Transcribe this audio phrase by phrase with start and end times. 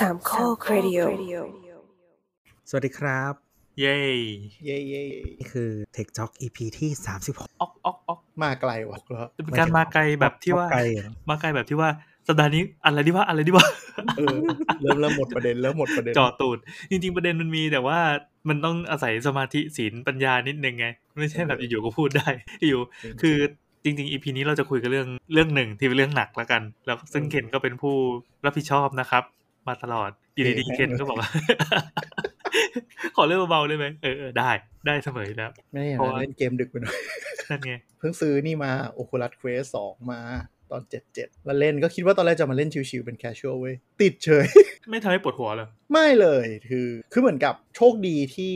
[0.00, 0.98] สามข้อครดิโอ
[2.68, 3.32] สวัสดีครับ
[3.80, 3.96] เย้
[4.64, 5.04] เย่เย่
[5.38, 6.90] นี่คือ Tech Talk EP ที่
[7.26, 11.88] 36 ออกออกออกมาไกลว่ะแล้วจะเป็นการมาไกลแบบที่ว่าไกลเหรอมาไกลแบบที่ว่า
[12.28, 13.66] สัปดาห์นี้อะไรดีว่าอะไรดีว่า
[14.16, 14.36] เออ
[14.82, 16.58] เริ่มเริ่มหมดประเด็นเริ่มหมดประเด็นจอตูด
[16.90, 17.98] จริง ๆ ประเด็นมันมีแต่ว่า
[18.48, 20.86] มันต้องอาศัยสมาธิศีลปัญญานิดนึงไง
[21.18, 22.28] ไม่ใช่แบบอยู่ๆก็พูดได้
[22.68, 22.80] อยู่
[23.22, 23.36] คือ
[23.84, 27.96] จริงๆ EP นี้เราจะคุยกันเรื่องเรื่องหนึ่งที่เป็นเรื่องหนักแล้วกัน แล้วซึ่งเคนก็เป็นผู้
[28.44, 29.24] รับผิดชอบนะครับ
[29.68, 31.30] มาตลอดอยู่ดีๆเคนก็บอกว่า
[33.16, 34.50] ขอเรื่องเบาๆได้ไหมเออเออได้
[34.86, 36.98] ได้เสมออยู่แล้วไม่ได้อย่างเพราะนั้นว่าเล่นเกมดึกไปหน่อย
[37.50, 40.20] นั่นไงเพิ่งซื้อนี่มา Oculus Quest 2 มา
[40.72, 40.82] ตอน
[41.14, 44.46] 77แล้วเล่นก็คิดว่าตอนแรกจะมาเล่นชิวๆเป็นแคชชวลเว้ย ติดเฉย
[44.90, 48.52] ไม่ทำให้ปวดหัวเลยไม่เลยคือคือเหมือนกับโชคดีที่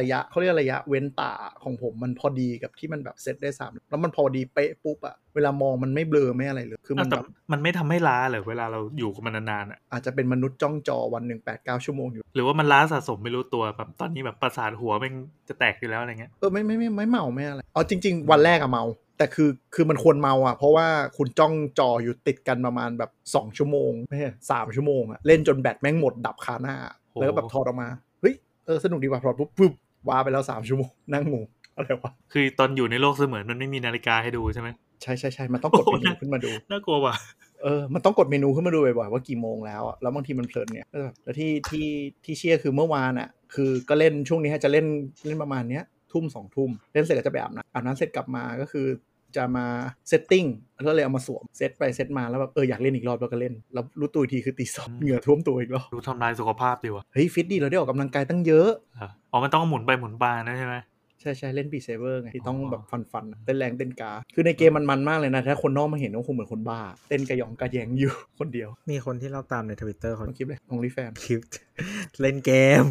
[0.00, 15.12] ระยะเขาเรียกระยะเว้นตาของผมมันพอดีกับที่มันแบบเซตได้สามแล้วมันพอดีเป๊ะปุ๊บอะเวลามองมันไม่เบลอไม่อะไรเลย คือมันแต่แบบมันไม่ทำให้ล้าเหรอเวลาเราอยู่กับมันนานๆอะอาจจะเป็นมนุษย์จ้องจอวันหนึ่งแปดเก้าชั่วโมงอยู่ หรือว่ามันล้าสะสมไม่รู้ตัวแบบตอนนี้แบบประสาทหัวมัน
[15.48, 18.84] จะแตกอยู่แล้วอะไรเงี้ยเออไม่ไม่ไม่ไม่เมาไม่อะไรเอาจริง ๆ วันแรกอะเมา
[19.20, 26.76] แต่คือคือมันควรเมาอะเพราะว่าคุณจ้องจออยู่ติดกันประมาณแบบ 2 ชั่วโมงไม่ใช่สามชั่วโมงอะเล่นจนแบตแม่งหมดดับคาหน้า
[27.12, 27.88] แล้วก็แบบถอดออกมา
[28.20, 28.34] เฮ้ย
[28.66, 29.72] เออสนุกดีว่ะถอดปุ๊บปุ๊บ
[30.08, 31.44] ว้าไปแล้วสามชั่วโมง นั่งงง
[31.76, 34.68] อะไรวะคือตอนอยู่ในโลกเสมือนมันไม่มีนาฬิกาให้ดูใช่ไหม
[35.02, 37.14] ใช่ใช่ใช่มันต้องกดเมนูขึ้นมาดูนาฬิกาว่ะ
[37.62, 41.86] เออ มันต้องกดเมนูขึ้นมาดูบ่อยๆว่ากี่โมงแล้วอะแล้วบางทีมันเพลินเนี่ยเออแล้วที่ที่
[42.24, 44.86] ที่เชี่ยคือเมื่อวานอะคือก็เล่นช่วงนี้จะเล่น
[45.26, 48.86] เล่นประมาณเนี้ยทุ่มสองทุ่มเล่นเสร็จก็จะไปอาบน้ำอาบน้ำเสร็จกลับมาก็คือ
[49.36, 49.66] จะมา
[50.08, 50.44] setting
[50.82, 60.76] แล้วเลยเอามาสวมเซตไปเซตมาแล้วแบบเอออยากเล่นอีกรอบแล้วก็เล่นแล้วรู้ตัวอีกทีคือตีสองเหงื่อท่วมตัวอีกรอบดูทำลายสุขภาพดีว่ะเฮ้ยฟิตดีเราได้ออกกำลังกายตั้งเยอะอะอ๋อมันต้องหมุนไปหมุนมานะใช่ไหม
[61.20, 71.40] ใช่ใช่เล่นปีเซเวอร์ไงที่ต้องอ๋อแบบฟันฟันๆเต้นแรงเต้นกา คือในเกมมันมันมากเลยนะ ถ้าคนนอกมาเห็นก็คงเหมือนคนบ้า เต้นกระหยองกระแยงอยู่คนเดียว มีคนที่เราตามในทวิตเตอร์เขาลองคลิปเลยองลีแฟนคลิป
[72.20, 72.84] เล่นเกม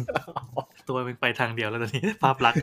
[0.88, 2.60] ตัวมันไปทางเดียวแล้วตอนนี้ภาพลักษณ์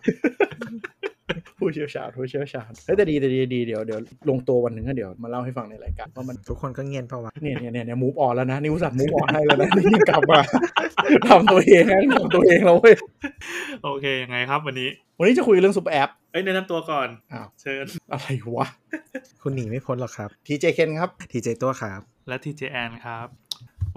[1.57, 3.99] ผู้เชี่ยวชาญผู้เชี่ยวชาญเฮ้ยแต่ดีแต่ดีดีเดี๋ยวเดี๋ยว
[4.29, 10.39] ลงตัววันหนึ่งก็เดี๋ยวมาเล่าให้ฟังในรายการว่ามันทุกคนก็เงียนเพราะว่าเนี่ยเนี่ยเนี่ยเนี่ยมูฟออนแล้วนะนี่อุตส่าห์มูฟออนให้แล้วนะนี่ยังกลับมา
[11.27, 12.95] ทำตัวเองนะทำตัวเองแล้วเว้ย
[13.83, 14.89] โอเคยังไงครับวันนี้
[15.19, 18.67] วันนี้จะคุยเรื่อง super app เอ้ยแนะนำตัวก่อนอ้าวเชิญอะไรวะ
[19.41, 23.27] คุณหนีไม่พ้นหรอกครับ TJ เคนครับ TJ ตัวครับ และ TJ แอนครับ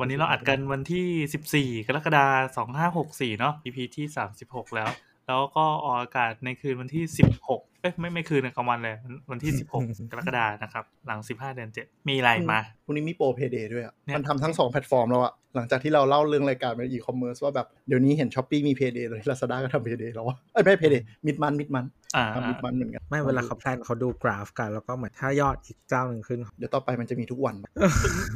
[0.00, 2.26] วันนี้เราอัดกันวันที่ 14 กรกฎา
[2.56, 2.68] คม
[3.00, 4.06] 2564 เนาะ EP ที่
[4.40, 4.90] 36 แล้ว
[5.30, 7.04] แล้วก็ออกอากาศในคืนวันที่
[7.42, 8.96] 16เอ้ยไม่ไม่คืนนะกลางวันเลย
[9.30, 9.80] วันที่ 16
[10.12, 20.96] กรกฎาคมนะครับ หลัง 15 เดือน 7 มีอะไรมาพรุ่งนี้มีโปร payday ด้วยอะเนี่ยมันทำทั้งสองแพลตฟอร์มแล้วอะ หลังจากที่เราเล่าเรื่องรายการเป็นอีคอมเมิร์ซว่าแบบ เดี๋ยวนี้เห็นช้อปปี้มี payday เลยลาซาด้าก็ทำ payday แล้ววะเอ้ยไม่ payday
[20.98, 21.84] mid-month mid-month
[22.16, 27.54] อ่าทำ mid-month เหมือนกันไม่เวลาเขา plan เขาดูกราฟกัน แล้วก็เหมือนถ้ายอดอีกเจ้าหนึ่งขึ้น เดี๋ยวต่อไปมันจะมีทุกวัน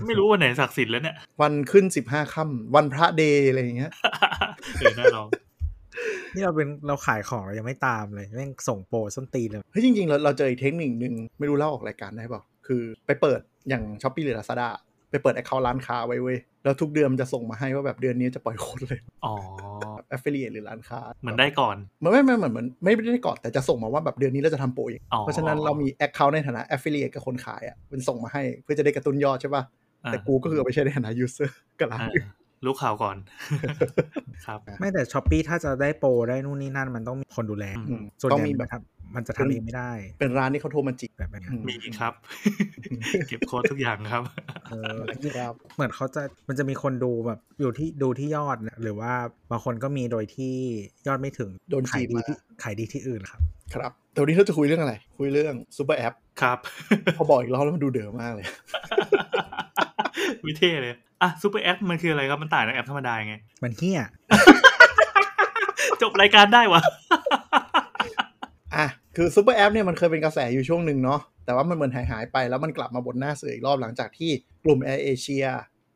[0.07, 3.93] ไม่รู้วันไหนศักดิ์สิทธิ์แล้วเนี่ยวันขึ้นสิบห้าค่ำวันพระ day อะไรอย่างเงี้ย
[4.79, 5.29] เออน่าลอง
[6.35, 14.69] นี่เราเป็นเราขายของเรายังไม่ตามเลยแม่งส่งโปรส้นตีนเลยเฮ้ยจริงๆเราเราเจออีกเทคนิคหนึ่งไม่รู้เล่าออกรายการได้เปล่าคือไปเปิดอย่างช้อปปี้หรือลาซาด้า
[15.11, 19.35] ไปเปิด account ร้านค้าไว้เว้ยแล้วทุกเดือนมันจะส่งมาให้ว่าแบบเดือนนี้จะปล่อยโค้ดเลย อ๋อ
[20.09, 29.63] affiliateรือร้านค้าเหมือนได้ก่อน มันไม่ไม่เหมือนเหมือนไม่ได้ก่อนแต่จะส่งมาว่าแบบเดือนนี้เราจะทำโปรอีกอ๋อเพราะฉะนั้นเรามี account ในฐานะ affiliate กับคนขายอะเป็นส่งมาให้เพื่อจะได้กระตุ้นยอดใช่ป่ะ
[30.05, 31.51] อ่าแต่กูก็คือเอาไปใช้ในฐานะ user
[31.81, 32.27] กับร้านอ่าอื่น
[32.65, 33.17] รู้ข่าวก่อน
[34.47, 42.13] ครับ ไม่แต่ช้อปปีถ้าจะได้โปรได้นู่นนี่นั่น มันต้องมีคนดูแลอืมส่วนต้องใหญ่มีมัแบนบทำมันจะทำเองไม่ได้ เป็นร้านที่เขาโทรมาจีบแบบนั้นอืมมีครับ
[43.29, 44.23] เก็บโค้ดทุกอย่างครับ
[44.71, 44.99] เออ
[45.37, 49.13] ครับเหมือนเขาจะมันจะมีคนดูแบบอยู่ที่ดูที่ยอดนะหรือว่า
[49.51, 50.55] บางคนก็มีโดยที่
[51.07, 53.41] ยอดไม่ถึงโดนขายจีบดีมาที่ขายดีที่อื่นครับ
[53.75, 56.59] ครับแต่วันนี้เราจะคุยเรื่องอะไร คุยเรื่อง super app ครับ
[57.19, 58.47] พอบอกอีกรอบแล้วมันดูเด๋อมากเลย
[60.45, 60.95] วิเท่เลย
[61.25, 64.01] อะ super app มันคืออะไรครับ มันต่างจากแอปธรรมดายังไง มันเหี้ย
[66.03, 66.83] จบรายการได้วะ
[68.77, 68.87] อะ
[69.17, 74.31] คือ super app เนี่ยมันเคยเป็นกระแสอยู่ช่วงหนึ่งเนาะแต่ว่ามันเหมือนหายหายๆไปแล้วมันกลับมาบนหน้าสื่ออีกรอบหลังจากที่
[74.65, 75.45] กลุ่มแอร์เอเชีย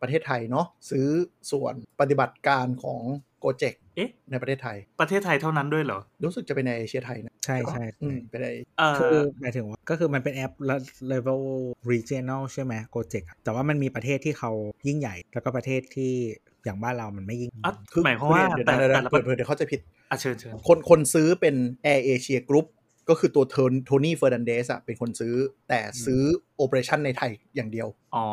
[0.01, 1.09] ประเทศไทยเนาะซื้อ
[1.51, 3.03] ส่วนปฏิบัติการของ
[3.45, 8.49] g o j e k เอ๊ะ ในประเทศไทย ประเทศไทยเท่านั้นด้วยเหรอ รู้สึกจะเป็นในเอเชียไทยนะ ใช่ใช่อืใช่มเป็นใน
[8.79, 10.53] เออคือหมายถึงว่า ก็คือมันเป็นแอป
[11.13, 11.43] level
[11.91, 14.53] regional ใช่ไหมโ o เจกแต่ว่ามันมีประเทศที่เขา
[14.87, 16.13] ยิ่งใหญ่ แล้วก็ประเทศที่
[16.65, 19.81] อย่างบ้านเรามันไม่ยิ่งอะคือหมายความว่าเดี๋ยวแต่เดี๋ยวแต่เดี๋ยวละเปิดเผยเดี๋ยวเข้าใจผิด
[20.11, 21.55] อะเชิญเชิญคนคนซื้อเป็น
[21.87, 22.67] Air Asia Group
[23.09, 23.45] ก็คือตัว
[23.87, 25.35] โทนี่เฟอร์นันเดสอะเป็นคนซื้อ
[25.69, 26.23] แต่ซื้อ
[26.57, 28.27] operation ในไทยอย่างเดียว อ๋อ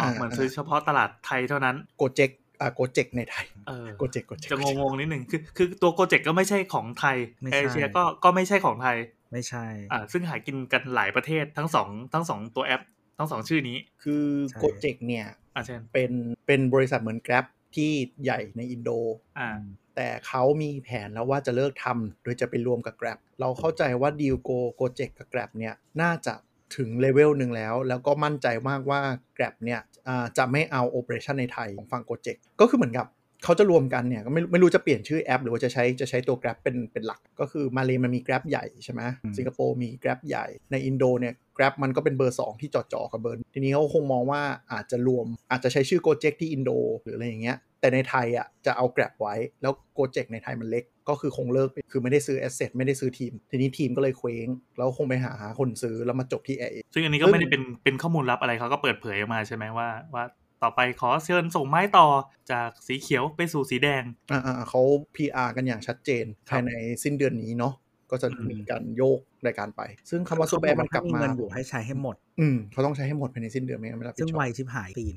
[0.00, 2.38] อ่าเหมือนซื้อเฉพาะตลาดไทยเท่านั้น Gojek อ่า
[2.74, 8.96] Gojek ในไทยเออ Gojek Gojek จะงงๆนิดหนึ่งคือคือตัว Gojek ก็ไม่ใช่ของไทยไม่ใช่เอเชียก็ก็ไม่ใช่ของไทย
[9.32, 12.82] ไม่ใช่อ่าซึ่งหากินกันหลายประเทศทั้งสองทั้งสองตัวแอป
[13.18, 16.12] ทั้งสองชื่อนี้ คือใช่ Gojek เนี่ยอะเช่นเป็น
[16.46, 17.90] เป็นบริษัทเหมือน Grab ที่
[18.22, 18.90] ใหญ่ในอินโด
[19.38, 19.50] อ่า
[19.96, 26.34] แต่เขามีแผนแล้วว่าจะเลิกทำโดยจะไปรวมกับ Grab เราเข้าใจว่าดีล Go Gojek กับ Grab เนี่ยน่าจะ
[26.76, 29.00] ถึงเลเวลหนึ่งแล้ว แล้วก็มั่นใจมากว่า
[29.36, 33.08] Grab เนี่ยอ่าจะไม่เอา operation ในไทยของฝั่ง Gojek ก็คือเหมือนกับ
[33.44, 46.70] เขาจะรวมกันเนี่ยก็ไม่ไม่รู้จะเปลี่ยนชื่อแอป หรือว่าจะใช้จะใช้ตัว Grab เป็นเป็นหลัก ก็คือมาเลมันมี Grab ใหญ่ใช่ไหมอืมสิงคโปร์มี Grab ใหญ่ในอินโดเนี่ย Grab มันก็เป็นเบอร์ 2 ที่จ่อๆกับเบอร์ ทีนี้เขาคงมองว่าอาจจะรวมอาจจะใช้ชื่อ Gojek ที่อินโด
[47.02, 54.46] หรืออะไรอย่างเงี้ย แต่ในไทยอะจะเอา Grab ไว้ แล้ว Gojek ในไทยมันเล็ก ก็คือคงเลิกไปคือไม่ได้ซื้อ asset ไม่ได้ซื้อทีม ทีนี้ทีมก็เลยเคว้ง
[54.76, 60.24] แล้วคงไปหาคนซื้อแล้วมาจบที่ a ซึ่งอันนี้ก็ไม่ได้เป็นเป็นข้อมูลลับอะไรเขาก็เปิดเผยออกมาใช่ไหมว่าว่า
[60.62, 62.06] ต่อไปขอเชิญส่งไม้ต่อ
[62.52, 64.80] จากสีเขียวไปสู่สีแดง อ่าๆเขา
[65.16, 66.72] PR กันอย่างชัดเจนครับภายใน
[67.02, 67.72] สิ้นเดือนนี้เนาะ
[68.10, 75.16] ก็จะอืมมีการโยกรายการไป ซึ่งคำว่าซูเปอร์แอปมันกลับมีมาเงินอยู่ให้ใช้ให้หมด อืมเขาต้องใช้ให้หมดภายในสิ้นเดือนไม่งั้นไม่รับผิดซึ่งชอบไวชิบหายปีน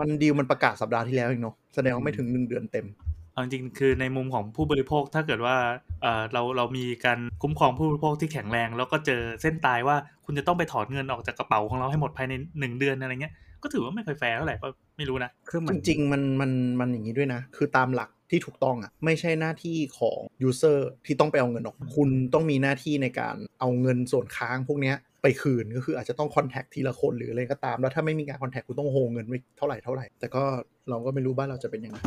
[0.00, 2.86] มันดีลมันประกาศสัปดาห์ที่แล้วเองเนาะแสดงว่าไม่ถึงหนึ่งเดือนเต็ม
[3.32, 5.56] เอาจริงๆคือในมุมของผู้บริโภคถ้าเกิดว่า
[6.02, 16.50] เอ่อเราเรามีการคุ้มครองผู้บริโภคที่แข็งแรง แล้วก็เจอเส้นตายว่าคุณจะต้องไปถอนเงินออกจากกระเป๋าของเราให้หมดภายในหนึ่งเดือนอะไรเงี้ยก็ถือว่าไม่ค่อยแฟร์เท่าไหร่ก็ไม่รู้นะคือเหมืจอนริงๆมันมัน
[16.80, 30.42] มันอย่างนี้ด้วยนะ คือตามหลัก ที่ถูกต้องอะไม่ใช่หน้าที่ของ user ที่ต้องไปเอาเงินออก คุณต้องมีหน้าที่ในการเอาเงินส่วนค้างพวกเนี้ย ไปคืนก็คืออาจจะต้อง contact ทีละคนหรืออะไรก็ตาม แล้วถ้าไม่มีการ contact คุณต้องโฮเงินไว้เท่าไหร่เท่าไหร่ แต่ก็
[30.90, 31.98] เราก็ไม่รู้บ้านเราจะเป็นยังไง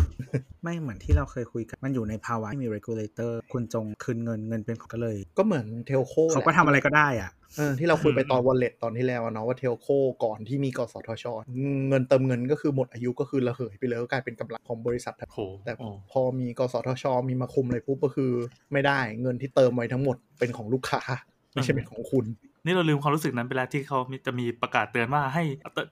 [0.63, 9.87] ไม่เหมือนที่เราเคยคุยกันมันอยู่ในภาวะที่มี regulator คุณจงคืนเงินเงินเป็นของก็เลย ก็เหมือน telco เขาก็ทำอะไรก็ได้อะเออที่เราคุยไปอืมตอน wallet ตอนที่แล้วอะเนาะว่า telco
[10.23, 11.25] ก่อนที่มีกสทช
[11.89, 18.31] เงินเติมเงินก็คือหมดอายุก็คือระเหยไปเลยก็กลายเป็นกำไรของบริษัทโหแต่โอ้พอมีกสทช มีมาคุมอะไรปุ๊บก็คือ
[18.71, 21.01] ไม่ได้เงินที่เติมไว้ทั้งหมดเป็นของลูกค้า
[21.51, 22.25] ไม่ใช่เป็นของคุณ
[22.65, 25.43] นี่เราลืมความรู้สึกนั้นไปแล้วที่เขามีจะมีประกาศเตือนว่าให้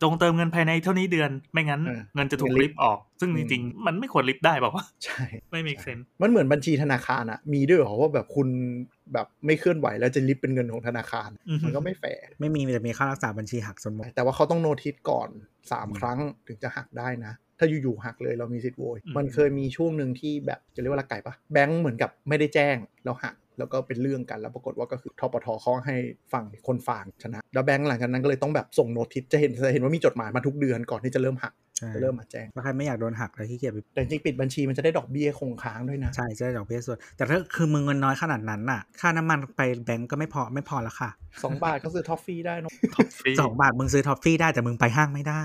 [0.01, 8.47] จงเติมเงินภายในเท่านี้เดือน ไม่งั้นเออเงินจะถูกเงินลิลิฟฟต์ต์ออก ซึ่งอืจมริงๆ มันไม่ควรลิฟต์ได้บอกว่าใช่ ไม่ make sense มันเหมือนบัญชีธนาคารอะมีด้วยเหรอว่าแบบคุณ
[9.13, 25.95] แบบไม่เคลื่อนไหวแล้วจะลิฟต์เป็นเงินของธนาคารอือฮึมันก็ไม่แฟร์ไม่มีแต่มีค่ารักษาบัญชีหักสมมติแต่ว่าเขาต้อง notice ก่อนอืม3ครั้งถึงจะหักได้นะถ้าอยู่ๆหักเลยเรามีสิทธิ์โวยอืมมันเคยมีช่วงหนึ่งที่แบบจะเรียกว่าลักไก่ปะแบงก์เหมือนกับไม่ได้แจ้งแล้วหัก แล้วก็เป็นเรื่องกันแล้วปรากฏว่าก็คือทปทเขาให้
[26.33, 31.53] ฝั่งคนฝางชนะ แล้วแบงก์หลังจากนั้นก็เลยต้องแบบส่งโน้ติสจะเห็นจะเห็นว่ามีจดหมายมาทุกเดือนก่อนที่จะเริ่มหัก
[31.93, 41.09] จะเริ่มมาแจ้งถ้าใครไม่อยากโดนหักแล้วที่เกียจไปแต่จริงๆปิดบัญชีมันจะได้ดอกเบี้ยคงค้างด้วยนะ ใช่จะได้ดอกเบี้ยส่วน แต่ถ้าคือมึงเงินน้อยขนาดนั้นน่ะ ค่าน้ำมันไปแบงก์ก็ไม่พอไม่พอละค่ะ
[41.43, 45.43] สองบาทก็ซื้อทอฟฟี่ได้เนอะทอฟฟี่สองบาทมึงซื้อท็อฟฟี่ได้แต่มึงไปห้างไม่ได้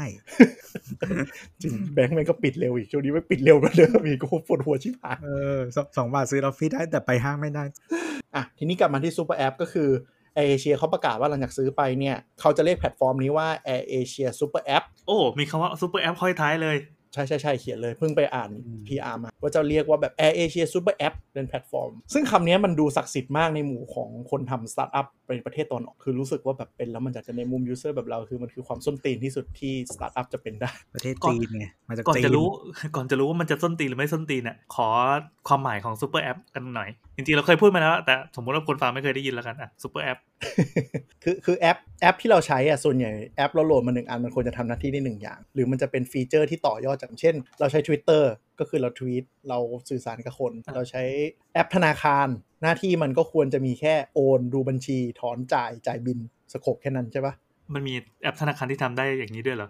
[1.62, 7.64] จริงแบงก์มันก็ปิดเร็วอีกช่วงนี้ไม่ปิดเร็วกว่าเดิมอีกกูปวดหัวชิบหายเออสองสองบาทซื้อท็อฟฟี่ได้แต่ไปห้างไม่ได้
[8.34, 9.88] อะทีนี้กลับมาที่ซูเปอร์แอปก็คือ
[10.36, 16.78] Air Asia เขาประกาศว่าหลังจากซื้อไปเนี่ยเขาจะเรียกแพลตฟอร์มนี้ว่า Air Asia Super App โอ้ มีคำว่าซูเปอร์แอปห้อยท้ายเลย
[17.14, 32.46] ใช่ใช่ใช่เขียนเลยเพิ่งไปอ่านอืม PR มา ว่าจะเรียกว่าแบบ Air Asia Super App เป็นแพลตฟอร์ม ซึ่งคำนี้มันดูศักดิ์สิทธิ์มากในหมู่ของคนทำสตาร์ทอัพในประเทศตะวันออก คือรู้สึกว่าแบบเป็นแล้วมันจะในมุม user แบบเราคือมันคือความส้นตีนที่สุดที่สตาร์ทอัพจะเป็นได้ ประเทศก่อนจีนไงมาจากก่อนจีนจะรู้
[32.96, 34.88] ก่อนจะรู้ว่ามันจะส้นตีนหรือไม่ส้นตีนเนี่ยขอ
[35.48, 36.90] ความหมายของซูเปอร์แอปกันหน่อย
[37.20, 40.18] จริงๆ เราเคยพูดมาแล้วแต่สมมติว่าคนฟังไม่เคยได้ยินแล้วกันอะซูเปอร์แอป
[41.22, 48.22] คือคือแอปแอปที่เราใช้อะส่วนใหญ่แอปเราโหลดมาหนึ่งอันมันควรจะทำหน้าที่ได้หนึ่งอย่าง หรือมันจะเป็นฟีเจอร์ที่ต่อยอดจากเช่น เราใช้ Twitter
[48.60, 49.58] ก็คือเราทวีตเรา
[49.90, 51.02] สื่อสารกับคนอะเราใช้
[51.54, 52.28] แอปธนาคาร
[52.62, 56.18] หน้าที่มันก็ควรจะมีแค่โอนดูบัญชี ถอนจ่ายจ่ายบิล
[56.52, 57.34] สโคปแค่นั้นใช่ปะ
[57.74, 59.68] มันมีแอปธนาคารที่ทำได้อย่างนี้ด้วยเหรอ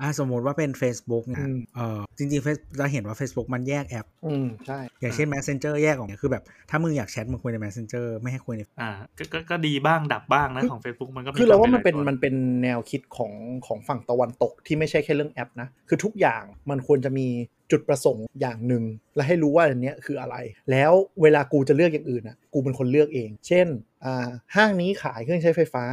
[0.00, 13.32] อะสมมติว่าเป็น Facebook เนี่ยอืมเออจริงๆ Face- เราเห็นว่า Facebook มันแยกแอป อืมใช่ อย่างเช่น Messenger แยกออกเนี่ยคือแบบถ้ามึงอยากแชทมึงคุยใน Messenger ไม่ให้คุยในอ่าก็ก็ก็ดีบ้างดับบ้างนะของ Facebook มันก็คือเราว่าทำมันเป็นหลยตัวมันเป็นแนวคิดของ
[13.66, 17.26] ของฝั่งตะวันตกที่ไม่ใช่แค่เรื่องแอปนะคือทุกอย่างมันควรจะมี
[17.70, 18.84] จุดประสงค์อย่างหนึ่ง
[19.16, 20.36] และให้รู้ว่าอันเนี้ยคืออะไร
[20.70, 23.66] แล้วเวลากูจะเลือกอย่างอื่นนะกูเป็นคนเลือกเอง เช่น
[24.04, 25.84] อ่าห้างนี้ขายเครื่องใช้ไฟฟ้า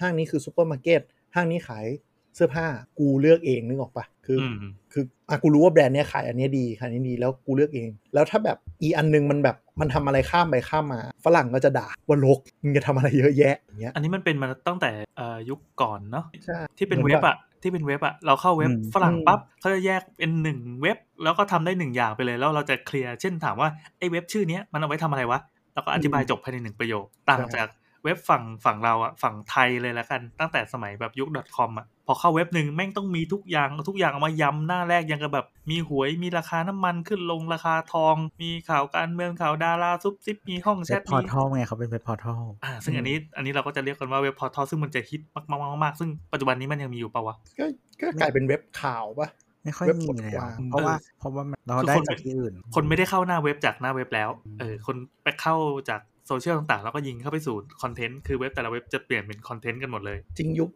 [0.00, 1.02] ห้างนี้คือซูเปอร์มาร์เก็ต
[1.34, 1.86] ห้างนี้ขาย
[2.34, 2.66] เสื้อผ้า
[2.98, 25.40] กูเลือกเองนึกออกปะคือออืมคืออะกูรู้ว่าแบรนด์เนี้ยขายอันเนี้ยดีขายอันนี้ดีแล้วกูเลือกเอง แล้วถ้าแบบอีอันนึงมันแบบมันทำอะไรข้ามไปข้ามมา ฝรั่งก็จะด่าว่ารกมึงจะทำอะไรเยอะแยะอย่างเงี้ยอันนี้มันเป็นมาตั้งแต่เอ่อยุคก่อนเนาะใช่ที่เป็นหมืเว็บแบบอะที่เป็นเว็บอะเราเข้าเว็บอืมฝรั่งอืมปั๊บเขาจะแยกเป็นหนึ่งเว็บ แล้วก็ทำได้หนึ่งอย่างไปเลยแล้วเราจะเคลียร์เช่นถามว่าไอ้เว็บชื่อเนี้ยมันเอาไว้ทำอะไรวะ
[25.74, 27.68] แล้วก็อธิบายจบภายในหนึ่งประโยคต่างจาก
[28.04, 47.64] เว็บฝั่งฝั่งเราอะฝั่งไทยเลยละกันตั้งแต่สมัยแบบยุค .com อะ พอเข้าเว็บหนึ่งแม่งต้องมีทุกอย่างทุกอย่างเอามายำหน้าแรกยังกับแบบ มีหวยมีราคาน้ำมันขึ้นลงราคาทอง มีข่าวการเมืองข่าวดาราซุบซิบมีห้องแชเว็ทบพอมีทัลไงเขาเป็นเว็บพอทัลอ่าซึ่งอันนี้อันนี้เราก็จะเรียกกันว่าเว็บพอร์ทัลซึ่งมันจะฮิตมากๆๆๆซึ่งปัจจุบันนี้มันยังมีอยู่ปะวะก็
[48.00, 49.28] ก็กลายเป็นเว็บข่าวปะ
[49.64, 54.30] ไม่ค่อยเว็บมีเปิดแล้กวว้างเพราะว่าเพราะว่ามันเราได้จากที่อื่น คนไม่ได้เข้าหน้าเว็บจากหน้าเว็บแล้ว
[54.60, 55.54] เออ คนไปเข้า
[55.88, 60.70] จาก โซเชียลต่างๆ แล้วก็ยิงเข้าไปสู่คอนเทนต์คือเว็บแต่ละเว็บจะเปลี่ยนเป็นคอนเทนต์กันหมดเลย จริงยุค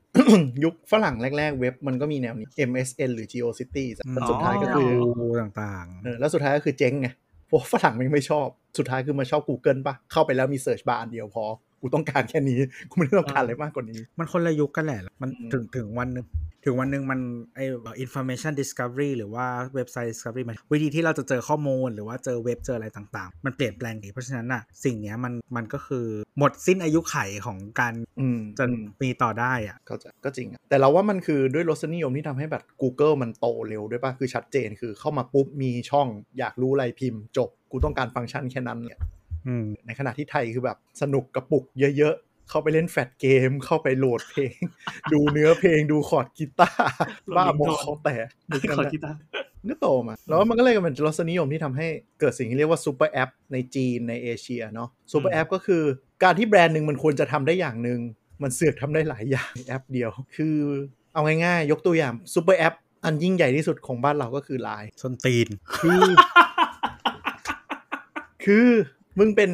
[0.65, 7.09] ยุคฝรั่งแรก ๆ เว็บมันก็มีแนวนี้ MSN หรือ GeoCities อะอืมแล้วสุดท้ายก็คือดูต่างเออแล้วสุดท้ายก็คือเจ๊งไง
[7.47, 8.47] เพราะฝรั่งมันไม่ชอบ
[8.79, 11.45] สุดท้ายคือมาชอบ Google ปะเข้าไปแล้วมี Search Bar อันเดียวพอ
[11.87, 12.59] กูต้องการแค่นี้
[12.91, 16.27] กูไม่ได้ต้องการอะไรมากกว่านี้ๆมันคนละยุคกันแหละ มันอืมถึงถึงวันหนึง
[16.65, 17.21] ถึงวันหนึ่งมัน
[17.57, 17.65] ไอ้
[18.05, 26.07] information discovery หรือว่าเว็บไซต์ discovery มันวิธีที่เราจะเจอข้อมูลหรือว่าเจอเว็บเจออะไรต่างๆ มันเปลี่ยนแปลงไปเพราะฉะนั้นน่ะสิ่งเนี้ยมันมันก็คือ
[26.39, 27.17] หมดสิ้นอายุไข
[27.47, 39.16] ของการอืมจะอืมมีต่อได้อะก็จะก็จริงอะแต่เราว่ามันคือด้วยรสนิยมที่ทำให้แบบ Google มันโตเร็วด้วยป่ะ คือชัดเจนคือเข้ามาปุ๊บมีช่องอยากรู้อะไรพิมพ์จบ กูต้องการฟังก์ชันแค่นั้นเนี่ยอืม
[39.87, 41.65] ในขณะที่ไทยคือแบบสนุกกระปุก
[41.99, 44.57] เยอะๆ เข้าไปเล่น flash game เข้าไปโหลดเพลง
[45.13, 46.95] ดูเนื้อเพลงดูคอร์ดกีตาร์
[47.27, 48.15] โหลดบ้าลิงบก์อโทนเขาแต่
[48.51, 49.19] นึกกันขอนะกีตาร์
[49.71, 51.87] ก็โตมาแล้วมันก็เลยเป็นรสนิยมที่ทำให้
[52.21, 55.83] เกิดสิ่งที่เรียกว่าซูเปอร์แอปในจีนในเอเชียเนาะซูเปอร์แอปก็คือ
[56.23, 58.01] การที่แบรนด์หนึ่งมันควรจะทำได้อย่างหนึ่ง
[58.43, 60.57] มันเสือกทำได้หลายอย่างในแอปเดียว คือ
[61.13, 62.75] เอาง่ายๆ ยกตัวอย่างซูเปอร์แอป
[63.05, 66.03] อันยิ่งใหญ่ที่สุดของบ้านเราก็คือ Line ส้นตีนคือ
[68.45, 68.69] คือ
[69.19, 69.51] มึงเป็น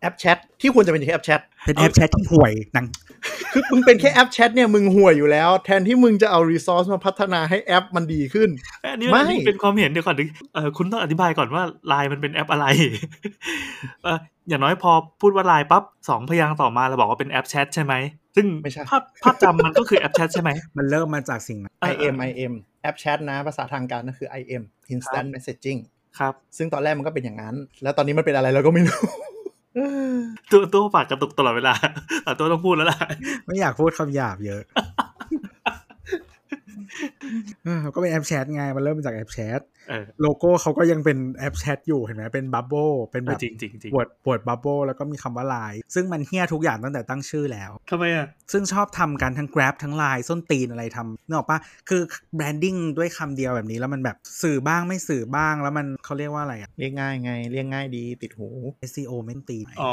[0.00, 2.86] แอปแชทที่ควรจะเป็นแค่แอปแชทเป็นแอปแชทที่ห่วยหนัง
[3.52, 8.48] คือมึงเป็นแค่แอปแชทเนี่ยมึงห่วยอยู่แล้ว แทนที่มึงจะเอา resource มาพัฒนาให้แอปมันดีขึ้น
[8.84, 10.24] อันนี้ไม่อันนี้เป็นความเห็นเดี๋ยวก่อนดิ
[10.54, 12.66] เออคุณต้องอธิบายก่อนว่าไลน์มันเป็นแอปอะไร
[14.04, 17.94] เอออย่างน้อยพอพูดว่าไลน์ปั๊บสองพยางค์ต่อมาเราบอกว่าเป็นแอปแชทใช่ไหม
[18.36, 24.62] ซึ่งไม่ใช่ภาพภาพจำมันก็คือแอปแชทใช่ไหมมันเริ่มมาจากสิ่งนั้นเออ IM IM แอปแชทนะภาษาทางการก็คือ IM
[24.92, 25.80] Instant Messaging
[26.18, 29.00] ครับ ซึ่งตอนแรกมันก็เป็นอย่างนั้น แล้วตอนนี้มันเป็นอะไรเราก็ไม่รู้
[30.50, 31.74] ตัวตัวปากกระตุกตลอดเวลา
[32.24, 32.98] แต่ตัวต้องพูดแล้วล่ะ
[33.46, 34.62] ไม่อยากพูดคำหยาบเยอะ
[37.17, 37.17] เออ
[37.94, 51.58] ก็เป็นแอปแชทไงมันเริ่มมาจากแอปแชทเออโลโก้เขาก็ยังเป็นแอปแชทอยู่เห็นไหมเป็น bubble เป็นแบบจริงจริงจริงปวดปวด bubble แล้วก็มีคำว่าไลน์ซึ่งมันเหี้ยทุกอย่างตั้งแต่ตั้งชื่อแล้วทำไมอะ ซึ่งชอบทำกันทั้ง Grab ทั้ง Line ส้นตีนอะไรทำนึกออกปะ
[51.88, 52.02] คือ
[52.36, 58.48] branding ด้วยคำเดียวแบบนี้แล้วมันแบบสื่อบ้างไม่สื่อบ้างแล้วมันเขาเรียกว่าอะไรอะเรียกง่ายไงเรียกง่ายดีติดหู
[58.90, 59.92] SEO แม่นตีนอ๋อ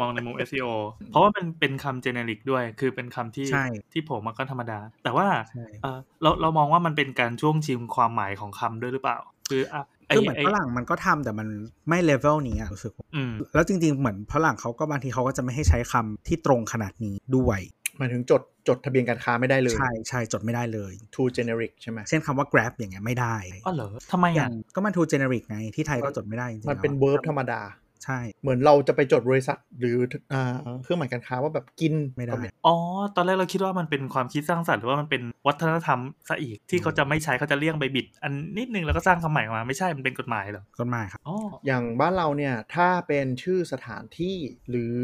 [0.00, 0.70] มองในมุม SEO
[1.10, 5.66] เพราะว่ามันเป็นคำ generic ด้วย คือเป็นคำที่ใช่ที่ผมมันก็ธรรมดา แต่ว่าใช่
[5.96, 9.18] เออเราเรามองว่ามันเป็นการช่วงชิมความหมายของคำด้วยหรือเปล่า
[9.50, 11.48] คืออะไรคือเหมือนฝรั่งมันก็ทำแต่มัน
[11.88, 17.60] ไม่เลเวลนี้อะรู้สึกอืมแล้วจริง ๆ เหมือนฝรั่งเขาก็บางทีเขาก็จะไม่ให้ใช้คำที่ตรงขนาดนี้ด้วย
[17.98, 23.36] หมายถึงจดจดทะเบียนการค้าไม่ได้เลย ใช่ใช่จดไม่ได้เลย too generic ใช่ไหมเช่นคำว่า grab อย่างเงี้ยไม่ได้
[23.66, 27.60] อ๋อเหรอทำไมอย่าอะงก็มัน too generic ไงที่ไทยก็จดไม่ได้จริงๆมันเป็นแล้ว verb ธรรมดา
[28.04, 29.96] ใช่ เหมือนเราจะไปจดบริษัทหรือ
[30.32, 32.76] อ่าเครื่องหมายการค้าว่าแบบกินไม่ได้ก็อ๋อ
[33.16, 41.36] ตอนแรกเราคิดว่ามันเป็นความคิดสร้างสรรค์หรือว่ามันเป็นวัฒนธรรมซะอีกที่เขาจะไม่ใช้เขาจะเลี่ยงไปบิด อันนิดนึงแล้วก็สร้างคำใหม่ออกมาไม่ใช่มันเป็นกฎหมายเหรอกฎหมายครับอ๋อ
[41.66, 44.36] อย่างบ้านเราเนี่ยถ้าเป็นชื่อสถานที่
[44.70, 44.98] หรือ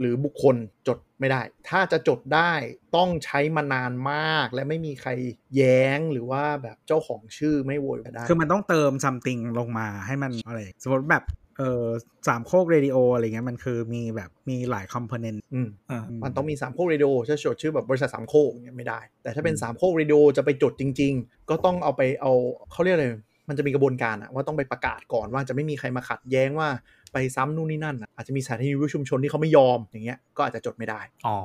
[0.00, 0.56] หรือบุคคล
[0.88, 2.52] จดไม่ได้ ถ้าจะจดได้
[2.96, 5.10] ต้องใช้มานานมาก และไม่มีใคร
[5.56, 11.24] แย้งหรือว่าแบบเจ้าของชื่อไม่โวยได้ คือมันต้องเติม something ลงมาให้มันอะไร สมมติแบบ
[11.58, 11.84] เออ
[12.28, 22.32] สามโคกเรดิโออะไรเงี้ยมันคือมีแบบมีหลาย component อืมอ่ามันต้องมีสามโคกเรดิโอจะจดชื่อแบบบริษัทสามโคกเนี่ยไม่ได้ แต่ถ้าเป็นอืมสามโคกเรดิโอจะไปจดจริง ๆ ก็ต้องเอาไปเอา
[22.72, 23.08] เขาเรียกอะไร
[23.48, 26.68] มันจะมีกระบวนการอะว่าต้องไปประกาศก่อนว่าจะไม่มีใครมาขัดแย้งว่า
[27.12, 31.38] ไปซ้ำนู่นนี่นั่นอะอาจจะมีสถานที่วิวชุมชนที่เขาไม่ยอมอย่างเงี้ยก็อาจจะจดไม่ได้ อ๋อ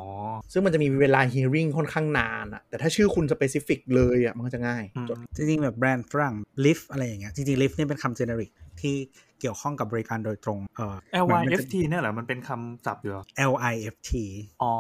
[0.52, 6.36] ซึ่งมันจะมีเวลา hearing ค่อนข้างนานอะแต่ถ้าชื่อคุณ specific เลยอะมันก็จะง่ายอืมจดจริงๆแบบแบรนด์ฝรั่ง
[6.66, 8.52] Lyft อะไรอย่างเงี้ยจริงๆ Lyft เนี่ยเป็นคำ generic
[8.84, 8.96] ที่
[9.42, 14.12] เกี่ยวข้องกับบริการโดยตรงเออ L มัน Y มัน F จะ T เนี่ยเหรอ มันเป็นคำศัพท์อยู่เหรอ L I F T
[14.62, 14.74] อ๋อ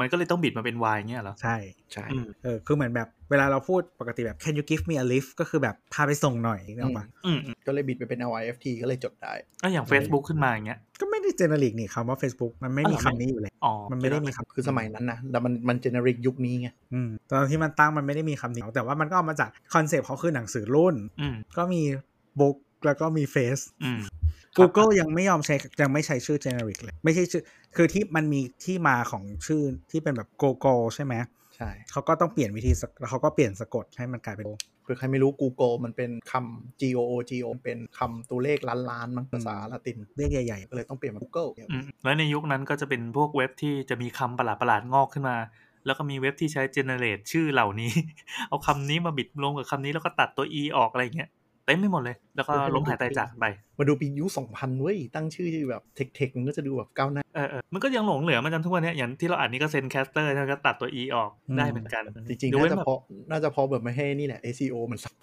[0.00, 1.56] มันก็เลยต้องบิดมาเป็น Y เงี้ยเหรอ ใช่
[1.92, 12.18] ใช่อืมเออคือเหมือนแบบเวลาเราพูดปกติแบบ can you give me a lift ก็คือแบบพาไปส่งหน่อยนึกออกปะอืมอืมก็เลยบิดไปเป็น LIFT ก็เลยจดได้ก็อย่าง Facebook ขึ้นมาอย่างเงี้ย ก็ไม่ได้ generic นี่คำว่า
[12.22, 21.82] Facebook มันไม่อ๋อมีเหรอคำนี้อยู่เลยอ๋อมันไม่ได้มีคำคือสมัยนั้นนะแต่มันมัน generic ยุคนี้ไงอืมตอนที่มันตั้งมันไม่ได้มีคำนี้แต่ว่ามันก็เอามาจาก concept เขาคือหนังสือรุ่นอืมก็มี
[22.40, 24.00] book แล้วก็มี face อืม
[24.58, 27.42] Google ยังไม่ยอมใช้ยังไม่ใช้ชื่อ generic เลย ไม่ใช่ชื่อ
[27.76, 31.14] คือที่มันมีที่มาของชื่อที่เป็นแบบ Google ใช่ไหม
[31.56, 34.46] ใช่เขาก็ต้องเปลี่ยนวิธีสะแล้วเขาก็เปลี่ยนสะกดให้มันกลายเป็น
[34.82, 45.36] เผื่อใครไม่รู้ Google มันเป็นคำ G O O G O เป็นคำตัวเลขล้านล้านๆมั้งภาษาละตินเรียกใหญ่ก็เลยต้องเปลี่ยนมา Google อืมแล้วในยุคนั้นก็จะเป็นพวกเว็บที่จะมีคำประหลาดประหลาดๆงอกขึ้นมา
[45.86, 47.92] แล้วก็มีเว็บที่ใช้ generate ชื่อเหล่านี้
[48.48, 51.30] เอาคำนี้มาบิดลงกับคำนี้แล้วก็ตัดตัว e ออกอะไรอย่างเงี้ย
[51.66, 53.44] เต็มไปหมดเลย แล้วก็ล้มหายตายจากไป
[53.78, 55.82] มาดูปียุค2000เว้ยตั้งชื่อแบบ
[56.14, 65.14] tech ๆมันก็จะดูแบบก้าวหน้าเออเออมันก็ยังหลงเหลือมาจนทุกวันเนี้ยอย่างที่เราอ่านนี่ก็ Zencastr แล้วก็ตัดตัว e ออกอืมได้เหมือนกัน จริงๆยกน่าเว้นจะแบบเพราะน่าจะเพราะแบบไม่ให้นี่แหละ SEO มันสับ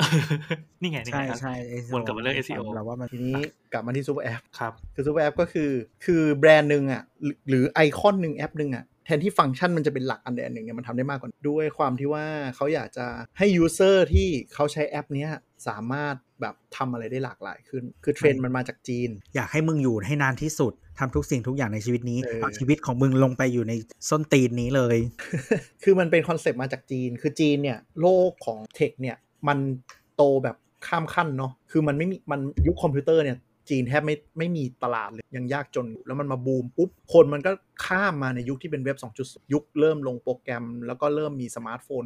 [0.81, 1.53] นี่ไงนี่ใช่ไงครับใช่
[1.93, 3.35] วนกลับมาเรื่อง SEO เราว่ามันทีนี้
[3.73, 5.71] กลับมาที่ super app ครับคือ super app ก็คือ
[6.05, 13.05] คือแบรนด์หนึ่งอะหรือหรือไอคอนหนึ่งแอปหนึ่งอะแทนที่ฟังก์ชันมันจะเป็นหลักอันใดอันหนึ่งเนี่ยมันทำได้มากกว่านั้นด้วยความที่ว่าเขาอยากจะ
[13.37, 15.29] ให้ user ที่เขาใช้แอปเนี้ย
[15.67, 23.73] สามารถ แบบทำอะไรได้หลากหลายขึ้น คือเทรนด์มันมาจากจีน อยากให้มึงอยู่ให้นานที่สุดทำทุกสิ่งทุกอย่างในชีวิตนี้เออเอาชีวิตของมึงลงไปอยู่ใน
[24.09, 24.97] ส้นตีนนี้เลย
[25.83, 29.57] คือมันเป็น concept มาจากจีน คือจีนเนี่ยโลกของ tech เนี่ยมัน
[30.15, 30.57] โตแบบ
[30.87, 33.37] ข้ามขั้นเนาะ คือมันไม่มีมันยุคคอมพิวเตอร์เนี่ย
[33.69, 37.51] จีนแทบไม่ไม่มีตลาดเลยยังยากจนอยู่แล้วมันมาบูมปุ๊บ คนมันก็
[37.85, 42.03] ข้ามมาในยุคที่เป็นเว็บ 2.0 ยุคเริ่มลงโปรแกรม แล้วก็เริ่มมีสมาร์ทโฟน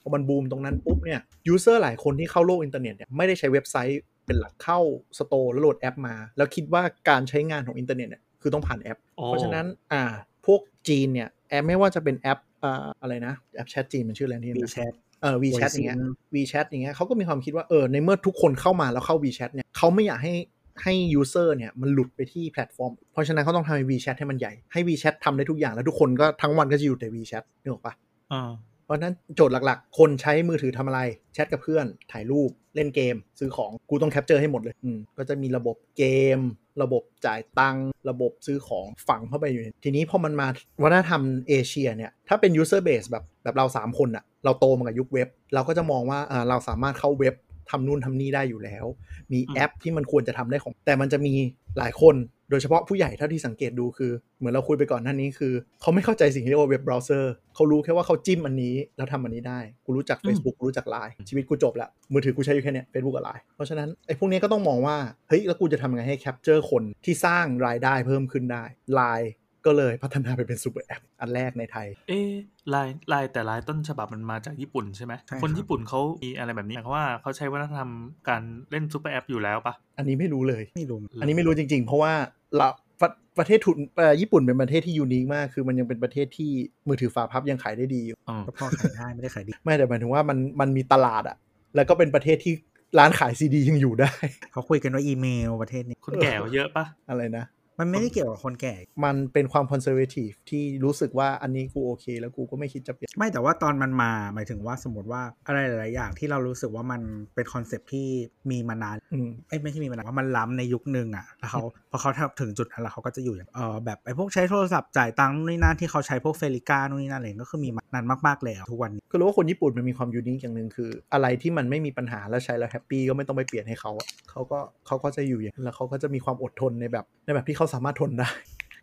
[0.00, 4.78] พอมันบูมตรงนั้นปุ๊บเนี่ย user หลายคนที่เข้าโลกอินเทอร์เน็ตเนี่ยไม่ได้ใช้เว็บไซต์เป็นหลักเข้า
[5.18, 10.02] store แล้วโหลดแอปมา แล้วคิดว่าการใช้งานของอินเทอร์เน็ตเนี่ยคือต้องผ่านแอปโอ้เพราะฉะนั้นอ่า
[10.46, 14.92] พวกจีนเนี่ยแอปไม่ว่าจะเป็นแอปอ่าอะไรนะแอปแชทจีนมันชื่ออะไรนี่วีนะแชท
[15.22, 15.98] เออ WeChat อย่างเงี้ย
[16.34, 20.34] WeChat อย่างเงี้ยเขาก็มีความคิดว่าเออในเมื่อทุกคนเข้ามาแล้วเข้า WeChat เนี่ยเขาไม่อยากให้
[20.82, 27.94] ให้ user เนี่ยมันหลุดไปที่แพลตฟอร์ม เพราะฉะนั้นเขาต้องทำให้ WeChat ให้มันใหญ่ ให้ WeChat ทำได้ทุกอย่างแล้วทุกคนก็ทั้งวันก็จะอยู่แต่ WeChat นึกออกปะ
[28.32, 31.00] อ่าเพ ราะนั้นโจทย์หลักๆ คนใช้มือถือทำอะไร
[31.34, 36.04] แชทกับเพื่อน ถ่ายรูป เล่นเกม ซื้อของ กูต้อง capture ให้หมดเลย อืม ก็จะมีระบบเก
[36.36, 36.40] ม
[36.82, 40.46] ระบบจ่ายตังค์ ระบบซื้อของฝังเข้าไปอยู่ ทีนี้พอมันมา
[40.82, 46.18] วัฒนธรรมเอเชียเนี่ย ถ้าเป็น user base แบบแบบเรา 3 คนอะเราโตมากับยุคเว็บ เราก็จะมองว่า
[46.48, 47.34] เราสามารถเข้าเว็บ
[47.70, 48.86] ทำนู่นทำนี่ได้อยู่แล้ว
[49.32, 51.34] มีแอปที่มันควรจะทำได้ของ แต่มันจะมี
[51.78, 52.14] หลายคน
[52.50, 63.42] โดยเฉพาะผู้ใหญ่เท่าที่สังเกตดูคือ เหมือนเราคุยไปก่อนหน้านี้คือ เขาไม่เข้าใจสิ่งที่เรียกว่า web browser เขารู้แค่ว่าเขาจิ้มอันนี้ แล้วทำอันนี้ได้ กูรู้จักอืม Facebook กูรู้จัก Line ชีวิตกูจบละมือถือกูใช้อยู่แค่เนี้ย Facebook กับ Line
[63.56, 64.96] เพราะฉะนั้นไอ้พวกนี้ก็ต้องมองว่า
[65.28, 68.64] เฮ้ยแล้วกูจะทำยังไงให้ capture คนที่สร้างรายได้เพิ่มขึ้นได้
[68.98, 69.28] Line
[69.66, 72.30] ก็เลยพัฒนาไปเป็น super app อันแรกในไทย เอ๊ะ
[72.74, 77.90] ลายลายแต่ลายต้นฉบับมันมาจากญี่ปุ่นใช่ไหมใช่ครับคนญี่ปุ่นเขามีอะไรแบบนี้เพราะว่าเขาใช้วัฒนธรรม
[78.28, 82.12] การเล่น super app อยู่แล้วปะอันนี้ไม่รู้เลยไม่รู้อันนี้ไม่รู้จริง ๆ เพราะว่า
[82.56, 82.68] เรา
[83.00, 86.50] ประประเทศทุนเอ่อญี่ปุ่นเป็นประเทศที่ unique มาก คือมันยังเป็นประเทศที่
[86.88, 91.36] มือถือฝาพับยังขายได้ดีอยู่อ๋อก็พอขายได้ไม่ได้ขายดี ไม่แต่หมายถึงว่ามันมันมีตลาดอะ
[91.76, 92.54] แล้วก็เป็นประเทศที่
[92.98, 94.12] ร้านขายซีดียังอยู่ได้
[94.52, 97.44] เขาคุยกันว่าอีเมลประเทศนี้คนแก่เยอะปะอะไรนะ
[97.80, 107.00] มันไม่ได้เกี่ยวกับคนแก่ มันเป็นความ conservative ที่รู้สึกว่าอันนี้กูโอเค แล้วกูก็ไม่คิดจะเปลี่ยน ไม่แต่ว่าตอนมันมาหมายถึงว่าสมมติว่าอะไรหลาย ๆ อย่างที่เรารู้สึกว่ามัน
[107.34, 108.08] เป็น concept ที่
[108.50, 128.30] มีมานานอืมเอ้ยไม่ใช่มีมานานว่ามันล้ำในยุคหนึ่งอะแล้วเขาพอเขาทำถึงจุดนั้นแล้วเขาก็จะอยู่อย่างเออแบบไอ้พวกใช้โทรศัพท์จ่ายตังค์นู่นนี่นั่นที่เขาใช้พวก FeliCa นู่นนี่นั่นอะไรก็คือมีมานานมาก ๆ แล้วทุกวันนี้ก็รู้ว่าคนญี่ปุ่นมันมีความ unique อย่างหนึ่งคือ อะไรที่มันไม่มีปัญหาแล้วใช้แล้ว happy ก็ไม่ต้องไปเปลี่ยนให้เขาอะเขาก็เขาก็จะอยู่อย่างนั้นแล้วเขาก็จะมีความอดทนในแบบในแบบที่เขาสามารถทนได้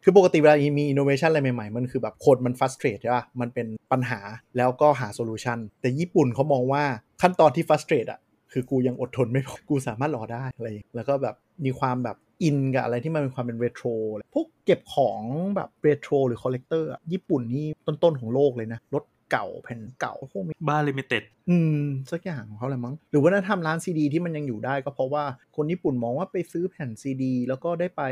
[0.03, 4.19] คือปกติเวลามีอินโนเวชันอะไรใหม่ๆ มันคือแบบคนมัน frustrate ใช่ป่ะ มันเป็นปัญหา
[4.57, 6.83] แล้วก็หา solution แต่ญี่ปุ่นเขามองว่า
[7.21, 8.19] ขั้นตอนที่ frustrate อะ
[8.51, 13.87] คือกูยังอดทนไม่พอ กูสามารถรอได้อะไรแล้วก็แบบมีความแบบอินกับอะไรที่มันเป็นความเป็นเรโทร
[14.33, 15.21] พวกเก็บของ
[15.55, 21.81] แบบเรโทรหรือ collector อะญี่ปุ่นนี่ต้นๆของโลกเลยนะ รถเก่าแผ่นเก่าพวกนี้บ้า limited อืม
[22.11, 25.23] สักอย่างของเขาแหละมั้ง หรือว่าถ้าทำร้านซีดีที่มันยังอยู่ได้ก็เพราะว่า
[25.55, 28.03] คนญี่ปุ่นมองว่าไปซื้อแผ่นซีดี แล้วก็ได้ไป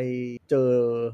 [0.50, 0.70] เจอ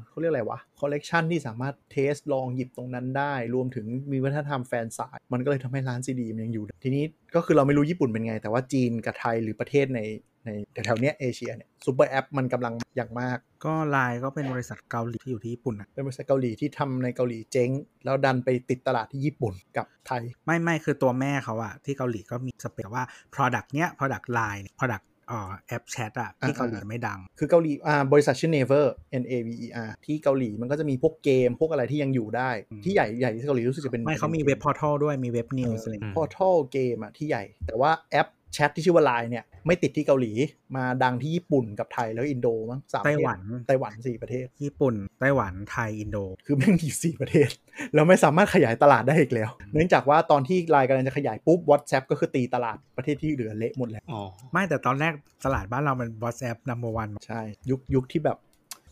[0.08, 7.04] เขาเรียกอะไรวะคอลเลกชันที่สามารถ test ลองหยิบตรงนั้นได้ รวมถึงมีวัฒนธรรม fan sign มันก็เลยทำให้ร้านซีดีมันยังอยู่ได้ทีนี้
[7.34, 10.00] ก็คือเราไม่รู้ญี่ปุ่นเป็นไง แต่ว่าจีนกับไทยหรือประเทศใน
[10.46, 17.70] ในแถวๆเนี้ยเอเชียเนี่ย super app มันกำลังอย่างมาก ก็ไลน์ก็เป็นบริษัทเกาหลีที่อยู่ที่ญี่ปุ่นอะเป็นบริษัทเกาหลีที่ทำในเกาหลีเจ๊ง
[18.04, 28.86] แล้วดันไปติดตลาดที่ญี่ปุ่นกับไทย ไม่ไม่คือตัวแม่เขาอะที่เกาหลีก็มีสเปคว่า Product เนี้ย Product Line Product เอ่อแอปแชทอะที่อ่าเกาหลีไม่ดัง คือเกาหลีอ่าบริษัทชื่อ Naver
[29.22, 40.32] N A V E R ที่เกาหลีมันก็จะมีพวกเกมพวกอะไรที่ยังอยู่ได้อืมที่ใหญ่ใหญ่ที่เกาหลีรู้สึกจะเป็น ไม่เขามีเว็บ portal ด้วยมีเว็บ news อะไรอย่างอืเงี้ยมพอร์ทัลเกมอะที่ใหญ่ แต่ว่าแอป แชทที่ชื่อว่า Line เนี่ยไม่ติดที่เกาหลี
[40.76, 47.48] มาดังที่ญี่ปุ่นกับไทยแล้วอินโดมั้งสามประไต้หวันไต้หวันสี่ประเทศ ญี่ปุ่น ไต้หวันไทยอินโด คือแม่งมีอยู่สี่ประเทศ
[47.94, 55.12] แล้วไม่สามารถขยายตลาดได้อีกแล้ว เนื่องจากว่าตอนที่ไลน์กำลังจะขยายปุ๊บ WhatsApp ก็คือตีตลาดประเทศที่เหลือเละหมดแล้วอ๋อไม่แต่ตอนแรก
[55.44, 58.38] ตลาดบ้านเรามัน WhatsApp number one ใช่ยุคยุคที่แบบ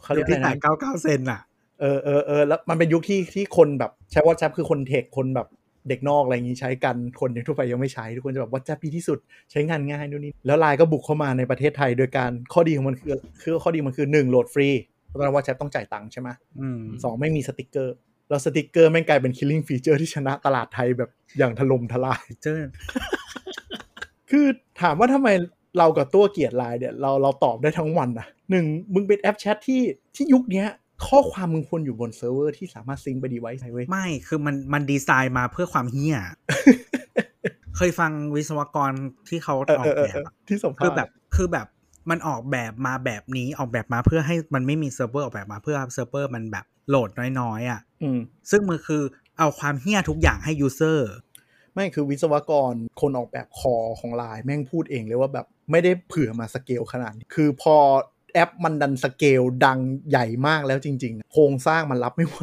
[0.03, 1.41] เขาเรียุยคกที่อะไรขายนะเก้าเก้าเซนอะ
[1.81, 5.49] เออเออเออแล้วมันเป็นยุคที่ที่คนแบบใช้ WhatsApp คือคนเทคคนแบบ
[5.89, 9.19] เด็กนอกอะไรอย่างนี้ใช้กันคนทั่วไปยังไม่ใช้ทุกคนจะแบบ WhatsApp ดีที่สุด
[9.51, 14.69] ใช้งานง่ายนู่นนี่แล้วไลน์ก็บุกเข้ามาในประเทศไทย โดยการข้อดีของมันคือคือข้อดีมันคือ1โหลดฟรี
[15.07, 16.29] เพราะตอนนั้น WhatsApp ต้องจ่ายตังค์ใช่ไหม
[16.61, 17.97] อืมสองไม่มีสติกเกอร์
[18.29, 22.61] แล้วสติกเกอร์แม่งกลายเป็น killing feature ที่ชนะตลาดไทยแบบอย่างถล่มทลายเจอ
[24.31, 24.47] คือ
[24.81, 25.29] ถามว่าทำไม
[25.79, 28.65] เรากับตัวเกลียดไลน์เนี่ยเราเราตอบได้ทั้งวันนะหนึ่ง
[28.95, 29.83] มึงเป็นแอปแชทที่
[30.17, 30.67] ที่ยุคเนี้ย
[31.07, 36.17] ข้อความมึงควรอยู่บนเซิร์ฟเวอร์ที่สามารถ sync ไป device เว้ย ไม่คือมันมันดีไซน์มาเพื่อความเหี้ย
[37.77, 38.91] เคยฟังวิศวกร
[39.29, 41.67] ที่เขาเออออเอกอเออแบเอบออะที่สัมภาษณ์คือแบบคือแบบ
[42.11, 47.11] มันออกแบบมาแบบนี้ออกแบบมาเพื่อให้มันไม่มีเซิร์ฟเวอร์ออกแบบมาเพื่อเซิร์ฟเวอร์มันแบบโหลด
[47.41, 48.19] น้อยๆอะอืม
[48.51, 49.03] ซึ่งมันคือ
[49.39, 51.11] เอาความเหี้ยทุกอย่างให้ user
[51.75, 57.77] ไม่คือวิศวกรคนออกแบบ core ของไลน์แม่งพูดเองเลยว่าแบบไม่ได้เผื่อมาสเกลขนาดนี้คือพอ
[58.33, 59.79] แอปมันดันสเกลดัง
[60.11, 62.43] ใหญ่มากแล้วจริง ๆ โครงสร้างมันรับไม่ไหว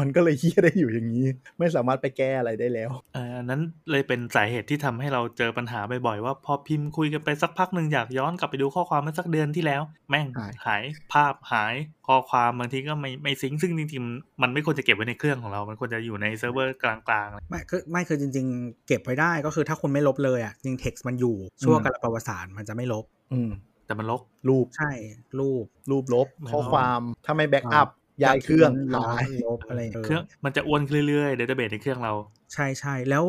[0.00, 1.26] มันก็เลยเหี้ยได้อยู่อย่างนี้
[1.58, 11.74] ไม่สามารถไปแก้อะไรได้แล้วเอ่ออันนั้นเลยเป็นสาเหตุที่ทำให้เราเจอปัญหาบ่อยๆว่าพอพิมพ์คุยกันไปสักพักหนึ่งอยากย้อนกลับไปดูข้อความเมื่อสักเดือนที่แล้ว แม่งหายหายภาพหาย
[12.06, 23.50] ข้อความบางทีก็ไม่ไม่ sync ซึ่งจริงๆมันไม่ควรจะเก็บไว้ในเครื่องของเรา มันควรจะอยู่ในเซิร์ฟเวอร์กลางๆไม่คือไม่คือจริง ๆ เก็บไว้ได้ก็คือถ้าคุณไม่ลบเลยอะจริงเท็กซ์มันอยู่ชั่วกาลประวัติศาสตร์มันจะไม่ลบ อืม
[23.86, 24.92] แต่มันลบรูปใช่
[25.38, 27.88] รูปรูปลบข้อความไม่ลบถ้าไม่ backup
[28.22, 32.12] ย้ายเครื่องลหายลบอะไรเครื่องมันจะอ้วนขึ้นเรื่อยๆเดต้าเบสในเครื่องเรา
[32.54, 33.24] ใช่ใช่แล้ว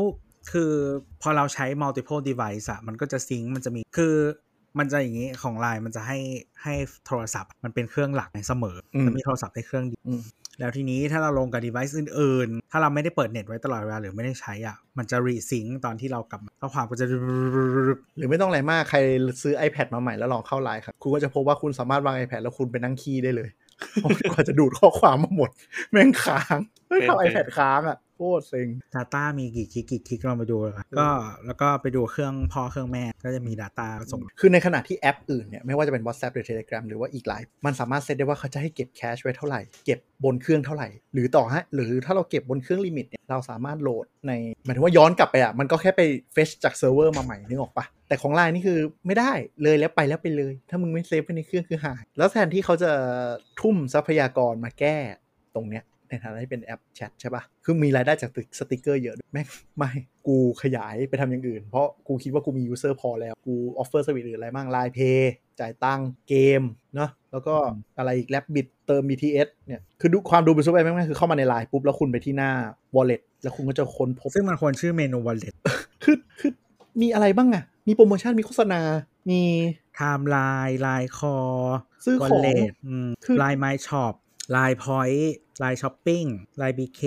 [0.52, 0.72] คือ
[1.22, 4.16] พอเราใช้ multiple device อะมันก็จะซิงค์มันจะมีคือ
[4.80, 6.18] มันจะอย่างนี้ของไลน์มันจะให้
[6.64, 6.74] ให้
[7.08, 10.22] โทรศัพท์ มันเป็นเครื่องหลักในเสมออืมจะมีโทรศัพท์ได้เครื่องเดียวอืม
[10.60, 17.06] แล้วทีนี้ถ้าเราลงกับ device อื่นๆ ถ้าเราไม่ได้เปิดเน็ตไว้ตลอดเวลาหรือไม่ได้ใช้อะ มันจะ resync ตอนที่เรากลับมาข้อความก็จะ
[18.18, 19.00] หรือไม่ต้องอะไรมากใคร
[19.42, 23.50] ซื้อ iPad มาใหม่แล้วลองเข้าไลน์ครับคุณก็จะพบว่าคุณสามารถวาง iPad แล้วคุณไปนั่งคีย์ได้เลย
[23.94, 25.50] เพราะกว่าจะดูดข้อความมาหมด
[25.92, 31.08] แม่งค้างไม่ทำเป็น iPad ค้างอะ โคตรเซ็ง Data มีกี่กิ๊กกี่กิ๊กเราไปดูเลยก็
[31.46, 44.32] แล้วก็ไปดูเครื่องพ่อเครื่องแม่ก็จะมี Data ส่ง คือในขณะที่แอปอื่นเนี่ย ไม่ว่าจะเป็น WhatsApp หรือ Telegram หรือว่าอีกหลาย มันสามารถเซตได้ว่าเขาจะให้เก็บ cache ไว้เท่าไหร่ เก็บบนเครื่องเท่าไหร่ หรือต่อให้หรือถ้าเราเก็บบนเครื่อง limit เนี่ยเราสามารถโหลดใน
[44.66, 46.02] หมายถึงว่าย้อนกลับไปอะมันก็แค่ไป
[46.34, 49.32] fetch จากเซิร์ฟเวอร์มาใหม่นึกออกปะแต่ของไลน์นี่คือไม่ได้
[49.64, 52.92] เลยแล้วไปแล้วไปเลย ถ้ามึงไม่ save ไว้ในเครื่องคือหายแล้วแทนที่เขาจะ
[53.62, 54.98] ทุ่มทรัพยากรมาแก้
[55.56, 59.48] ตรงเนี้ย ในฐานะที่เป็นแอปแชทใช่ปะคือมีรายได้จากสติกเกอร์เยอะด้วยแม่ง
[59.78, 59.92] ไม่
[60.28, 66.62] กูขยายไปทำอย่างอื่น เพราะกูคิดว่ากูมี user พอแล้ว กู offer service อื่นอะไรบ้างไลน์เพย์จ่ายตังค์เกม
[66.96, 67.56] เนาะแล้วก็
[67.98, 72.52] อะไรอีก Rabbit เติม BTS เนี่ย คือดูความดูเป็นซูเปอร์แม่งคือเข้ามาในไลน์ปุ๊บ แล้วคุณไปที่หน้า
[72.96, 75.56] wallet แล้วคุณก็จะค้นพบ ซึ่งมันควรชื่อเมนู wallet
[76.04, 76.52] คือคือ
[77.02, 78.82] มีอะไรบ้างอะมีโปรโมชั่นมีโฆษณา
[79.30, 79.42] มี
[79.98, 81.64] timeline line call
[82.06, 83.38] ซื้อของ wallet อืมคือ
[84.50, 86.28] line my shop line point line shopping
[86.62, 87.02] line bk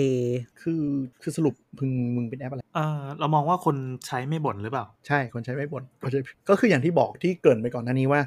[0.61, 0.83] คือ
[1.21, 3.75] คือสรุปมึงมึงเป็นแอปอะไรเออเรามองว่าคน
[4.07, 6.19] ใช้ไม่บ่นหรือเปล่า ใช่คนใช้ไม่บ่นก็ใช้
[6.49, 8.21] ก็คืออย่างที่บอกที่เกริ่นไปก่อนหน้านี้ว่า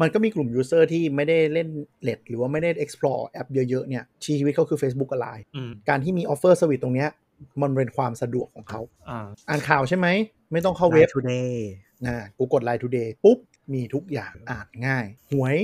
[0.00, 1.68] มันก็มีกลุ่ม user ที่ไม่ได้เล่น
[2.02, 7.08] เลดหรือว่าไม่ได้ explore แอปเยอะๆเนี่ยชีวิตเขาคือ Facebook กับ Line อืมการที่มี offer service ตรงเนี้ย
[7.62, 10.08] มันเป็นความสะดวกของเขาอ่าอ่านข่าวใช่ไหม
[10.52, 11.56] ไม่ต้องเข้าเว็บ line today
[12.06, 13.38] นะกูกด Line Today ปุ๊บ
[13.72, 15.56] มีทุกอย่างอ่านง่าย หวย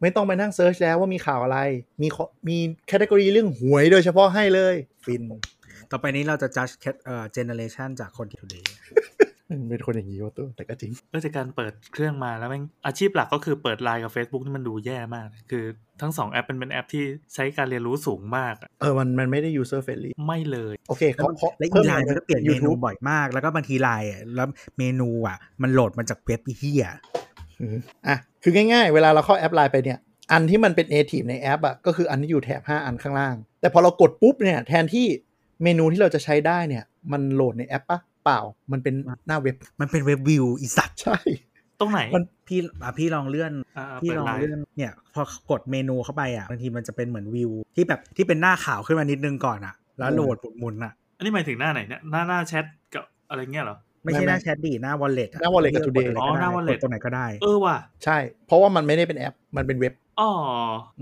[0.00, 1.58] ไม่ต้องไปนั่ง search แล้วว่ามีข่าวอะไร
[2.02, 4.74] มีข้อมี category เรื่องหวยโดยเฉพาะให้เลย
[5.06, 5.22] ฟิน
[5.90, 8.64] ต่อไปนี้เราจะ judge cat- เอ่อ generation จากคนที่ today
[9.68, 15.64] เป็นคนอย่างนี้วะตัวแต่ก็จริงเออจากการเปิดเครื่องมาแล้วแม่งอาชีพหลักก็คือเปิดไลน์กับ Facebook นี่มันดูแย่มาก คือ
[16.00, 26.86] ทั้งสองแอปเป็นเป็นแอปที่ใช้การเรียนรู้สูงมากอะเออมันมันไม่ได้ user friendly ไม่เลยโอเคแล้วเขาเขาและอีเพิ่มไลน์มันก็เปลี่ยนเมนู YouTube บ่อยมาก แล้วก็บางทีไลน์อะแล้วเมนูอะ มันโหลดมาจากเว็บอีเหี้ย
[27.60, 29.98] อืมอะคือง่ายๆ เวลาเราเข้าแอปไลน์ไปเนี่ย
[30.32, 35.06] อันที่มันเป็น native ในแอปอะก็คืออันที่อยู่แถบ 5 อันข้างล่าง แต่พอเรากดปุ๊บเนี่ยแทนที่
[35.62, 38.40] เมนูที่เราจะใช้ได้เนี่ย มันโหลดในแอปปะเปล่า
[38.72, 38.94] มันเป็น
[39.26, 41.18] หน้าเว็บ มันเป็น web view อีสัตว์ใช่
[41.80, 59.34] ตรงไหนมันพี่อะพี่ลองเลื่อนอ่าพี่เปิดลองไลน์เลื่อนเนี่ยพอกดเมนูเข้าไปอะบางทีมันจะเป็นเหมือนวิว ที่แบบที่เป็นหน้าขาวขึ้นมานิดนึงก่อนอะ แล้วโหลดหมุนๆอะ อันนี้หมายถึงหน้าไหนเนี่ยหน้าหน้าแชทกับอะไรเงี้ยเหรอ ไม่ใช่ไม่หน้าแชทดีหน้า wallet อะหน้า wallet กับเลื Today กดอ๋อหน้า wallet กดตัวไหนก็ได้ เออว่ะใช่ เพราะว่ามันไม่ได้เป็นแอป
[59.56, 60.30] มันเป็นเว็บอ๋อ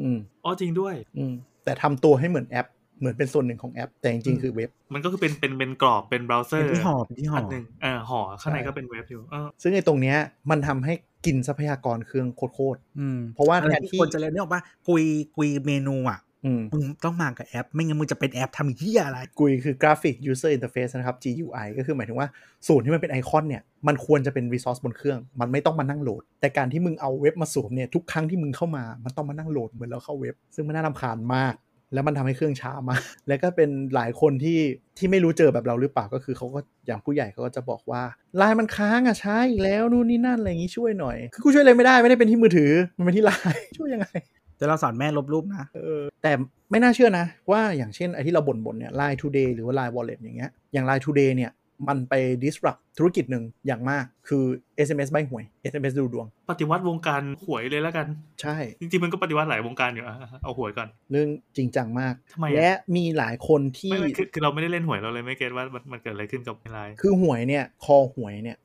[0.01, 1.33] อืมอ๋อจริงด้วย อืม
[1.65, 2.67] แต่ทำตัวให้เหมือนแอป
[2.99, 10.17] เหมือนเป็นส่วนหนึ่งของแอป แต่จริงๆคือเว็บ มันก็คือเป็นเป็นเป็นกรอบเป็นเบราว์เซอเป็นร์ที่ห่อเป็นที่ห่ออันหนึ่งเออห่อข้างในใช่ก็เป็นเว็บอยู่เออซึ่งไอ้ตรงเนี้ย
[10.51, 10.93] มันทำให้
[11.27, 15.05] กินทรัพยากรเครื่องโคตรอืมเพราะว่าอะไรแทนที่ที่คนจะเรียนนี่ออกปะกุย
[15.37, 16.28] กุยเมนูอะๆอื
[16.61, 22.29] มมึงต้องมากับแอป ไม่งั้นมึงจะเป็นแอปทำเหี้ยอะไรกุยคือกราฟิก user interface นะครับ GUI ก็คือหมายถึงว่า
[22.69, 31.55] ส่วนที่มันเป็นไอคอนเนี่ย มันควรจะเป็น resource บนเครื่อง มันไม่ต้องมานั่งโหลด แต่การที่มึงเอาเว็บมาสวมเนี่ย ทุกครั้งที่มึงเข้ามา มันต้องมานั่งโหลดเหมือนเราเข้าเว็บ ซึ่งมันน่ารำคาญมาก
[31.95, 34.59] แล้วมันทำให้เครื่องช้ามาก แล้วก็เป็นหลายคนที่
[34.99, 38.03] ที่ไม่รู้เจอแบบเราหรือเปล่าก็คือเขาก็อย่างผู้ใหญ่เขาก็จะบอกว่า
[38.37, 44.09] ไลน์มันค้างอะใช้อีกแล้วนู่นนี่นั่นอะไรอย่างงี้ช่วยหน่อย คือกูช่วยอะไรไม่ได้ไม่ได้เป็นที่มือถือมันเป็นที่ไลน์ช่วยยังไง
[44.59, 46.33] เดี๋ยวเราสอนแม่ลบรูปนะเออแต่
[46.71, 51.53] ไม่น่าเชื่อนะ ว่าอย่างเช่นไอที่เราบ่นๆเนี่ย Line Today หรือว่า Line Wallet อย่างเงี้ยอย่าง Line Today เนี่ย
[51.89, 54.45] มันไป disrupt ธุรกิจหนึ่งอย่างมากคือ
[54.87, 58.07] SMS ใบหวย SMS ดูดวง ปฏิวัติวงการหวยเลยแล้วกัน
[58.43, 68.57] ใช่ จริงๆ มันก็ปฏิวัติหลายวงการอยู่อะเอาหวยก่อน เรื่องจริงจังมากทำไมอะและมีหลายคนที่ไม่ไม่คือคือเราไม่ได้เล่นหวยเราเลยไม่เก็ตว่ามันมันเกิดอะไรขึ้นกับไลน์คือหวยเนี่ย คอหวยเนี่ย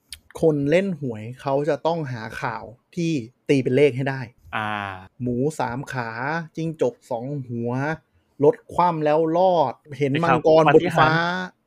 [0.41, 2.63] คนเล่นหวยเขาจะต้องหาข่าว
[2.95, 3.11] ที่
[3.49, 4.21] ตีเป็นเลขให้ได้
[4.55, 4.71] อ่า
[5.21, 6.09] หมูสามขา
[6.55, 7.71] จิ้งจกสองหัว
[8.43, 11.09] รถคว่ำแล้วรอด เห็นไอ้มัข่าวงกรปาบฏินหาริย์ฟ้า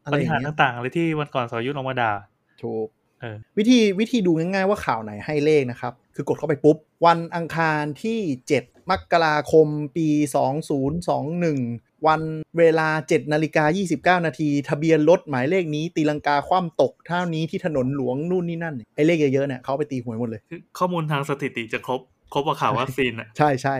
[0.05, 2.13] อะปไรอฏิย่าหางรย์เงี้ยต่างๆเลยที่วันก่อนสอยุทธออกมาด่า
[2.63, 2.87] ถูก
[3.21, 6.77] เออวิธีวิธีดูง่ายๆว่าข่าวไหนให้เลขนะครับ คือกดเข้าไปปุ๊บ
[7.07, 8.21] วันอังคารที่
[8.57, 10.09] 7 มกราคมปี
[10.85, 12.21] 2021 วัน
[12.59, 22.01] เวลา 7นาฬิกา29 นาที ทะเบียนรถหมายเลขนี้ ตีลังกาคว่ำตกเท่านี้ที่ถนนหลวงนู่นนี่นั่น ไอ้เลขเยอะๆเนี่ยเขาเอาไปตีหวยหมดเลยคือข้อมูลทางสถิติจะครบ
[22.33, 23.77] ครบกว่าข่าววัคซีนอะใช่ใช่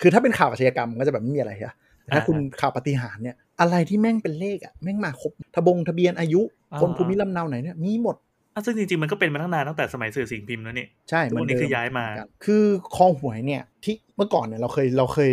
[0.00, 8.16] คือถ้าเป็นข่าวอาชญากรรมมันก็จะแบบไม่มีอะไรอะแต่ถ้าอ่าคุณข่าวปาฏิหารย์เนี่ย อะไรที่แม่งเป็นเลขอะแม่งมาครบทะบงทะเบียนอายุอ่าคนภูมิลำเนาไหนเนี่ยมีหมด
[8.54, 12.04] อะซึ่งจริงๆมันก็เป็นมาตั้งนานตั้งแต่สมัยสื่อสิ่งพิมพ์แล้วนี่ใช่ทุกวันนี้เดิคือย้ายมา
[12.44, 15.32] คือคอหวยเนี่ยที่เมื่อก่อนเนี่ยเราเคยเราเคย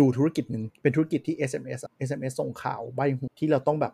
[0.00, 3.92] ดูธุรกิจหนึ่งเป็นธุรกิจที่ SMS อะ SMS ส่งข่าวใบหูที่เราต้องแบบ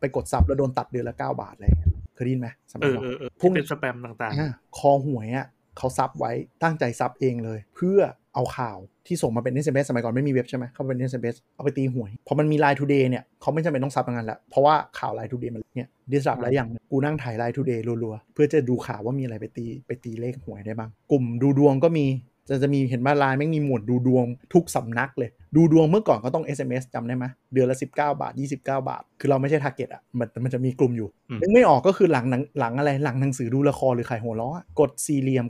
[0.00, 5.46] ไปกดซับแล้วโดนตัดเดือนละ 9 บาทอะไรอย่างเงี้ยเคยได้ยินไหมสมัเอยอก่อนเออเออพวกที่เป็นสแปมต่างอ่าคอหวยอะ
[5.78, 7.98] เขาซับไว้ตั้งใจซับเองเลย เพื่อ
[8.34, 20.90] เอาข่าวที่ส่งมาเป็น SMS สมัยก่อนไม่มีเว็บใช่ไหมเขาเป็น SMS เอาไปตีหวย พอมันมี Line Today เนี่ยเขาไม่จำเป็นต้องซับอย่างนั้นแล้วเพราะว่าข่าว Line Today มันเนี่ยดิสรับหลายอย่างกูนั่งถ่าย Line Today รัวๆ เพื่อจะดูข่าวว่ามีอะไรไปตีไปตีเลขหวยได้บ้าง
[21.10, 22.06] กลุ่มดูดวงก็มี
[22.50, 31.08] จะจะมีเห็นว่าไลน์แม่งมีหมวดดูดวงทุกสำนักเลย ดูดวงเมื่อก่อนก็ต้อง SMS จำได้ไหมเดือนละ 19 บาท 29 บาท คือเราไม่ใช่ target อะมันมันจะมีกลุ่มอยู่
[31.40, 35.46] นึกไม่ออกก็คือหลังหนังหลังอะไรหลังหนังสือดูละครหรือขายหัวเราะอะกดสี่เหลี่ยม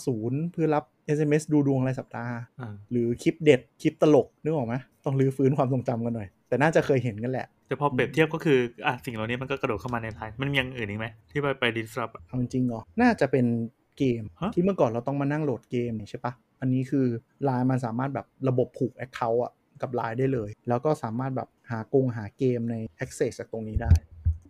[0.00, 0.84] 990 เพื่อรับ
[1.16, 13.46] SMS ดูดวงรายสัปดาห์ๆอ่าหรือคลิปเด็ดคลิปตลกนึกออกไหมต้องรื้อฟื้นความทรงจำกันหน่อย แต่น่าจะเคยเห็นกันแหละแต่พอเปรียบเทียบก็คืออะสิ่งเหล่านี้มันก็กระโดดเข้ามาในไลน์มันมีอย่างอื่นอีกไหมที่ไปไป disruptเอาจริงๆเหรอน่าจะเป็น
[13.98, 17.06] เกมฮะที่เมื่อก่อนเราต้องมานั่งโหลดเกมเนี่ยใช่ปะอันนี้คือ
[17.44, 19.52] ไลน์มันสามารถแบบระบบผูก Account อะ
[19.82, 23.92] กับไลน์ได้เลย แล้วก็สามารถแบบหากงหาเกมใน Access จากตรงนี้ได้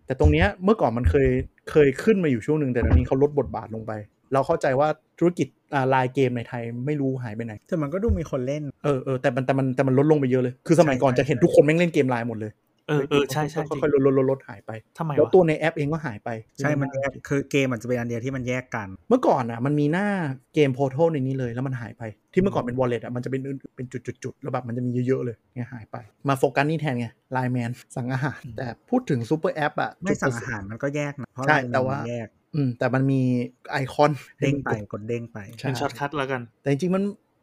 [0.07, 1.29] แต่ตรงเนี้ยเมื่อก่อนมันเคย
[1.71, 3.93] เคยขึ้นมาอยู่ช่วงหนึ่งแต่ตอนนี้เขาลดบทบาทลงไป
[4.33, 12.53] เราเข้าใจว่าธุรกิจอ่าไลน์เกมในไทยไม่รู้หายไปไหนแต่มันก็ดูมีคนเล่นเออเออแต่มันแต่มันแต่มันลดลงไปเยอะเลย คือสมัยก่อนใช่จะเห็นใช่ทุกคนแม่งเล่นเกมไลน์หมดเลย
[12.89, 20.09] เออเออใช่ใช่จริงค่อยๆลดลดลดลดหายไปทำไมแล้ววะตัวในแอปเองก็หายไป ใช่มันแยกคือเกมมันจะเป็นอันเดียวที่มันแยกกัน เมื่อก่อนอะ มันมีหน้า
[20.55, 25.97] เกม portal ในนี้เลยแล้วมันหายไป ที่เมื่อก่อนเป็น wallet อะมันจะเป็นอื่นเป็นจุดๆๆแล้วแบบมันจะมีเยอะๆเลยเนี่ยหายไป
[26.29, 33.23] มาโฟกัสนี่แทนไงไลน์แมนสั่งอาหาร แต่พูดถึงซูเปอร์แอปอะไม่สั่งจุดอาหารมันก็แยกนะเพราะใช่ไลน์แต่ว่ามันแยกอืมแต่มันมี
[33.71, 37.03] ไอคอนเด้งไปกดเด้งไปใช่เป็นช็อตคัทแล้วกัน แต่จริงๆมัน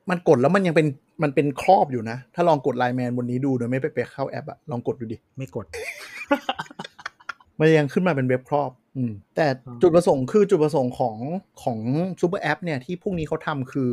[0.09, 0.87] มันกดแล้วมันยังเป็น
[1.23, 5.65] มันเป็นครอบอยู่นะ ถ้าลองกดไลน์แมนบนนี้ดูโดยไม่ไปไปเข้าแอปอะลองกดดูดิ ไม่กด
[7.59, 11.17] มันยังขึ้นมาเป็นเว็บครอบ อืม แต่อ๋อจุดประสงค์คือจุดประสงค์ของ
[11.63, 11.79] ของ
[12.21, 13.89] ซูเปอร์แอปเนี่ยที่พวกนี้เขาทำคือ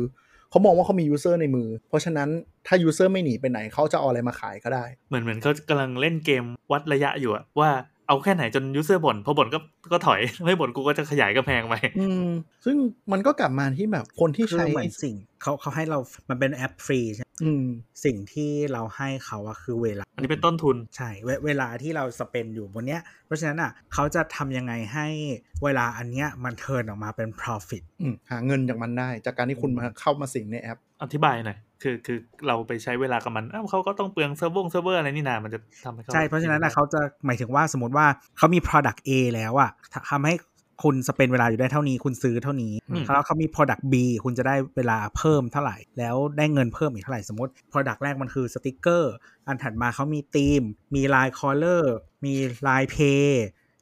[0.49, 2.29] เขามองว่าเขามี user ในมือ เพราะฉะนั้น
[2.67, 7.69] ถ้า user ไม่หนีไปไหนเขาจะเอาอะไรมาขายก็ได้ เหมือนเหมือนเขากำลังเล่นเกมวัดระยะอยู่อะว่า
[8.07, 9.59] เอาแค่ไหนจน user บ่นพอบ่นก็
[9.91, 12.29] ก็ถอย ไม่บ่นกูก็จะขยายกำแพงไปอืม
[12.65, 12.75] ซึ่ง
[13.11, 17.65] มันก็กลับมาที่แบบคนที่คือใช้เหมือนสิ่งเขาเขาให้เรามันเป็นแอปฟรีใช่ไหมอืม
[18.05, 25.07] สิ่งที่เราให้เขาอะคือเวลา อันนี้เป็นต้นทุนใช่เวเวลาที่เรา spend อยู่บนเนี้ย เพราะฉะนั้นอะเขาจะทำยังไงให้
[25.63, 38.07] เวลาอันเนี้ยมัน turn ออกมาเป็น profit อืมหาเงินจากมันได้ จากการที่คุณมาเข้ามาสิงในแอป อธิบายหน่อยคือคือเราไปใช้เวลากับมันอ้าวเขาก็ต้องเปลืองเซิร์ฟวงเซิร์ฟเวอร์อะไรนี่นามันจะทำให้เขาใช่ เพราะฉะนั้นอะเขาจะหมายถึงว่าสมมติว่า
[38.37, 39.71] เขามี product A แล้วอะ
[40.11, 40.35] ทำให้
[40.83, 42.73] คุณ spend เวลาอยู่ได้เท่านี้คุณซื้อเท่านี้
[43.13, 49.13] แล้วเขามี product B คุณจะได้เวลาเพิ่มเท่าไหร่ แล้วได้เงินเพิ่มอีกเท่าไหร่สมมติ product แรกมันคือสติกเกอร์
[49.47, 50.61] อันถัดมาเขามีธีม
[50.95, 51.83] มี Line Caller
[52.25, 52.33] มี
[52.67, 53.29] Line Pay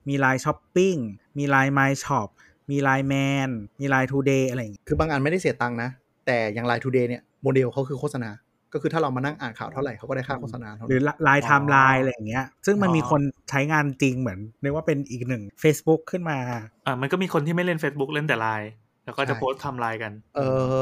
[0.07, 0.99] มี Line Shopping
[1.37, 2.27] มี Line My Shop
[2.69, 3.49] มี Line Man
[3.79, 5.89] มี Line Today อะไรอย่างเงี้ยคือบางอันไม่ได้เสียตังค์นะ
[6.25, 8.29] แต่อย่าง Line Today เนี่ยโมเดลเขาคือโฆษณา
[8.73, 16.37] ก็คือถ้าเรามานั่งอ่านข่าวเท่าไหร่เขาก็ได้ค่าโฆษณาเท่าหรือนั้น Line Timeline อะไรอย่างเงี้ย ซึ่งมันมีคนใช้งานจริงเหมือนเรียกว่าเป็นอีกหนึ่ง Facebook ขึ้นมา
[16.85, 18.71] อ่ามันก็มีคนที่ไม่เล่น Facebook เล่นแต่ไลน์
[19.05, 20.41] แล้วก็จะใช่โพสต์ทำไลน์กัน เอ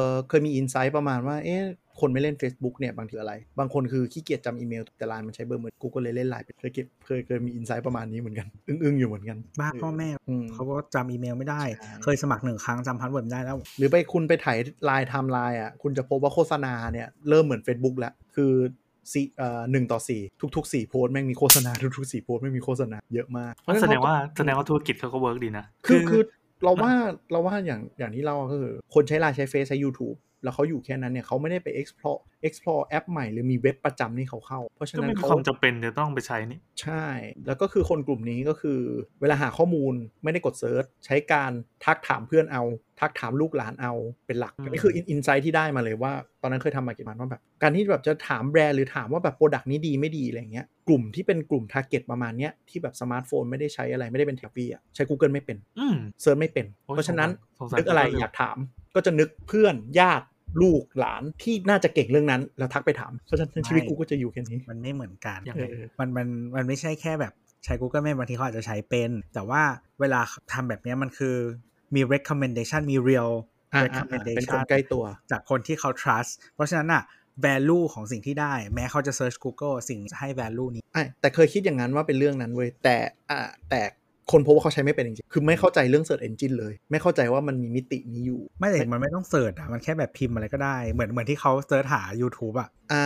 [0.10, 1.62] อเคยมี in sight ประมาณว่า เอ๊ะ
[2.02, 15.60] คนไม่เล่น Facebook เนี่ย บางทีอะไร บางคนคือขี้เกียจจำอีเมล แต่ไลน์มันใช้เบอร์มือกูก็เลยเล่นไลน์ไปเคยเก็บเคยเคยมี insight ประมาณนี้เหมือนกัน อึ้งๆอยู่เหมือนกัน บ้าพ่อแม่อืมเขาก็จำอีเมลไม่ได้ใช่เคยสมัครหนึ่งครั้งจำ password ไม่ได้แล้ว หรือไปคุณไปถ่าย Line Timeline
[15.62, 18.54] อะ คุณจะพบว่าโฆษณาเนี่ยเริ่มเหมือน Facebook แล้ว คือ
[19.14, 20.22] สี่เอ่อหนึ่งต่อสี่
[20.56, 26.22] ทุกๆสี่โพสต์แม่งมีโฆษณาทุกๆสี่โพสต์แม่งมีโฆษณาเยอะมากก็แสดงว่าแสดงว่าธุรกิจเขาก็ work ดีนะ คือคือ
[26.64, 26.92] เราว่า
[27.32, 37.06] เราว่าอย่างอย่างที่เราก็คือ คนใช้ไลน์ใช้เฟซใช้ YouTube แล้วเขาอยู่แค่นั้นเนี่ยเขาไม่ได้ไป explore explore แอปใหม่หรือมีเว็บประจำที่เขาเข้า เพราะฉะก็นั้นไม่มีเขาความจำเป็นจะต้องไปใช้นี่ ใช่
[37.48, 38.80] แล้วก็คือคนกลุ่มนี้ก็คือ
[39.22, 41.52] เวลาหาข้อมูลไม่ได้กด search ใช้การ
[41.86, 42.64] ทักถามเพื่อนเอา
[43.00, 43.94] ทักถามลูกหลานเอา
[44.28, 57.30] เป็นหลักอืมนี่คือ insight ที่ได้มาเลยว่า ตอนนั้นเคยทำมากี่มันว่าแบบการที่แบบจะถามแบรนด์หรือถามว่าแบบ product นี้ดีไม่ดีอะไรเงี้ยกลุ่มที่เป็นกลุ่ม target ประมาณเนี้ยที่แบบสมาร์ทโฟนไม่ได้ใช้อะไรไม่ได้เป็น tech savvy อะใช้ Google ไม่เป็นอืม search ไม่เป็นโอ้ยเพราะฉะนั้น
[57.60, 58.58] สงสารนึกอะไรสงสารอยากถาม
[58.96, 60.26] ก็จะนึกเพื่อนญาติ
[60.62, 67.34] ลูกหลานที่น่าจะเก่งเรื่องนั้น แล้วทักไปถามเพราะฉะนั้นชีวิตกูก็จะอยู่แค่นี้ มันไม่เหมือนกันยังไงเออมันมันมันไม่ใช่แค่แบบ
[67.66, 69.64] ใช้ Google ไม่บางทีเขาอาจจะใช้เป็น แต่ว่า
[70.00, 70.20] เวลา
[70.54, 71.36] ทำแบบเนี้ยมันคือ
[71.96, 73.32] มี recommendation มี real
[73.74, 77.04] อ่าอ่าอ่าเป็นคน recommendation ใกล้ตัว จากคนที่เขา trust เพราะฉะนั้นอะ
[77.46, 82.98] value ของสิ่งที่ได้ แม้เขาจะ search Google สิ่งจะให้ value นี้อะแต่เคยคิดอย่างนั้นว่าเป็นเรื่องนั้นเว้ยแต่
[83.32, 83.82] อ่าแต่
[84.32, 93.02] คนพบว่าเขาใช้ไม่เป็นจริงๆ คือไม่เข้าใจเรื่อง Search Engine เลย ไม่เข้าใจว่ามันมีมิตินี้อยู่ ไม่แต่มันไม่ต้องเสิร์ชอะมันแค่แบบพิมพ์อะไรก็ได้ เหมือนเหมือนที่เขาเสิร์ชหา YouTube อะอ่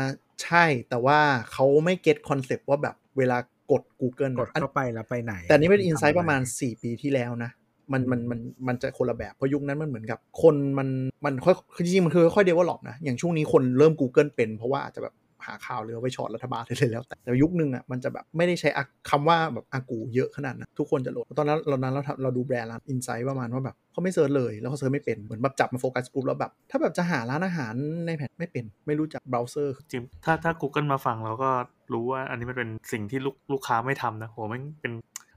[0.00, 0.02] า
[0.42, 1.18] ใช่ แต่ว่า
[1.52, 3.38] เขาไม่ getคอนเซปต์ว่าแบบเวลา
[3.70, 7.50] กด Google กดเข้าไปแล้วไปไหน แต่นี่เป็น insight ทำประมาณ 4 ปีที่แล้วนะ
[7.92, 10.88] มันมันมันมันจะคนละแบบ เพราะยุคนั้นมันเหมือนกับคนมัน
[11.24, 15.14] มันค่อยคือจริงๆมันคือค่อยๆ develop นะ อย่างช่วงนี้คนเริ่ม Google เป็น เพราะว่าอาจจะแบบ
[15.46, 27.74] หาข่าวเรือไปช็อตรัฐบาลเลยแล้ว แต่แต่ยุคนึงอะมันจะแบบไม่ได้ใช้อะคำว่าแบบอากู๋เยอะขนาดนั้นทุกคนจะโหลดตอนนั้นเรานั้นเราเราดูแบรนด์ร้าน insight ประมาณว่าแบบเขาไม่ search เลยแล้วเขา search ไม่เป็นเหมือนแบบจับมาโฟกัสกลุ่มแล้วแบบถ้าแบบจะหาร้านอาหาร
[28.06, 31.50] ในแผนไม่เป็นไม่รู้จักเบราว์เซอร์จริงถ้าถ้า Google มาฟังเราก็
[31.92, 34.92] รู้ว่าอันนี้มันเป็นสิ่งที่ลูกลูกค้าไม่ทำนะโหมันเป็น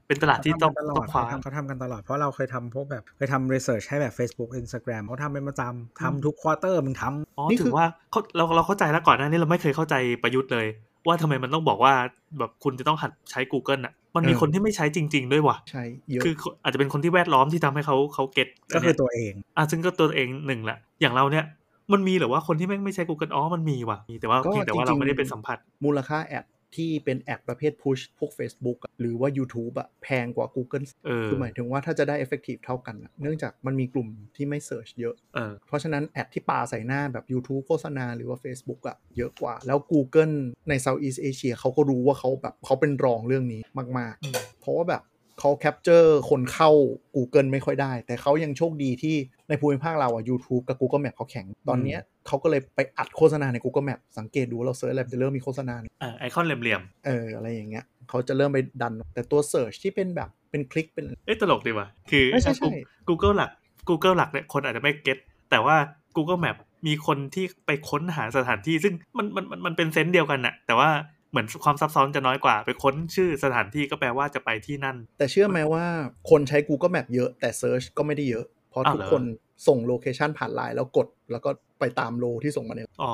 [0.06, 10.66] เป็นตลาดที่ต้องเขาทำกันตลต้ออดงคว้าเขาทำกันตลอด เพราะเราเคยทำพวกแบบเคยทำ research ให้แบบ Facebook Instagram เขาทำเป็นประจำทำทุก quarter มึงทำอ๋อนี่คือถือว่าเขาเราเราเข้าใจแล้วก่อนหน้านี้เราไม่เคยเข้าใจประยุทธ์เลย
[11.06, 11.94] ว่าทำไมมันต้องบอกว่า
[12.38, 21.44] แบบคุณจะต้องหัดใช้ Google อะมันมีเออคนที่ไม่ใช้จริง ๆ ด้วยว่ะใช่เยอะคืออาจจะเป็นคนที่แวดล้อมที่ทำให้เขาเขา getก็คือตัวเองอะซึ่งก็ตัวเองหนึ่งแหละอย่างเราเนี่ย
[21.92, 26.44] มันมีหรือว่าคนที่ไม่ไม่ใช้ Google อ๋อมันมีว่ะมีแต่ว่าก็เพียงแต่ว่าจริงๆเราไม่ได้ไปสัมผัสมูลค่าแอด
[26.76, 38.38] ที่เป็นแอดประเภท push พวก Facebook อะหรือว่า YouTube อะแพงกว่า Google เออคือหมายถึงว่าถ้าจะได้ effective เท่ากันอะเนื่องจากมันมีกลุ่มที่ไม่ search เยอะเออเพราะฉะนั้นแอดที่ปาใส่หน้าแบบ YouTube โฆษณาหรือว่า
[38.44, 40.34] Facebook อะเยอะกว่า แล้ว Google
[40.68, 43.60] ใน Southeast Asia เขาก็รู้ว่าเขาแบบเขาเป็นรองเรื่องนี้
[43.98, 45.02] มากอืมๆเพราะว่าแบบ
[45.38, 46.70] เขา capture คนเข้า
[47.16, 49.16] Google ไม่ค่อยได้ แต่เขายังโชคดีที่
[49.48, 62.70] ในภูมิภาคเราอะ YouTube กับ Google Map เขาแข็ง ตอนเนี้ยเขาก็เลยไปอัดโฆษณาใน Google Map สังเกตดูว่าเรา search อะไรมันจะเริ่มมีโฆษณาอะไอคอนเหลี่ยมเอออะไรอย่างเงี้ยเขาจะเริ่มไปดัน แต่ตัว Search ที่เป็นแบบเป็นคลิกเป็นๆเอ้ยตลกดีว่ะคือใช่ใช่ใช่
[63.08, 63.50] Google หลัก
[63.88, 65.18] Google หลักเนี่ยคนอาจจะไม่ get
[65.50, 65.76] แต่ว่า
[66.16, 70.90] Google Map มีคนที่ไปค้นหาสถานที่ซึ่งมันมันมันมันเป็น sense เดียวกันน่ะแต่ว่า
[71.34, 75.84] เหมือนความซับซ้อนจะน้อยกว่า ไปค้นชื่อสถานที่ก็แปลว่าจะไปที่นั่น แต่เชื่อไหมว่า
[76.30, 79.22] คนใช้ Google Map เยอะแต่ Search ก็ไม่ได้เยอะ เพราะอ้าวทุกเหรอคน
[79.66, 83.12] ส่ง location ผ่านไลน์แล้วกดแล้วก็ไปตามโลที่ส่งมาเนี่ยอ๋อ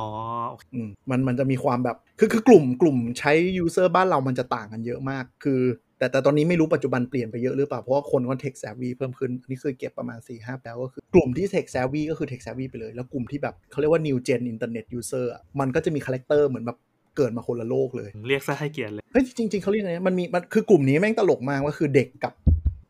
[0.50, 5.60] โอเคอืมมันมันจะมีความแบบคือคือกลุ่มกลุ่มใช้ user บ้านเรามันจะต่างกันเยอะมาก คือ
[5.98, 14.16] แต่แต่ตอนนี้ไม่รู้ปัจจุบันเปลี่ยนไปเยอะหรือเปล่า เพราะว่าคนก็ tech savvy เพิ่มขึ้น อันนี้เคยเก็บประมาณ4 5แล้วก็คือกลุ่มที่ tech savvy ก็คือ tech savvy ไปเลย แล้วกลุ่มที่แบบเขาเรียกว่า new
[14.28, 16.78] gen internet user อะมันก็จะมี character เหมือนแบบ
[17.16, 22.34] เกิดมาคนละโลกเลย เรียกซะให้เกียรติเลยเฮ้ยจริงๆเขาเรียกไงมันมีมันคือกลุ่มนี้แม่งตลกมากว่าคือเด็กกับ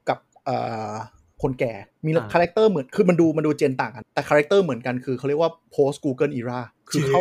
[0.08, 0.56] กับเอ่
[0.90, 0.94] อ
[1.42, 1.72] คนแก่
[2.04, 7.20] มีอ่า character เหมือนคือมันดูมันดูเจนต่างกัน แต่ character เหมือนกันคือเขาเรียกว่า post Google era คือเข้า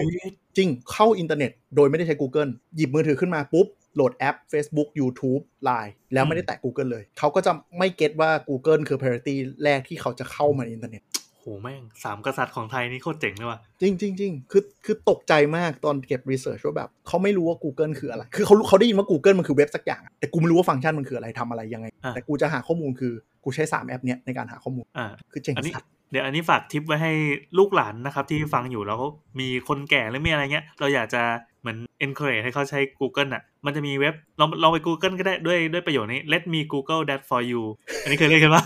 [0.58, 8.98] จริงเข้าอินเทอร์เน็ต โดยไม่ได้ใช้ Google หยิบมือถือขึ้นมาปุ๊บโหลดแอป Facebook YouTube Line แล้วไม่ได้แตะ Google เลย เขาก็จะไม่ get ว่า Google คือ
[9.00, 11.19] priority แรกที่เขาจะเข้ามาในอินเทอร์เน็ตโห
[11.62, 27.14] แม่งสามกษัตริย์ของไทยนี่โคตรเจ๋งเลยว่ะจริงจริงจริงคือคือตกใจมากตอนเก็บ research ว่าแบบเขาไม่รู้ว่า Google คืออะไร คือเขารู้เขาได้ยินว่า Google มันคือเว็บสักอย่างอะแต่กูไม่รู้ว่าฟังก์ชันมันคืออะไรทำอะไรยังไงอะแต่กูจะหาข้อมูลคือกูใช้ 3 แอปเนี้ยในการหาข้อมูลอ่าคือเจ๋งอันนี้สัตว์เดี๋ยวอันนี้ฝากทิปไว้ให้
[27.58, 29.02] ลูกหลานนะครับ ที่ฟังอยู่แล้ว
[29.40, 31.22] มีคนแก่หรือมีอะไรเงี้ย เราอยากจะ
[31.62, 37.62] เหมือน encourage ให้เขาใช้ Google อะ มันจะมีเว็บลองลองไป Google ก็ได้ด้วยด้วยประโยชน์นี้ let me Google that for you
[38.04, 38.64] อันนี้เคยเล่นกันปะ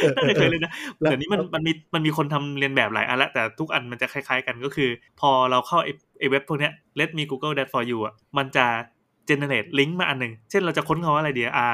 [0.00, 4.88] เออเออน่าจะเคยเล่นนะแล้วเดี๋ยวนี้มันมันมีมันมีคนทำเรียนแบบหลายอันแล้วแต่ทุกอันมันจะคล้ายๆกันก็คือ
[5.20, 8.66] พอเราเข้าไอ้ไอ้เว็บพวกเนี้ย let me Google that for you อะมันจะ
[9.28, 11.66] generate ลิงก์มาอันหนึ่งเช่นเราจะค้นคำว่าอะไรเดียอ่า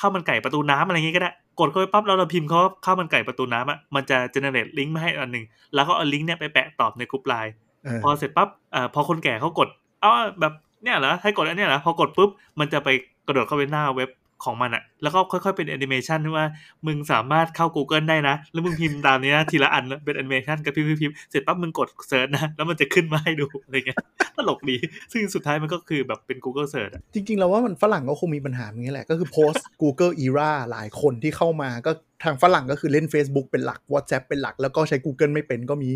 [0.00, 7.52] ข้าวมันไก่ประตูน้ำอะไรเงี้ยก็ได้ กดเข้าไปปั๊บแล้วเราพิมพ์เขาว่าข้าวมันไก่ประตูน้ำอะมันจะ generate ลิงก์มาให้อันหนึ่งแล้วก็เอาลิงก์เนี้ยไปแปะตอบในกลุ่มไลน์
[7.84, 9.68] เออพอเสร็จปั๊บอ่าพอคนแก่เขากด
[10.00, 10.52] เอ้าแบบ
[10.84, 12.30] เนี่ยเหรอให้กดอันเนี้ยเหรอพอกดปุ๊บ
[12.60, 12.88] มันจะไป
[13.26, 14.10] กระโดดเข้าไปหน้าเว็บ
[14.44, 16.46] ของมันอะแล้วก็ค่อยๆเป็นแอนิเมชันที่ว่า
[16.86, 23.98] มึงสามารถเข้า Google ได้นะ แล้วมึงพิมพ์ตามนี้นะทีละอันนะเป็นแอนิเมชันกับพิมพ์พิมพ์เสร็จปั๊บมึงกด search นะ แล้วมันจะขึ้นมาให้ดูอะไรเงี้ย
[24.36, 24.76] ตลกดี
[25.12, 31.90] ซึ่งสุดท้ายมันก็คือแบบเป็น Google Search อะจริงๆเราว่ามันฝรั่งก็คงมีปัญหาอย่างนี้แหละ ก็คือ post Google era หลายคนที่เข้ามาก็
[32.24, 35.90] ทางฝรั่งก็คือเล่น Facebook เป็นหลัก WhatsApp เป็นหลัก แล้วก็ใช้ Google ไม่เป็นก็มี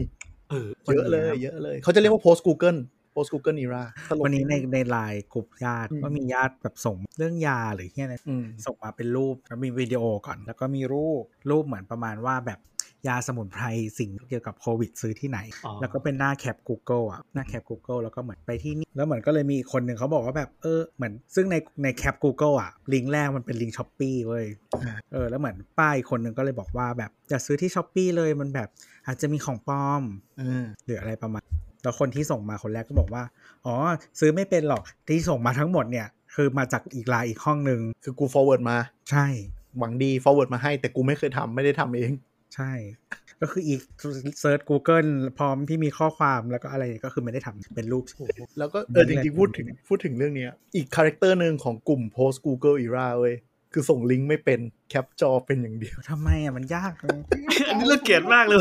[0.51, 2.79] เออเยอะเลยเยอะเลย เขาจะเรียกว่า post Google
[3.19, 12.61] post Google era ตลกวันนี้ในในไลน์กลุ่มญาติอืมก็มีญาติแบบส่งเรื่องยาหรือเฮียอะไรอืมส่งมาเป็นรูปแล้วมีวิดีโอก่อน แล้วก็มีรูปรูปเหมือนประมาณว่าแบบ
[13.09, 13.65] ยาสมุนไพร
[13.99, 24.45] สิ่งเกี่ยวกับโควิดซื้อที่ไหนอ๋อแล้วก็เป็นหน้าแคป Google อะหน้าแคป Google แล้วก็เหมือนไปที่นี่แล้วเหมือนก็เลยมีอีกคนหนึ่งเขาบอกว่าแบบเออเหมือนซึ่งในในแคป Google อะลิงก์แรกมันเป็นลิงก์ Shopee เว้ย
[24.85, 28.69] อ่าเออแล้วเหมือนป้ายคนหนึ่งก็เลยบอกว่าแบบอย่าซื้อที่ Shopee เลยมันแบบ
[29.07, 30.03] อาจจะมีของปลอม
[30.41, 31.45] อ่าหรืออะไรประมาณ
[31.83, 33.23] แล้วคนที่ส่งมาคนแรกก็บอกว่า
[33.67, 33.75] อ๋อ
[34.21, 38.79] ซื้อไม่เป็นหรอกที่ส่งมาทั้งหมดเนี่ย คือมาจากอีกไลน์อีกห้องหนึ่งคือกู forward มา
[39.11, 39.27] ใช่
[39.79, 42.13] หวังดี forward มาให้ แต่กูไม่เคยทำไม่ได้ทำเอง
[42.55, 42.73] ใช่
[43.41, 43.81] ก็คืออีก
[44.41, 48.05] เซิร์ช Google พร้อมที่มีข้อความแล้วก็อะไรก็คือไม่ได้ทำเป็นรูป
[48.59, 53.35] แล้วก็เออจริงๆพูดถึงพูดถึงเรื่องเนี้ย อีกคาแรคเตอร์หนึ่งของกลุ่ม post Google era เว้ย
[53.73, 54.61] คือส่งลิงก์ไม่เป็น
[54.91, 57.19] แคปจอเป็นอย่างเดียวทำไมอะมันยากเลย
[57.69, 58.59] อันนี้เราเกลียดมากเลย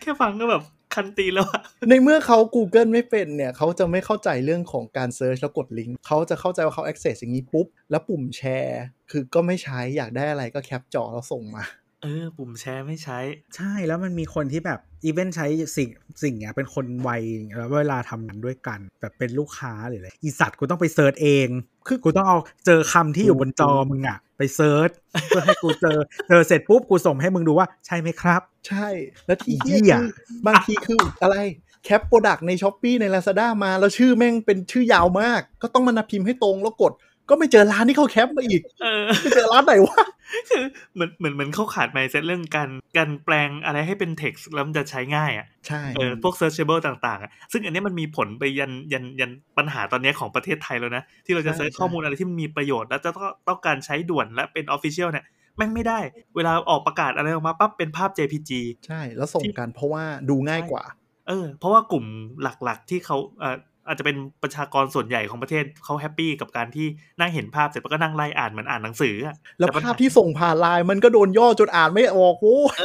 [0.00, 0.62] แค่ฟังก็แบบ
[0.94, 11.64] คันตีนแล้วอะในเมื่อเขา Google ไม่เป็นเนี่ย เขาจะไม่เข้าใจเรื่องของการ search แล้วกดลิงก์เขาจะเข้าใจว่าเขา access อย่างนี้ปุ๊บ แล้วปุ่มแชร์ คือก็ไม่ใช้อยากได้อะไรก็แคปจอแล้วส่งมา
[12.02, 13.18] เออ ปุ่มแชร์ไม่ใช้
[13.56, 15.88] ใช่แล้วมันมีคนที่แบบ even ใช้สิ่ง
[16.22, 17.22] สิ่งเนี้ยเป็นคนวัย
[17.56, 21.48] แล้วเวลาทำงานด้วยกัน แบบเป็นลูกค้าหรืออะไรอีสัตว์กูต้องไป search เอง
[21.88, 24.90] คือกูต้องเอาเจอคำที่อยู่บนจอมึงอะ ไป search
[25.28, 28.88] เพื่อให้กูเจอเจอเสร็จปุ๊บกูส่งให้มึงดูว่าใช่ไหมครับ ใช่
[29.26, 30.08] แล้วที่อีเหี้ยเหี้ยคือ
[30.46, 31.36] บางทีคืออะไร
[31.84, 36.92] แคปโปรดักใน s h อ p e e ใน Lazada มา แล้วชื่อแม่งเป็นชื่อยาวมาก ก็ต้องมานับพิมพ์ให้ตรงแล้วกด
[37.30, 40.02] ก็ไม่เจอร้านที่เขาแคปมาอีกเออไม่เจอร้านไหนวะ
[40.50, 40.64] คือ
[40.94, 55.24] เหมือนเหมือนเหมือนเขาขาด mindset เรื่องการการแปลงอะไรให้เป็น text แล้วมันจะใช้ง่ายอะใช่เออพวก searchable ต่างๆอะซึ่งอันเนี้ยมันมีผลไปยันยันยันปัญหาตอนเนี้ยของประเทศไทยแล้วนะ ที่เราจะเซิร์ชข้อมูลอะไรที่มันมีประโยชน์ แล้วจะต้องต้องการใช้ด่วนและเป็น official เนี่ย
[55.56, 56.00] แม่งไม่ได้
[56.36, 58.50] เวลาออกประกาศอะไรออกมาปั๊บเป็นภาพ JPG
[58.86, 60.84] ใช่แล้วส่งกันเพราะว่าดูง่ายกว่า
[61.28, 62.04] เออ เพราะว่ากลุ่ม
[62.42, 66.86] หลักๆที่เขาเอ่ออาจจะเป็นประชากรส่วนใหญ่ของประเทศเขาแฮปปี้กับการที่
[67.20, 72.76] นั่งเห็นภาพเสร็จแล้วก็นั่งไล่อ่านเหมือนอ่านหนังสืออะแล้วต่ปัญหภาพที่ส่งผ่านไลน์มันก็โดนย่อจนอ่านไม่ออกโว้ย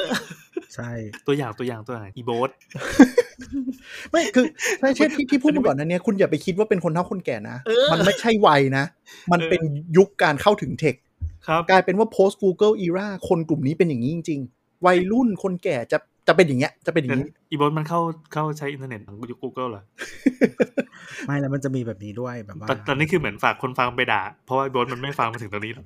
[0.76, 0.92] ใช่
[1.28, 2.50] ตัวอย่างตัวอย่างตัวอย่างอีโบส
[4.12, 4.46] ไม่คือ
[4.80, 7.58] ใช่ใช่ที่ที่พูดมาก่อนนั้นเนี่ยคุณอย่าไปคิดว่าเป็นคนเฒ่าคนแก่นะ
[7.92, 8.86] มันไม่ใช่วัยนะ
[9.32, 9.62] มันเป็น
[9.98, 10.96] ยุคการเข้าถึงเทค
[11.48, 15.98] ครับกลายเป็นว่า post Google era คนกลุ่มนี้เป็นอย่างนี้จริง ๆ วัยรุ่นคนแก่จะ
[16.28, 18.00] จะเป็นอย่างเงี้ยจะเป็นอย่างนี้อีโบสมันเข้า
[18.34, 19.84] เข้าใช้อินเทอร์เน็ตของยุค Google เหรอ
[21.26, 25.86] ไม่แล้วมันจะมีแบบนี้ด้วยแบบว่าตอนตอนนี้คือเหมือนฝากคนฟังไปด่า เพราะว่าอีโบสมันไม่ฟังมาถึงตรงนี้หรอก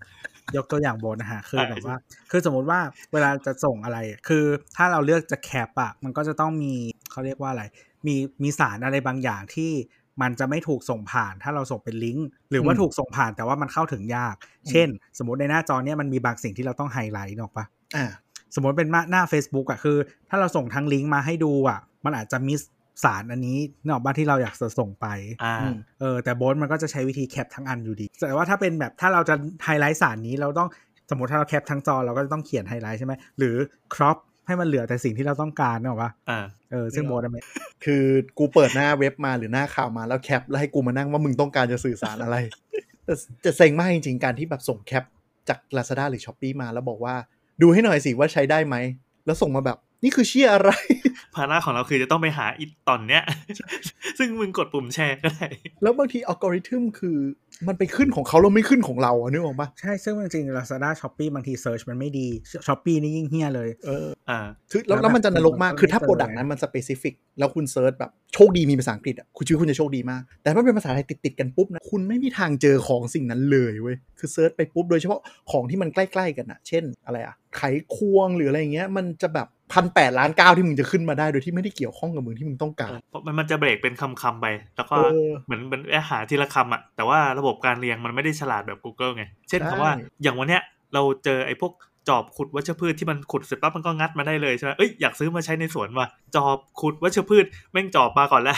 [0.57, 1.97] ยกตัวอย่างโบนนะฮะคืออ่าแบบว่า
[2.31, 2.79] คือสมมุติว่า
[3.13, 4.45] เวลาจะส่งอะไร คือ
[4.77, 6.73] ถ้าเราเลือกจะแคปอะมันก็จะต้องมี
[7.11, 7.63] เขาเรียกว่าอะไร
[8.07, 9.71] มีมีสารอะไรบางอย่างที่
[10.21, 14.35] มันจะไม่ถูกส่งผ่านถ้าเราส่งเป็นลิงก์หรือว่าอืมถูกส่งผ่านแต่ว่ามันเข้าถึงยาก
[14.69, 17.65] เช่น สมมติในหน้าจอเนี้ยมันมีบางสิ่งที่เราต้องไฮไลท์นึกออกปะ
[17.95, 18.05] อ่า
[18.55, 19.97] สมมติเป็นหน้า Facebook อะคือ
[20.29, 22.61] ถ้าเราส่งทั้งลิงก์มาให้ดูอะมันอาจจะ miss
[23.03, 25.07] สารอันนี้นึกออกปะที่เราอยากจะส่งไป
[25.43, 30.69] อ่าอืมเออแต่โบนมันก็จะใช้วิธีแคปทั้งอันอยู่ดี แต่ว่าถ้าเป็นแบบถ้าเราจะไฮไลท์สารนี้เราต้อง
[31.09, 33.55] สมมติถ้าเราแคปทั้งจอเราก็จะต้องเขียนไฮไลท์ใช่ไหมหรือ
[33.95, 34.17] crop
[34.47, 36.39] ให้มันเหลือแต่สิ่งที่เราต้องการนะว่าอ่า
[36.71, 37.41] เออซึ่งโบนไม่
[37.85, 38.03] คือ
[38.37, 42.37] กูเปิดหน้าเว็บมาหรือหน้าข่าวมาแล้วแคปแล้วให้กูมานั่งว่ามึงต้องการจะสื่อสารอะไร
[43.05, 43.13] แต่
[43.45, 45.03] จะเซ็งมากจริงๆการที่แบบส่งแคป
[45.49, 47.15] จาก Lazada หรือ Shopee มาแล้วบอกว่า
[47.61, 48.75] ดูให้หน่อยสิว่าใช้ได้ไหม
[49.25, 50.69] แล้วส่งมาแบบ นี่คือเชี่ยอะไร
[51.35, 53.23] ภาระของเราคือจะต้องไปหาอีตอนเนี้ย
[54.19, 55.47] ซึ่งมึงกดปุ่มแชร์ก็ได้
[55.83, 57.17] แล้วบางทีอัลกอริทึมคือ
[57.67, 62.27] มันไปขึ้นของเขาแล้วไม่ขึ้นของเราอะนึกออกปะใช่ ซึ่งจริงๆ Lazada Shopee บางที search มันไม่ดี
[62.67, 64.39] Shopee นี่ยิ่งเหี้ยเลย เออ อ่า
[64.71, 75.21] คือแล้วแล้วแล้วมันจะนรกมากมันก็คือถ้าไม่ product นั้นมัน specific แล้วคุณ search แบบโชคดีมีภาษาอังกฤษอะ คุณชีวิตคุณจะโชคดีมาก แต่ถ้าเป็นภาษาไทยติดๆกันปุ๊บนะ คุณไม่มีทางเจอของสิ่งนั้นเลยเว้ย คือ search ไปปุ๊บ โดยเฉพาะ
[75.51, 77.61] ของที่มันใกล้ๆกันอะ เช่นอะไรอะ ไข
[77.95, 84.45] ควงหรืออะไรอย่างเงี้ย มันจะแบบ พันแปดล้านเก้าที่มึงจะขึ้นมาได้โดยที่ไม่ได้เกี่ยวข้องกับสิ่งที่มึงต้องการเพราะมันมันจะเบรกเป็นคำๆไป
[84.76, 89.93] แล้วก็เออเหมือนเหมือนหาทีละคำอะแต่ว่าระบบการเรียงมันไม่ได้ฉลาดแบบ Google ไง เช่นใช่คำว่า
[90.24, 90.61] อย่างวันเนี้ย
[90.93, 91.74] เราเจอไอ้พวก
[92.09, 98.57] จอบขุดวัชพืชที่มันขุดเสร็จปั๊บมันก็งัดมาได้เลยใช่ไหมเอ้ยอยากซื้อมาใช้ในสวนว่ะจอบขุดวัชพืชแม่งจอบมาก่อนแล้ว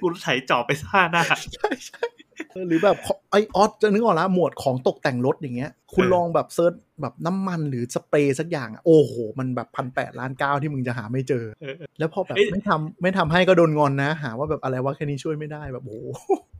[0.00, 1.22] กูไถจอบไปซ่าหน้า
[1.54, 2.19] ใช่ใช่เออ
[2.66, 16.06] หรือแบบขอไอออสจะนึกออกแล้วหมวดของตกแต่งรถอย่างเงี้ย คุณเออลองแบบเซิร์ชแบบน้ำมันหรือสเปรย์สักอย่างอะโอ้โห มันแบบพันแปดล้านเก้าที่มึงจะหาไม่เจอเออแล้วพอแบบเอ้ยไม่ทำไม่ทำให้ก็โดนงอนนะ หาว่าแบบอะไรวะแค่นี้ช่วยไม่ได้แบบโอ้โห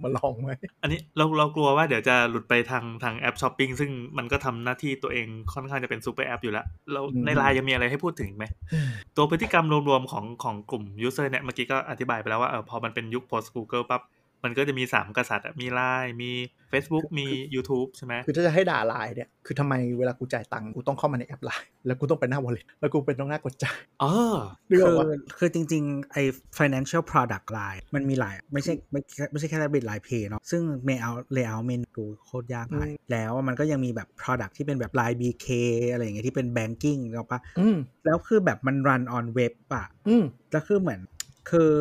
[0.03, 0.51] มาลองไหม
[0.83, 8.45] อันนี้เราเรากลัวว่าเดี๋ยวจะหลุดไปทางทางแอปช้อปปิ้งซึ่งมันก็ทำหน้าที่ตัวเองค่อนข้างจะเป็นซูเปอร์แอปอยู่แล้วเราในไลน์ยังมีอะไรให้พูดถึงอีกไหม
[9.17, 14.03] ตัวพฤติกรรมรวมๆของของกลุ่ม user เนี่ยเมื่อกี้ก็อธิบายไปแล้วว่าเออพอมันเป็นยุค post Google ปั๊บ
[14.45, 16.33] มันก็จะมีสามกษัตริย์อะมีไลน์มี
[16.73, 24.13] Facebook มี YouTube ใช่ไหมคือถ้าจะให้ด่าไลน์เนี่ย คือทำไมเวลากูจ่ายตังค์กูต้องเข้ามาในแอปไลน์แล้วกูต้องไปหน้า wallet แล้วกูเป็นต้องหน้ากดจ่ายอ๋อ
[24.69, 25.07] คือนึกออกปะ
[25.39, 26.23] คือจริง ๆ ไอ้
[26.59, 32.83] financial product line มันมีหลาย ไม่ใช่ไม่ไม่ใช่แค่ Rabbit Line Pay เนาะซึ่ง layout layout เมนูโคตรยากไป
[33.13, 35.47] แล้วมันก็ยังมีแบบ product ที่เป็นแบบ Line BK
[35.93, 41.01] อะไรอย่างเงี้ยที่เป็น banking เนาะปะอืมแล้วคือแบบมัน run on web อะอืมแล้วคือเหมือน
[41.51, 41.73] คือ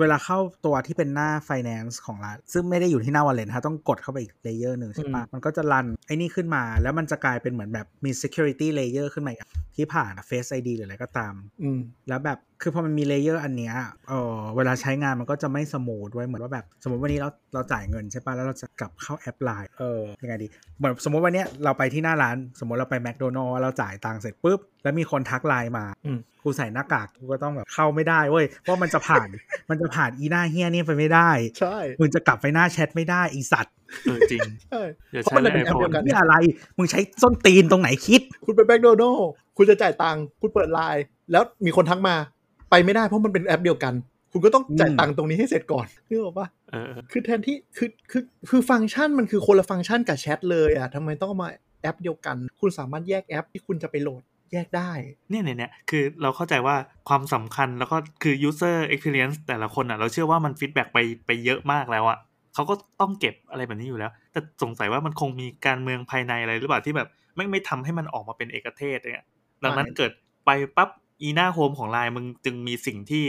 [0.00, 10.68] เวลาเข้าตัวที่เป็นหน้า finance ของร้านซึ่งไม่ได้อยู่ที่หน้า wallet นะฮะต้องกดเข้าไปอีก layer หนึ่งใช่ปะมันก็จะ run ไอ้นี่ขึ้นมา แล้วมันจะกลายเป็นเหมือนแบบมี security layer ขึ้นมาอีกอะที่ผ่าน face ID
[10.76, 13.74] หรืออะไรก็ตามอืมแล้วแบบคือพอมันมี layer อันเนี้ย
[14.08, 20.46] เออเวลาใช้งานมันก็จะไม่ smooth เว้ยเหมือนว่าแบบสมมติวันนี้เราเราจ่ายเงินใช่ปะแล้วเราจะกลับเข้าแอปไลน์เออยังไงดี
[20.78, 29.28] เหมือนสมมติวันเนี้ยเราไปที่หน้าร้าน สมมติเราไปแมคโดนัลด์เราจ่ายตังค์เสร็จปุ๊บแล้วมีคนทักไลน์มาอืมกูใส่หน้ากากกูก็ต้องแบบเข้าไม่ได้เว้ยเพราะมันจะผ่าน
[29.70, 31.30] มันจะผ่านอีหน้าเหี้ยนี่ไปไม่ได้
[31.60, 36.34] ใช่ มึงจะกลับไปหน้าแชทไม่ได้อีสัตว์เออจริงใช่เดี๋ยวเพราะใช้มันในเป็นแอป iPhone เดียวกันนี่อะไร
[36.78, 42.14] มึงใช้ส้นตีนตรงไหนคิด คุณไปแมคโดนัลด์คุณจะจ่ายตังค์คุณเปิดไลน์แล้วมีคนทักมา
[42.70, 43.94] ไปไม่ได้เพราะมันเป็นแอปเดียวกัน
[44.32, 51.48] คุณก็ต้องจ่ายตังค์ตรงนี้ให้เสร็จก่อนนึกออกปะเออเออคือแทนที่คือคือคือฟังก์ชันมันคือคนละฟังก์ชันกับแชทเลยอะทำไมต้องเอามา
[51.82, 54.22] แอปเดียวกัน คุณสามารถแยกแอปที่คุณจะไปโหลด
[54.52, 54.90] แยกได้
[55.30, 56.76] เนี่ยเนี่ยเนี่ยคือเราเข้าใจว่า
[57.08, 62.18] ความสำคัญแล้วก็คือ user experience แต่ละคนอะ เราเชื่อว่ามัน feedback ไปไปเยอะมากแล้วอะ
[62.54, 69.26] เขาก็ต้องเก็บอะไรแบบนี้อยู่แล้ว แต่สงสัยว่ามันคงมีการเมืองภายในอะไรหรือเปล่าที่แบบไม่ไม่ทำให้มันออกมาเป็นเอกเทศเนี่ย
[69.64, 70.12] ดังนั้นไม่เกิด
[70.46, 70.88] ไปปั๊บ
[71.22, 73.24] อีหน้า home ของไลน์มึงจึงมีสิ่งที่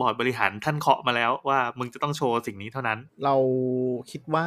[0.00, 3.36] บอร์ดบริหารท่านเคาะมาแล้วว่ามึงจะต้องโชว์สิ่งนี้เท่านั้น เรา
[4.10, 4.46] คิดว่า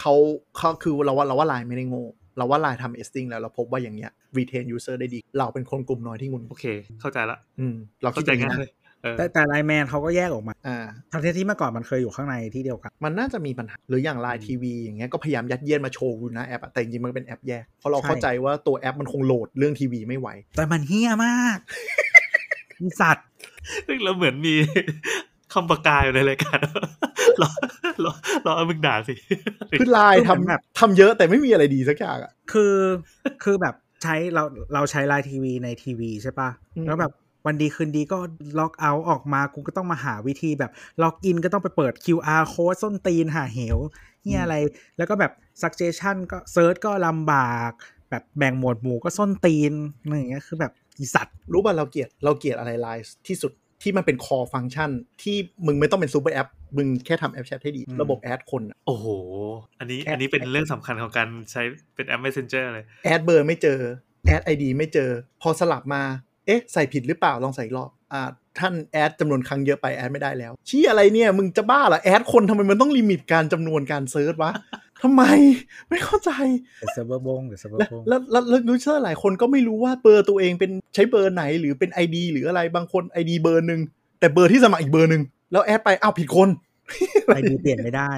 [0.00, 0.14] เขา
[0.56, 2.04] เขาคือเราว่าเราว่าไลน์ไม่ได้โง่
[2.36, 6.66] เราว่าไลน์ทำ testing แล้วเราพบว่าอย่างเงี้ย retain user ได้ดี เราเป็นคนกลุ่มน้อยที่งุนโอเค
[7.00, 8.72] เข้าใจละอืมเราคิเข้าใจอย่างง่ายนี้เลย
[9.02, 10.76] เออแต่แต่ไลน์แมนเขาก็แยกออกมาอ่า
[11.12, 21.58] ทั้งที่ที่เมื่อก่อนมันเคยอยู่ข้างในที่เดียวกัน มันน่าจะมีปัญหา หรืออย่างไลน์ทีวีอย่างเงี้ยก็พยายามยัดเยียดมาโชว์อยู่นะแอปอะแต่จริงๆมันเป็นแอปแยก เพราะเราใช่เข้าใจว่าตัวแอปมันคงโหลดเรื่องทีวีไม่ไหว แต่มันเหี้ยมาก
[22.80, 23.26] อีสัตว์
[23.86, 24.54] ซึ่งเราเหมือนมี
[25.52, 26.58] คำประกาศอยู่ในรายการ
[27.42, 27.50] รอ
[28.04, 28.12] รอ
[28.46, 29.14] รอเอามึงด่าสิ
[29.78, 32.74] คือไลน์คือเหมือนแบบทำทำเยอะแต่ไม่มีอะไรดีสักอย่างอะคือ
[33.44, 34.42] คือแบบใช้เรา
[34.74, 37.12] เราใช้ไลน์ทีวีในทีวีใช่ปะอืมแล้วแบบ
[37.46, 38.18] วันดีคืนดีก็
[38.58, 40.72] logout ออกมากูก็ต้องมาหาวิธีแบบ
[41.02, 43.78] login ก็ต้องไปเปิด QR code ส้นตีนหาเหว
[44.22, 44.56] เฮียอะไร
[44.98, 45.32] แล้วก็แบบ
[45.62, 47.72] suggestion ก็ search ก็ลำบาก
[48.10, 49.72] แบบแบ่งหมวดหมู่ก็ส้นตีน
[50.02, 54.90] อะไรอย่างเงี้ยคือแบบอีสัตว์ รู้ป่ะเราเกลียดเราเกลียดอะไรไลน์ที่สุดที่มันเป็นคอฟัง c t ชัน
[55.22, 55.36] ที่
[55.66, 59.06] มึงไม่ต้องเป็นซูเปอร์แอป มึงแค่ทำแอปแชทให้ดีอืมระบบ add คนอะโอ้โห
[59.78, 61.62] อันนี้แค่อันนี้เป็นเรื่องสำคัญของการใช้
[61.94, 63.78] เป็นแอป Messenger เลย add เบอร์ไม่เจอ
[64.26, 65.10] add ID ไม่เจอ
[65.42, 66.02] พอสลับมา
[66.46, 68.22] เอ๊ะ ใส่ผิดหรือเปล่าลองใส่อีกรอบอ่า
[68.58, 74.52] ท่าน add จำนวนครั้งเยอะไป add ไม่ได้แล้ว shit อะไรเนี่ย มึงจะบ้าเหรอ add คนทำไมมันต้อง limit การจำนวนการ search วะ
[75.02, 75.22] ทำไม
[75.90, 76.30] ไม่เข้าใจ
[76.78, 83.80] เดี๋ยวเซิร์ฟเวอร์บงเดี๋ยวเซิร์ฟเวอแล้วร์บงแล้วแล้วแล้ว user หลายคนก็ไม่รู้ว่าเบอร์ตัวเองเป็นใช้เบอร์ไหนหรือเป็น ID หรืออะไรบางคน ID เบอร์หนึ่ง
[84.20, 86.48] แต่เบอร์ที่สมัครอีกเบอร์หนึ่ง แล้ว add ไปอ้าวผิดคน
[87.26, 88.12] ID เปลี่ยนไม่ได้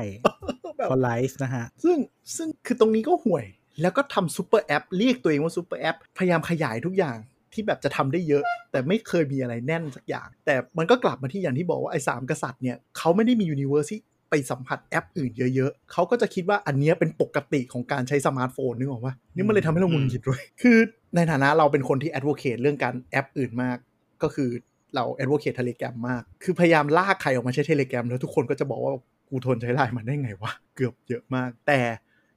[0.76, 1.96] แบบเพราะไลน์นะฮะ ซึ่ง
[2.36, 3.44] ซึ่งคือตรงนี้ก็ห่วย
[3.80, 7.16] แล้วก็ทำซูเปอร์แอปเรียกตัวเองว่าซูเปอร์แอปพยายามขยายทุกอย่าง
[7.52, 13.98] ที่แบบจะทำได้เยอะ แต่ไม่เคยมีอะไรแน่นสักอย่าง แต่มันก็กลับมาที่อย่างที่บอกว่าไอ้สามกษัตริย์เนี่ยเขาไม่ได้มี universe ที่
[14.30, 20.78] ไปสัมผัสแอปอื่นเยอะๆ เขาก็จะคิดว่าอันเนี้ยเป็นปกติของการใช้สมาร์ทโฟนนึกออกปะนี่มันเลยทำให้เราหงุดหงิดด้วย คือ
[21.16, 23.76] ในฐานะเราเป็นคนที่ advocate เรื่องการแอปอื่นมาก
[24.22, 24.50] ก็คือ
[24.94, 28.92] เราแอด o c a t e เทเล gram มาก คือพยายามลากใครออกมาใช้เทเล gram แล้วทุกคนก็จะบอกว่า
[29.28, 31.80] กูทนใช้ไลน์มันได้ไงวะ เกือบเยอะมาก แต่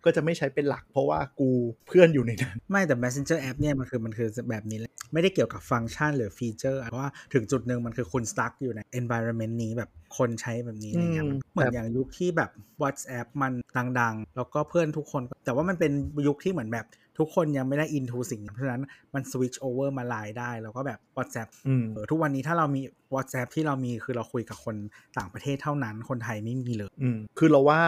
[0.06, 1.50] ก็จะไม่ใช้เป็นหลักเพราะว่ากู
[1.88, 12.50] เพื่อนอยู่ในนั้น ไม่แต่ Messenger App เนี่ยมันคือมันคือแบบนี้แหละไม่ได้เกี่ยวกับฟังก์ชันหรือฟีเจอร์เพราะว่าถึงจุดหนึ่งมันคือคุณ stuck อยู่ใน environment นี้แบบคนใช้แบบนี้อะไรเงี้ยอืมเหมือนแบบอย่างยุคที่แบบ
[12.82, 13.54] WhatsApp มัน
[14.00, 15.92] ดังๆ แล้วก็เพื่อนทุกคน แต่ว่ามันเป็น
[16.28, 16.86] ยุคที่เหมือนแบบ
[17.18, 18.84] ทุกคนยังไม่ได้ into สิ่งนี้เพราะฉะนั้น
[19.14, 22.82] มัน switch over มาไลน์ได้ แล้วก็แบบ WhatsApp อืมเออทุกวันนี้ถ้าเรามี
[23.16, 24.76] WhatsApp ที่เรามีคือเราคุยกับคน
[25.18, 27.80] ต่างประเทศเท่านั้น คนไทยไม่มีเลย อืมคือเราว่า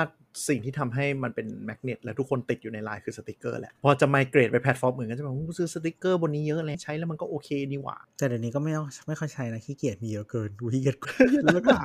[0.47, 10.97] สิ่งที่ทำให้มันเป็น magnet และทุกคนติดอยู่ในไลน์คือสติกเกอร์แหละ พอจะ migrate ไปแพลตฟอร์มอื่นก็จะบอกว่ากูซื้อสติกเกอร์บนนี้เยอะเลยใช้แล้วมันก็โอเคนี่หว่า แต่เดี๋ยวนี้ก็ไม่เอาไม่ค่อยใช้นะขี้เกียจมีเยอะเกินกูขี้เกียจ
[11.43, 11.75] แล้วก็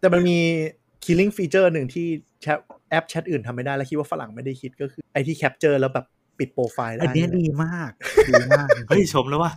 [0.00, 0.38] แต่มันมี
[1.04, 2.06] killing feature หนึ่งที่
[2.42, 2.58] แชท
[2.90, 6.06] แอปแชทอื่นทำไม่ได้ แล้วคิดว่าฝรั่งไม่ได้คิดก็คือไอที่ capture แล้วแบบ
[6.38, 7.90] ปิดโปรไฟล์ได้อันเนี้ยดีมาก
[8.30, 9.52] ดีมากเฮ้ยชมแล้วว่า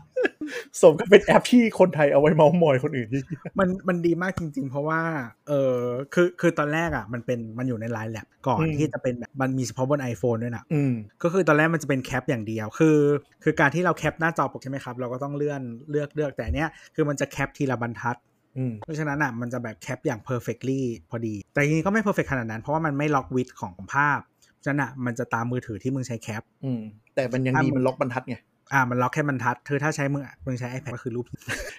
[0.81, 3.21] สมกับเป็นแอปที่คนไทยเอาไว้เมาส์มอยคนอื่นที่
[3.59, 5.01] มันมันดีมากจริง ๆ เพราะว่า
[5.47, 5.77] เออ
[6.13, 12.97] คือคือตอนแรกอะ มันเป็นมันอยู่ใน LINE Labs ก่อนอืมที่จะเป็นแบบมันมีเฉพาะบน iPhone ด้วยนะอืมก็คือตอนแรกมันจะเป็นแคปอย่างเดียวคือ
[13.43, 18.15] คือการที่เราแคปหน้าจอปกติใช่ไหมครับ เราก็ต้องเลื่อนเลือกเลือกแต่อันเนี้ยคือมันจะแคปทีละบรรทัด
[18.57, 24.30] อืมเพราะฉะนั้นอะมันจะแบบแคปอย่าง perfectly พอดี แต่ทีนี้ก็ไม่ perfect ขนาดนั้น เพราะว่ามันไม่ล็อกวิดของภาพฉะ
[24.69, 26.81] นั้นอะมันจะตามมือถือที่มึงใช้แคป อืม
[27.15, 28.37] แต่มันยังดีอะมันล็อกบรรทัดไง
[28.73, 31.25] อ่า มันล็อกแค่บรรทัด คือถ้าใช้มึงมึงใช้ iPad ก็คือรูป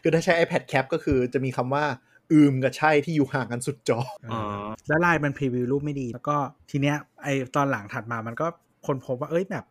[0.02, 1.84] คือถ้าใช้ iPad Cap ก็คือจะมีคำว่า
[2.32, 4.00] อืมกับใช่ที่อยู่ห่างกันสุดจอ
[4.32, 4.40] อ๋อ
[4.88, 6.36] แล้วไลน์มันพรีวิวรูปไม่ดี แล้วก็
[6.70, 8.46] ทีเนี้ยไอตอนหลังถัดมามันก็
[8.86, 9.64] คนพบว่าเอ้ยแบบ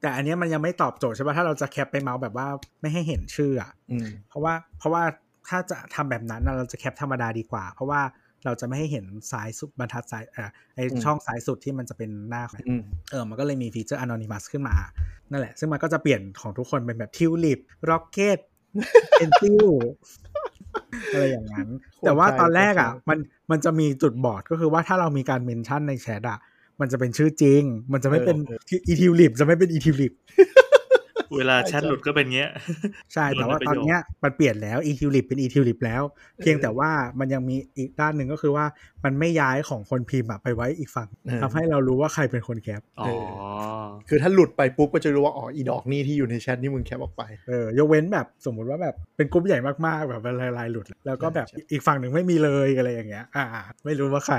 [0.00, 2.48] แต่อันเนี้ยมันยังไม่ตอบโจทย์ใช่ป่ะถ้าเราจะแคปไปเมาส์แบบว่า
[2.80, 5.02] ไม่ให้เห็นชื่ออะอืมเพราะว่าเพราะว่า
[5.48, 8.00] ถ้าจะทำแบบนั้นน่ะเราจะแคปธรรมดาดีกว่า เพราะว่า
[8.44, 14.76] เราจะไม่ให้เห็นซ้ายสุดบรรทัดซ้ายเอ่อไออืมช่องซ้ายสุดที่มันจะเป็นหน้าของอืมเออมันก็เลยมีฟีเจอร์ anonymous ขึ้นมา
[15.30, 17.58] นั่นแหละ ซึ่งมันก็จะเปลี่ยนของทุกคนเป็นแบบ tulip
[17.90, 18.38] rocket
[19.12, 19.68] pencil
[21.12, 21.68] อะไรอย่างนั้น
[22.00, 23.18] แต่ว่าตอนแรกอะ มัน
[23.50, 26.38] มันจะมีจุดบอดก็คือว่าถ้าเรามีการ mention ในแชทอะ
[26.80, 27.62] มันจะเป็นชื่อจริง
[27.92, 28.36] มันจะไม่เป็น
[28.88, 30.12] อีทิวลิปจะไม่เป็นอีทิวลิป
[31.38, 32.50] เวลาแชทหลุดก็เป็นเงี้ย
[33.12, 36.02] ใช่แต่ว่าโดนตปอนระโยชน์เนี้ยมันเปลี่ยนแล้ว e t i l i p เป็น e t i l i p แล้ว
[36.40, 38.64] เพียงแต่ว่ามันยังมีอีกด้านหนึ่งก็คือว่า
[39.04, 43.08] มันไม่ย้ายของคนพิมพ์อะไปไว้อีกฝั่งเออทำให้เรารู้ว่าใครเป็นคนแคปอ๋อ
[44.08, 53.44] คือถ้าหลุดไปปุ๊บก็จะรู้ว่าอ๋ออีดอกนี่ที่อยู่ในแชทนี่มึงแคปออกไปเออยกเว้นแบบสมมุติว่าแบบเป็นกลุ่มใหญ่มากๆแบบเป็นลายๆหลุด แล้วก็แบบใช่อีกฝั่งหนึ่งไม่มีเลยอะไรอย่างเงี้ย อ่า
[53.84, 54.36] ไม่รู้ว่าใคร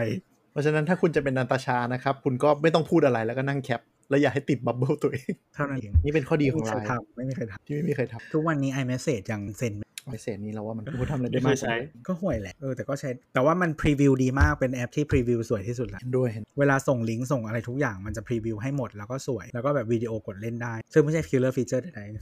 [0.52, 11.76] เพราะฉะนั้นถ้าคุณจะเป็นนันตาชานะครับ คุณก็ไม่ต้องพูดอะไรแล้วก็นั่งแคป แล้วอย่าให้ติดบับเบิลตัวเอง เท่านั้นเอง นี่เป็นข้อดีไม่ขอมีงใครไลน์ทำไม่มีใครทที่ไม่มีใครทำทุกวันนี้ iMessage ยังเซ็นำไอเศษนี้เราว่ามันคุณทำอะไรได้ไม่มากเคยใช้
[12.08, 22.14] ก็ห่วยแหละเออแต่ก็ใช้ แต่ว่ามันพรีวิวดีมากเป็นแอปที่พรีวิวสวยที่สุดละเห็นด้วยเห็นเวลาส่งลิงก์ส่งอะไรทุกอย่างมันจะพรีวิวให้หมดแล้วก็สวย แล้วก็แบบวิดีโอกดเล่นได้ ซึ่งไม่ใช่คิลเลอร์ฟีเจอร์ใดๆ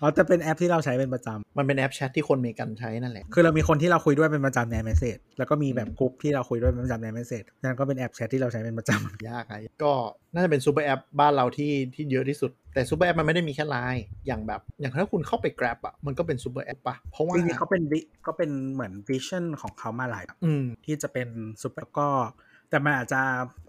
[0.00, 9.92] อ๋อแต่เป็นแอปที่เราใช้เป็นประจำมันเป็นแอปแชทที่คนอเมริกันใช้นั่นแหละคือเรามีคนที่เราคุยด้วยเป็นประจำในเมสเซจแล้วก็มีแบบกลุ่มที่เราคุยด้วยเป็นประจำในเมสเซจนั่นก็เป็นแอปแชทที่เราใช้เป็นประจำยังไงก็
[10.34, 21.28] น่าจะเป็นซูเปอร์แอปบ้านเราที่ที่เยอะที่สุด แต่ซูเปอร์แอปมันไม่ได้มีแค่ไลน์อย่างแบบ อย่างถ้าคุณเข้าไป Grab อะมันก็เป็นซูเปอร์แอปปะเพราะว่าจริงๆเขาเป็นวิก็เป็นเหมือน vision ของเขามาหลายแบบอืมที่จะเป็น
[21.62, 22.08] ซูเปอร์ก็
[22.70, 23.20] แต่มันอาจจะ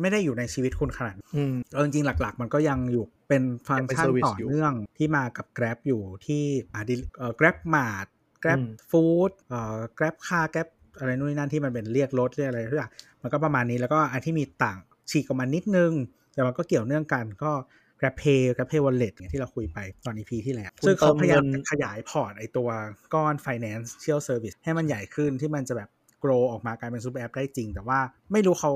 [0.01, 6.43] ไม่ได้อยู่ในชีวิตคุณขนาดนั้นอืมเออจริงๆหลัก ๆ มันก็ยังอยู่เป็นฟังก์ชันยังเป็น service ต่อเนื่องที่มากับ Grab อยู่ที่
[6.73, 8.07] อ่าดิเอ่อ Grab Mart
[8.43, 10.67] Grab อืม Food เอ่อ Grab Car Grab
[10.99, 12.91] อะไรนู่นนนั่นที่มันเป็นเรียกรถเรียกอะไรทุกอย่าง
[13.21, 14.77] มันก็ประมาณนี้แล้วก็อันที่มีต่าง
[15.09, 15.91] ฉีกออกมานิดนึง
[16.33, 17.51] แต่มันก็เกี่ยวเนื่องกันก็
[17.99, 22.69] Grab Pay Grab Pay Wallet เนี่ยที่เราคุยไปตอน EP ที่แล้วคุณซึ่งเขาพยายามเติมเงินจะขยายพอร์ตไอตัว
[23.13, 25.89] ก้อน Financial Service ให้มันใหญ่ขึ้นที่มันจะแบบ
[26.23, 27.99] grow ออกมากลายเป็นซูเปอร์แอปได้จริง แต่ว่า
[28.31, 28.71] ไม่รู้เขา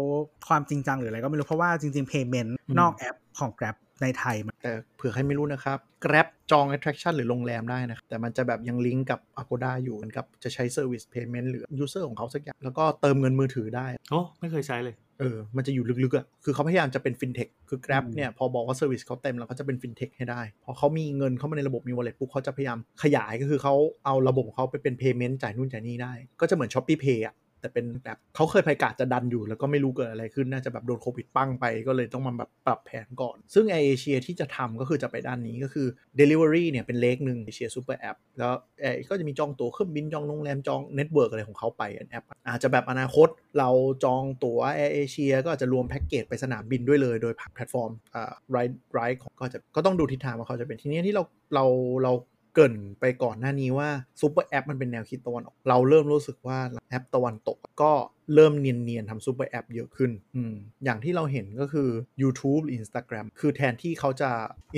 [0.48, 2.50] ความจริงจังหรืออะไรก็ไม่รู้เพราะว่าจริงๆ payment
[2.80, 13.88] นอกแอปของ Grab ในไทยมันแต่เผื่อใครไม่รู้นะครับ Grab จอง attraction หรือโรงแรมได้นะครับแต่มันจะแบบยังลิงก์กับ Agoda อยู่เหมือนกับจะใช้ service payment หรือ user ของเขาสักอย่าง แล้วก็เติมเงินมือถือได้
[14.12, 22.18] โอ้ ไม่เคยใช้เลย เออ มันจะอยู่ลึกๆอะ คือเขาพยายามจะเป็น fintech คือ Grab อืมเนี่ยพอบอกว่า service เขาเต็มแล้วเขาจะเป็น fintech ให้ได้ พอเขามีเงินเข้ามาในระบบมี wallet
[22.20, 35.88] ปุ๊บเขาจะพยายามขยายก็คือเขาเอาระบบของเขาไปเป็น payment จ่ายนู่นจ่ายนี่ได้ ก็จะเหมือน Shopee Pay อะ แต่เป็นแบบเขาเคยประกาศจะดันอยู่ แล้วก็ไม่รู้เกิดอะไรขึ้นน่าจะแบบโดนโควิดปั้งไปก็เลยต้องมาแบบปรับแผนก่อน ซึ่งแอร์เอเชียที่จะทำก็คือจะไปด้านนี้ก็คือ
[36.20, 43.28] Delivery เนี่ยเป็นเลขหนึ่งเอเชียซูเปอร์แอปแล้วเออก็จะมีจองตั๋วเครื่องบินจองโรงแรมจอง network อะไรของเขาไปแอปอาจจะแบบอนาคต
[43.59, 43.70] เรา
[44.03, 48.57] จองตั๋วแอร์เอเชียก็อาจจะรวมแพ็กเกจไปสนามบินด้วยเลย โดยผ่านแพลตฟอร์มอ่าไร
[48.91, 51.24] ไรของก็จะก็ต้องดูทิศทางว่าเขาจะเป็นทีนี้ที่เรา
[51.55, 51.66] เรา
[52.03, 52.14] เรา
[52.54, 53.89] เกริ่นไปก่อนหน้านี้ว่า
[54.22, 57.91] ซูเปอร์แอปมันเป็นแนวคิดตะวันออก เราเริ่มรู้สึกว่าแอปตะวันตกก็
[58.36, 61.89] เริ่มเนียนๆทำซูเปอร์แอปเยอะขึ้นอืมอย่างที่เราเห็นก็คือ
[62.22, 64.30] YouTube หรือ Instagram คือแทนที่เขาจะ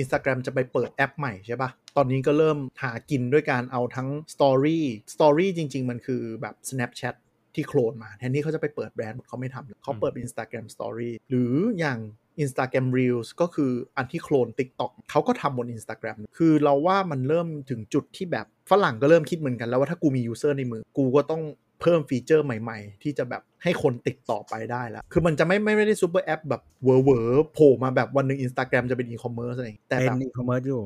[0.02, 4.80] Instagram จะไปเปิดแอปใหม่ใช่ปะตอนนี้ก็เริ่มหากินด้วยการเอาทั้ง Story
[5.14, 7.14] Story จริง ๆ มันคือแบบ Snapchat
[7.54, 11.98] ที่โคลนมา แทนที่เขาจะไปเปิดแบรนด์เขาไม่ทำเขาเปิดเป็น Instagram Story หรืออย่าง
[12.42, 21.42] Instagram Reels ก็คืออันที่ clone TikTok เขาก็ทำบน Instagram คือเราว่ามันเริ่มถึงจุดที่แบบฝรั่งก็เริ่มคิดเหมือนกันแล้วว่าถ้ากูมี user ในมือ กูก็ต้อง
[21.82, 30.82] เพิ่มฟีเจอร์ใหม่ๆ ที่จะแบบให้คนติดต่อไปได้แล้ว คือมันจะไม่ไม่ไม่ได้ซูเปอร์แอปแบบเวอร์เวอร์โผล่มาแบบวันหนึ่ง Instagram จะเป็นอีคอมเมิร์ซอะไรอย่างเงี้ยแต่เป็นแบบอีคอมเมิร์ซอยู่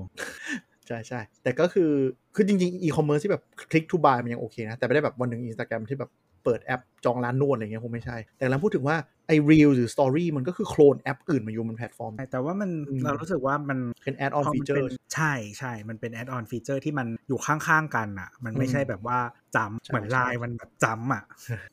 [0.86, 1.90] ใช่ใช่แต่ก็คือ
[2.34, 6.10] คือจริงๆอีคอมเมิร์ซที่แบบ click to buy มันยังโอเคนะ แต่ไม่ได้แบบวันหนึ่งอินสตาแกรมที่แบบ
[6.44, 19.18] เปิดแอปจองร้านนวดอะไรเงี้ยคงไม่ใช่ แต่เราพูดถึงว่าไอ้รีลหรือสตอรี่มันก็คือโคลนแอปอื่นมาอยู่บนแพลตฟอร์ม แต่ว่ามันอืมเรารู้สึกว่ามันเป็นแอดออนพฟีมันเจอป็ร์นใช่ใช่ มันเป็นแอดออนฟีเจอร์ที่มันอยู่ข้างๆกันอะ มันไม่ใช่แบบว่า
[19.56, 21.22] จำใช่เหมือนไลน์มันแบบจำอะ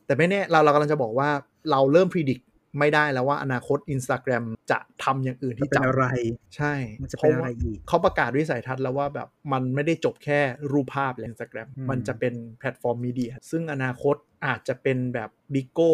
[0.05, 1.29] แต่ไม่แน่เราเรากำลังจะบอกว่า
[1.71, 2.39] เราเริ่มพิจิต
[2.79, 6.05] ไม่ได้แล้วว่าอนาคต Instagram จะทำอย่างอื่นจะที่เป็นจำอะไร
[6.55, 10.39] ใช่มันจะเพเป็นราะอะไรว่าอีกเขาประกาศวิสัยทัศน์แล้วว่าแบบมันไม่ได้จบแค่
[10.71, 14.15] รูปภาพและ Instagram อืมมันจะเป็นแพลตฟอร์มมีเดีย ซึ่งอนาคต
[14.45, 15.91] อาจจะเป็นแบบ Bigo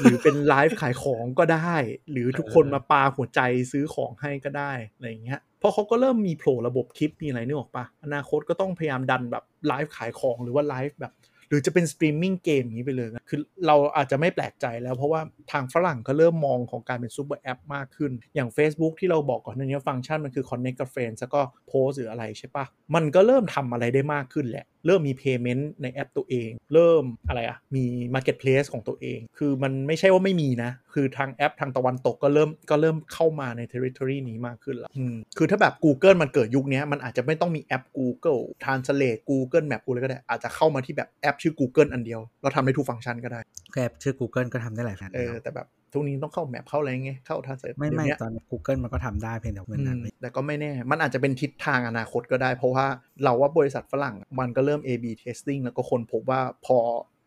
[0.00, 1.76] หรือเป็นไลฟ์ขายของก็ได้
[2.10, 3.40] หรือทุกคนมาปาหัวใจ
[3.72, 11.23] ซื้อของให้ก็ได้อะไรอย่างเงี้ยเพราะเขาก็เริ่มมีโผล่ระบบทิปมีอะไรนึกออกปะอนาคตก็ต้องพยายามดันแบบไลฟ์ขายของหรือว่าไลฟ์แบบห
[11.54, 15.20] รือจะเป็นสตรีมมิ่งเกมอย่างนี้ไปเลยคือเราอาจจะไม่แปลกใจแล้วเพราะว่า
[15.52, 27.84] ทางฝรั่งก็เริ่มมองของการเป็นซูเปอร์แอปมากขึ้น อย่าง Facebook ที่เราบอกก่อนหน้านี้ฟังก์ชันมันคือ Connect กับ Friends แล้วก็โพสหรืออะไรใช่ปะมันก็เริ่มทำอะไรได้มากขึ้นแหละ เริ่มมี Payment ในแอปตัวเอง เริ่มอะไรอะมี
[28.14, 34.90] Marketplace ของตัวเอง คือมันไม่ใช่ว่าไม่มีนะ คือทางแอปทางตะวันตกก็เริ่มก็เริ่มเข้ามาใน territory นี้มากขึ้นแล้ว
[35.38, 43.40] คือถ้าแบบ Google มันเกิดยุคนี้มันอาจจะไม่ต้องมีแอป Google Translate Google Map กูเลยก็ได้อาจจะเข้ามาที่แบบแอปชื่อ Google อันเดียว เราทำได้ทุกฟังก์ชันก็ได้
[43.74, 52.86] แอปชื่อ Google ก็ทำได้หลายฟังก์ชันเออแต่แบบทุกนี้ต้องเข้าแมปเข้าอะไรเงี้ยเข้าทางเสร็จไม่ไม่ตอน Google มันก็ทำได้เพียงแต่มันนานไปแต่ก็ไม่แน่ มันอาจจะเป็นทิศทางอนาคตก็ได้ เพราะว่า
[53.24, 56.78] เราว่าบริษัทฝรั่งมันก็เริ่ม A/B testing แล้วก็คนพบว่าพอ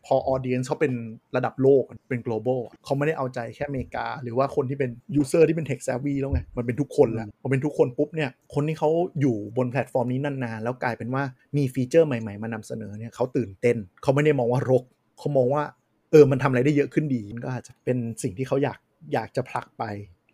[0.07, 0.93] พอออเดียนเขาเป็น
[1.35, 4.89] ระดับโลกเป็น global เขาไม่ได้เอาใจแค่อเมริกา หรือว่าคนที่เป็น
[5.21, 8.89] user ที่เป็น tech savvy แล้วไง มันเป็นทุกคนแล้วพอเป็นทุกคนปุ๊บเนี่ย คนที่เขา
[9.21, 11.23] อยู่บนแพลตฟอร์มนี้นานๆ แล้วกลายเป็นว่า
[11.57, 14.83] มีฟีเจอร์ใหม่ๆ มานำเสนอเนี่ยเขาตื่นเต้น เขาไม่ได้มองว่ารก
[15.19, 15.63] เขามองว่า
[16.11, 18.79] เออ มันทำอะไรได้เยอะขึ้นดี มันก็อาจจะเป็นสิ่งที่เขาอยาก
[19.13, 19.83] อยากจะผลักไป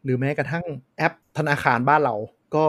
[0.03, 0.65] หรือแม้กระทั่ง
[0.97, 2.15] แอปธนาคารบ้านเรา
[2.55, 2.65] ก็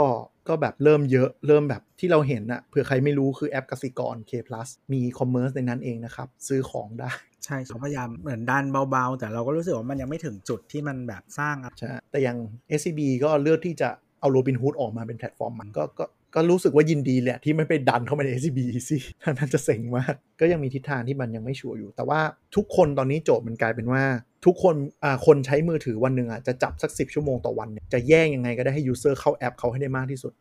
[0.48, 7.10] ก็แบบเริ่มเยอะเริ่มแบบที่เราเห็นอะเผื่อใครไม่รู้คือแอปกสิกร K plus มี commerce ในนั้นเองนะครับ ซื้อของได้
[7.44, 12.38] ใช่เขาพยายามเหมือนดันเบาๆ แต่เราก็รู้สึกว่ามันยังไม่ถึงจุดที่มันแบบสร้างใช่แต่อย่าง
[12.78, 13.88] SCB ก็เลือกที่จะ
[14.20, 18.58] เอาโรบินฮูดออกมาเป็นแพลตฟอร์มมันก็ก็ ก็รู้สึกว่ายินดีแหละที่ไม่ไปดันเข้ามาใน SCB
[18.88, 18.96] สิ
[19.38, 22.20] มันจะเซ็งมาก ก็ยังมีทิศทางที่มันยังไม่ชัวร์อยู่ แต่ว่า
[22.56, 24.02] ทุกคนตอนนี้โจทย์มันกลายเป็นว่า
[24.48, 30.32] ทุกคนอ่าคนใช้มือถือวันหนึ่งอะจะจับสัก 10 ชั่วโมงต่อวันเนี่ยจะแย่งยังไงก็ได้ให้ user เข้าแอปเขาให้ได้มากที่สุด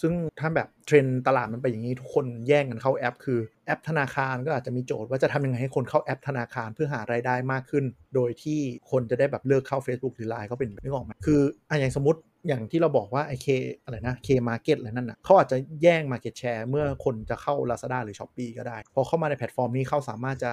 [0.00, 7.84] ซึ่งถ้าแบบเทรนด์ตลาดมันไปอย่างนี้ทุกคนแย่งกันเข้าแอป คือแอปธนาคารก็อาจจะมีโจทย์ว่าจะทำยังไงให้คนเข้าแอปธนาคารเพื่อหารายได้มากขึ้น
[8.14, 13.46] โดยที่คนจะได้แบบเลิกเข้า Facebook หรือ Line เขาเป็นนึกออกไหมคืออะอย่างสมมติ อย่างที่เราบอกว่าไอ K
[13.84, 20.52] อะไรนะ K Market อะไรนั่นน่ะเขาอาจจะแย่ง Market Share เมื่อคนจะเข้า Lazada หรือ Shopee ก็ได้ พอเข้ามาในแพลตฟอร์มนี้เขาสามารถจะ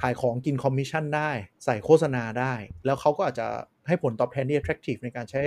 [0.00, 1.30] ขายของกินคอมมิชชั่นได้
[1.64, 2.54] ใส่โฆษณาได้
[2.84, 3.46] แล้วเขาก็อาจจะ
[3.88, 5.42] ให้ผลตอบแทนที่ attractive ในการใช้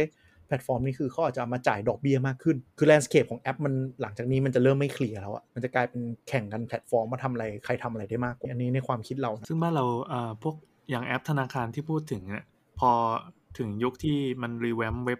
[0.47, 10.55] แพลตฟอร์มนี้คือเขาอาจจะมาจ่ายดอกเบี้ยมากขึ้น คือ landscape ของแอปมันหลังจากนี้มันจะเริ่มไม่เคลียร์แล้วอะมันจะกลายเป็นแข่งกันแพลตฟอร์มมาทำอะไรใครทำอะไรได้มากกว่า อันนี้ในความคิดเรานะซึ่งบ้านเราเอ่อพวก
[10.89, 12.45] อย่างแอปธนาคารที่พูดถึงเนี่ย
[12.79, 12.91] พอ
[13.57, 15.19] ถึงยุคที่มัน revamp เว็บ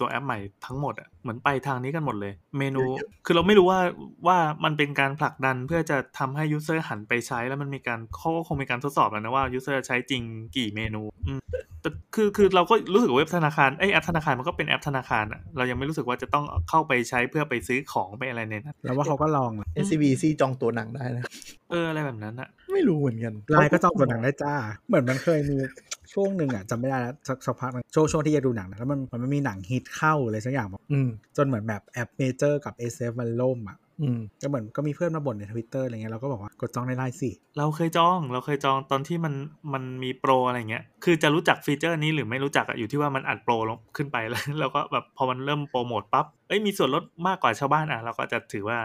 [0.00, 2.82] ตัวแอปใหม่ทั้งหมดอะเหมือนไปทางนี้กันหมดเลย เมนู
[3.24, 3.80] คือเราไม่รู้ว่า
[4.26, 10.22] ว่ามันเป็นการผลักดันเพื่อจะทำให้ user หันไปใช้แล้วมันมีการเขาก็คงมีการทดสอบแล้วนะว่า user ใช้จริง
[10.56, 11.02] กี่เมนู
[11.80, 19.50] แต่คือคือเราก็รู้สึกว่าเว็บธนาคารไอแอปธนาคารมันก็เป็นแอปธนาคารอะเรายังไม่รู้สึกว่าจะต้องเข้าไปใช้เพื่อไปซื้อของไปอะไรเนี่ยนะแล้วว่าเขาก็ลอง
[19.84, 21.24] SCBC จองตัวหนังได้นะ
[21.70, 24.54] เอออะไรแบบนั้นอะไม่รู้เหมือนกันไลน์ก็จองตั๋วหนังได้จ้า
[24.88, 25.56] เหมือนมันเคยมี
[26.12, 39.34] ช่วงหนึ่งอะจำไม่ได้แล้วสักสักพักนึงช่วงช่วงที่จะดูหนังนะแล้วมันมันมีหนังฮิตเข้าเลยสักอย่างแบบอืมจนเหมือนแบบแอปเมเจอร์กับ SF มันล่มอะอืมก็เหมือนก็มีเพื่อนมาบ่นในทวิตเตอร์อะไรเงี้ยเราก็บอกว่ากดจองใน์สิ เราเคยจองเราเคยจองตอนที่มัน
[39.72, 48.78] มันมีโปรอะไรเงี้ยคือจะรู้จักฟีเจอร์นี้หรือไม่รู้จักอะอยู่ที่ว่ามันอัดโปรลงขึ้นไปแล้วแล้วก็แบบพอมันเริ่มโปรโมทปั๊บเอ้ยมีส่วนลดมากกว่าชาวบ้านอะเราก็จะถือว่า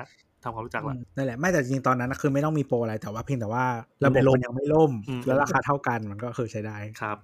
[0.43, 3.65] ทำความรู้จักละนั่นแหละไม่แต่จริงๆตอนนั้นคือไม่ต้องมีโปรอะไรแต่ว่าเพียงแต่ว่า
[4.03, 4.91] ระบบมันยังไม่ล่ม
[5.25, 7.17] แล้วราคาเท่ากันมันก็คือใช้ได้ครับ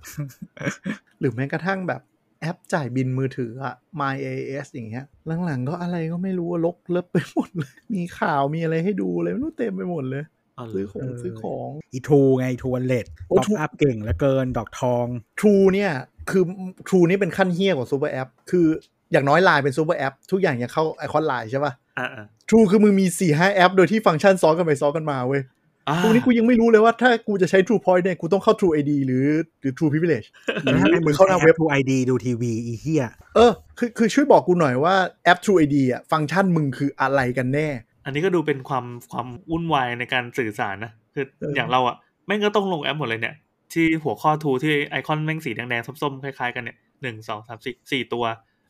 [1.19, 2.01] หรือแม้กระทั่งแบบ
[2.41, 5.05] แอปจ่ายบินมือถืออะ My AS อย่างเงี้ย
[5.45, 10.23] หลังๆก็อะไรก็ไม่รู้ว่าลกเลิบไปหมดเลย มีข่าวมีอะไรให้ดูเลยไม่รู้เต็มไปหมดเลย
[10.73, 15.05] ซื้อของซื้อของ อีทูไงทูวันเลดโอ้ท็อป True อัพเก่งแล้วเกินดอกทอง
[15.39, 15.91] True เนี่ย
[16.29, 16.43] คือ
[16.87, 18.65] True นี่เป็นขั้นเฮี้ยกว่าซูเปอร์แอป คือ
[19.11, 21.73] อย่างน้อยไลน์เป็นซูเปอร์แอป ทุกอย่างยังเข้าไอคอนไลน์ใช่ป่ะ
[22.53, 25.41] อ่า True คือมึงมี4ี่ห้าแอป โดยที่ฟังก์ชันซ้อนกันไปซ้อนกันมาเว้ย
[25.87, 29.25] อ่าตรงนี้กูยังไม่รู้เลยว่าถ้ากูจะใช้ True Point เนี่ย กูต้องเข้า True ID หรือ
[29.61, 30.27] หรือ True Privilege
[30.63, 37.67] หรือแล้วถ้ามึมึงงเข้าเข้าหหน้าน้าเว็เว็บบ True ID ดูทีวีอีเหี้ยเออคือคือช่วยบอกกูหน่อยว่าแอป True ID อะฟังก์ชันมึงคืออะไรกันแน่
[38.05, 41.95] อันนี้ก็ดูเป็นความความวุ่นวายในการสื่อสารนะ คือเออออย่างเราอะ
[42.27, 43.35] แม่งก็ต้องลงแอปหมดเลยเนี่ย
[43.73, 48.23] ที่หัวข้อทูที่ไอคอนแม่งสีแดงๆส้มๆคล้ายๆกันเนี่ยหนึ่งสองสามสี่สี่ตัว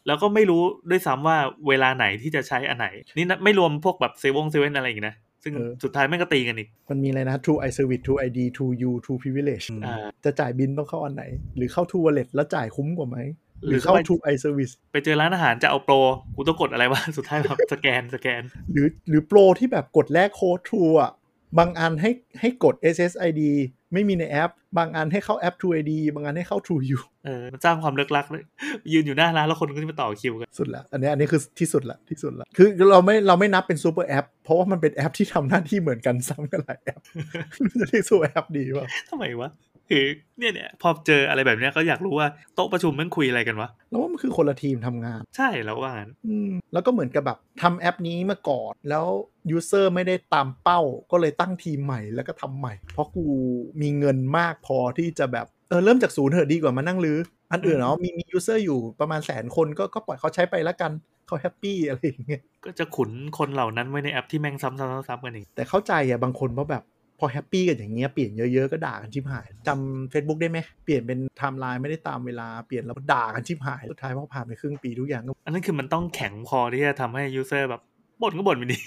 [0.08, 1.38] แล้วก็ไม่รู้ด้วยซ้ำว่า
[1.68, 2.88] เวลาไหนที่จะใช้อันไหน
[3.18, 11.24] นี่นะไม่รวมพวกแบบเซเว่นเซเว่นอะไรอย่างงี้นะ ซึ่งเออสุดท้ายแม่งก็ตีกันอีก มันมีอะไรนะ True i Service True ID True U True Privilege อืมอ่าจะจ่ายบิลต้องเข้าอันไหน
[11.58, 13.18] หรือเข้า True Wallet แล้วจ่ายคุ้มกว่าไหม
[13.64, 15.95] หหรืรืออเข้าเข้า True i Service ไปเจอร้านอาหารจะเอาโปร
[16.36, 18.41] กูต้องกดอะไรวะ สุดท้ายแบบสแกนสแกน
[18.74, 21.12] หรือหรือโปรที่แบบกดแลกโค้ด True อะ
[21.58, 23.41] บางอันให้ให้กด USSD
[23.94, 28.44] ไม่มีในแอป บางอันให้เข้าแอป True ID บางอันให้เข้า True U เออมันสร้างความเลิ่กลั่กเลย
[28.94, 37.02] ยืนอยู่หน้าร้านแล้วคนก็จะมาต่อคิวกัน สุดละอันนี้อันนี้คือที่สุดละที่สุดละคือเราไม่เราไม่นับเป็นซูเปอร์แอป เพราะว่ามันเป็นแอปที่ทำหน้าที่เหมือนกันซ้ำกันหลายแอป
[37.80, 39.50] จะเรียกซูเปอร์แอปดีป่ะทำไมวะ
[39.90, 40.04] คือ
[40.40, 49.06] เนี่ยเนี่ยพอเจออะไรแบบเนี้ยก็อยากรู้ว่าโต๊ะประชุมมันคุยอะไรกันวะแล้วว่ามันคือคนละทีมทำงาน ใช่แล้วว่างั้นอืมแล้วก็เหมือนกับแบบทำแอปนี้มาก่อน แล้ว
[49.51, 50.80] user ไม่ได้ตามเป้า
[51.12, 53.26] ก็เลยตั้งทีมใหม่แล้วก็ทำใหม่ เพราะกู
[53.82, 57.20] มีเงินมากพอที่จะแบบเออเริ่มจากศูนย์เถอะดีกว่ามานั่งรื้อ
[57.52, 60.92] อันอื่นเนาะมีมี userร์อยู่ประมาณแสนคนก็ก็ปล่อยเขาใช้ไปแล้วกัน
[61.28, 66.93] เขาแฮปปี้อะไรอย่างเงี้ยก็จะขุนคนเหล่านั้นไว้ในแอปที่แม่งซ้ำๆๆๆกันอีกแต่เข้าใจอะบางคนเพราะแบบพ
[67.24, 77.82] อแฮปปี้กันอย่างเงี้ยเปลี่ยนเยอะๆก็ด่ากันชิบหายจำ Facebook ได้ไหมเปลี่ยนเป็นไทม์ไลน์ไม่ได้ตามเวลาเปลี่ยนแล้วด่ากันชิบหายสุดท้ายพอผ่านไปครึ่งปีทุกอย่างก็อันนั้นคือมันต้องแข็งพอที่จะทำให้ user แบบ
[78.22, 78.80] บ่นก็บ่นไปดี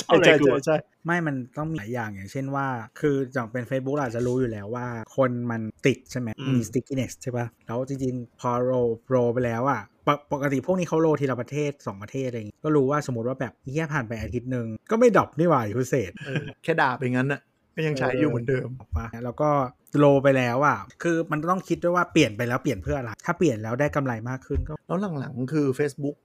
[0.00, 0.76] ใช่ใช่ใช่ใช่
[1.06, 2.66] ไม่มันต้องมีหลายอย่างอย่างเช่นว่า
[3.00, 8.72] คืออย่างเป็น Facebook เราอาจจะรู้อยู่แล้วว่า คนมันติดใช่ไหมอืมมี stickiness ใช่ปะแล้วจริงๆ พอโร
[9.10, 17.40] โรไปแล้วอะปกปกติพวกนี้เขาโรทีละประเทศ 2 ประเทศอะไรอย่างงี้ก็รู้ว่าสมมติว่าแบบเฮียผ่านไปอาทิตย์หนึ่งก็ไม่ดรอปนี่หว่ายูเซตเออแค่ด่าไปงั้นน่ะ
[17.76, 19.50] ก็ยังใช้อยู่เหมือนเดิมออกปะแล้วก็
[19.98, 26.16] โลไปแล้วอะ คือมันต้องคิดด้วยว่าเปลี่ยนไปแล้วเปลี่ยนเพื่ออะไร ถ้าเปลี่ยนแล้วได้กำไรมากขึ้นก็ แล้วหลังๆ คือ Facebook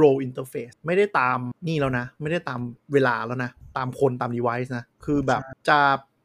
[0.00, 1.38] role interface ไม่ได้ตาม
[1.68, 2.60] นี่แล้วนะ ไม่ได้ตาม
[2.92, 5.78] เวลาแล้วนะ ตามคนตาม device นะ คือแบบจะ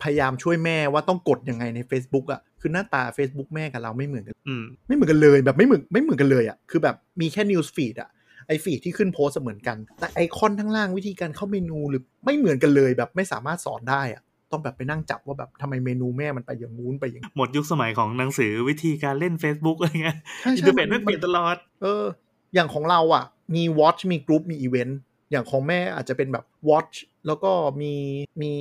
[0.03, 8.09] พยายามช่วยแม่ว่าต้องกดยังไงใน Facebook อะ่ะคือหน้าตา Facebook แม่กับเราไม่เหมือนกันอืมไม่เหมือนกันเลยแบบไม่เหมือนไม่เหมือนกันเลยอะ่ะคือแบบมีแค่ news feed อะ่ะ
[8.47, 22.05] ไอฟีดที่ขึ้นโพสต์เหมือนกัน แต่ไอคอนข้างล่างวิธีการเข้าเมนูหรือไม่เหมือนกันเลยแบบไม่สามารถสอนได้อะ่ะต้องแบบไปนั่งจับว่าแบบทำไมเมนูแม่มันไปอย่างงู้นไปอย่างนี้หมดยุคสมัยของหนังสือวิธีการเล่น Facebook อะไรเงี้ยใช่ interface ใช่เทอร์เฟซไม่เปลี่ยนตลอด เออ
[22.54, 23.26] อย่างของเราอะ
[23.56, 24.93] มี watch มี group มี event
[25.32, 26.95] อย่างของแม่อาจจะเป็นแบบ watch
[27.28, 27.93] แล้วก็มี
[28.41, 28.52] มี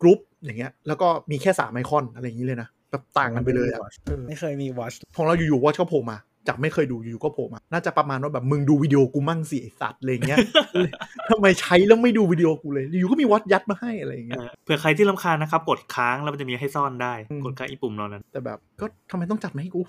[0.00, 6.18] group อย่างเงี้ย แล้วก็มีแค่สามไอคอนอะไรอย่างนี้เลยนะแบบต่างกันไปเลยอะเออไม่เคยมี watch ของเราอยู่ๆ watch ก็โผล่มา
[6.48, 10.38] จากไม่เคยดูอยู่ๆก็โผล่มา น่าจะประมาณว่าแบบมึงดูวิดีโอกูมั่งสิไอสัตว์อะไรอย่างเงี้ย
[11.30, 19.80] ทำไมใช้แล้วไม่ดูวิดีโอกูเลย อยู่ๆก็มี watch ยัดมาให้อะไรอย่างเงี้ยเผื่อใครที่รำคาญนะครับกดค้างแล้วมันจะมีให้ซ่อนได้อืมกดค้างอีปุ่มเหล่านั้น แต่แบบก็ทำไมต้องจัดมาให้กู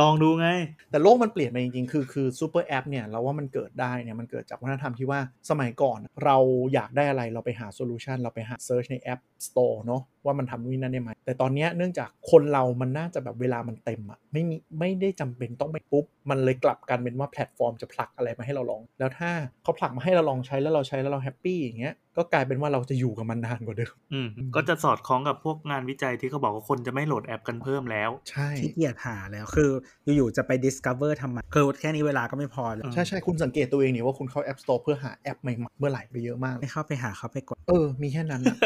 [0.00, 0.48] ลองดูไง
[0.90, 5.20] แต่โลกมันเปลี่ยนไปจริงๆ คือคือซูเปอร์แอปเนี่ยเราว่ามันเกิดได้เนี่ยมันเกิดจากวัฒนธรรมที่ว่า
[5.50, 6.36] สมัยก่อนเรา
[6.74, 19.30] อยากได้อะไรเราไปหา solution เราไปหาเซิร์ชในแอป Store เนอะว่ามันทำนู่นนั่นได้ไหมแต่ตอนเนี้ยเนื่องจากคนเรามันน่าจะแบบเวลามันเต็มอะไม่มีไม่ได้จำเป็นต้องไปปุ๊บ มันเลยกลับกันเป็นว่าแพลตฟอร์มจะผลักอะไรมาให้เราลอง แล้วถ้า
[19.62, 29.70] เขาผลักมาให้เราลองใช้แล้วเราใช้แล้วเรา happy อย่างเงี้ยก็กลายเป็นว่าเราจะอยู่กับมันนานกว่าเดิมอืมก็จะสอดคล้องกับพวกงานวิจัยที่เขาบอกว่าคนจะไม่โหลดแอปกันเพิ่มแล้วใช่ขี้เกียจหาแล้วคือ
[30.16, 38.56] อยู่ๆจะไป discover ทำไมคือแค่นี้เวลาก็ไม่พอแล้วอืมใช่ใช่คุณสังเกตตัวเองนี่ว่าคุณเข้า App Store เพื่อหาแอปใหม่ๆเมื่อไหร่ไปเยอะมากเลยไม่เข้าไปหาเขาไปกดเออมีแค่นั้นอะ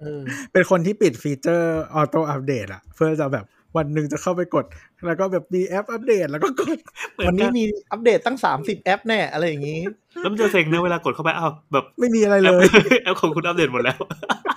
[0.00, 0.22] เออ
[0.52, 3.44] เป็นคนที่ปิด feature auto update อะเพื่อจะแบบ
[3.76, 4.64] วันหนึ่งจะเข้าไปกด
[5.06, 6.78] แล้วก็แบบมีแอปอัปเดตแล้วก็กด
[7.12, 9.80] เหมือวันนี้กัมีอัปเดตตั้ง30แอปแน่อะไรอย่างนี้
[10.20, 12.64] แล้วมันจะเซ็งนะเวลากดเข้าไปอ้าวแบบ ไม่มีอะไรแอเลปย
[13.04, 13.98] แอปของคุณอัปเดตหมดแล้ว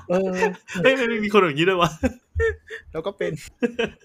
[0.09, 0.31] เออ
[0.83, 1.91] เฮ้ยไม่ไม่มีคนอย่างนี้ด้วยวะ
[2.91, 3.31] แล้วก็เป็น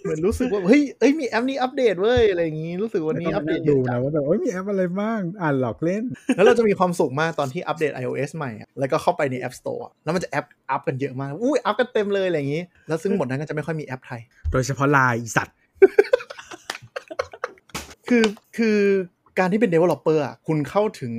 [0.03, 6.03] เหมือนรู้สึกว่าเฮ้ยเอ้ยมีแอปนี้อัปเดตเว้ยอะไรอย่างนี้รู้สึกวันนี้อัปเดตเยดูอะจันะงว่าแบบโอ้ยมีแอปอะไรบ้างอ่านหลอกเล่น
[6.37, 14.21] แล้วเราจะมีความสุขมากตอนที่อัปเดต iOS ใหม่อะแล้วก็เข้าไปใน App Store อะแล้วมันจะแอปอัพกันเยอะมากอุ้ยอัพกันเต็มเลยอะไรอย่างนี้ แล้วซึ่งหมดนั้นก็จะไม่ค่อยมีแอปไทย
[14.53, 15.57] โดยเฉพาะไลน์อีสัตว์
[18.09, 18.25] คือ
[18.57, 18.79] คือ
[19.39, 21.13] การที่เป็น developer อะคุณเข้าถึง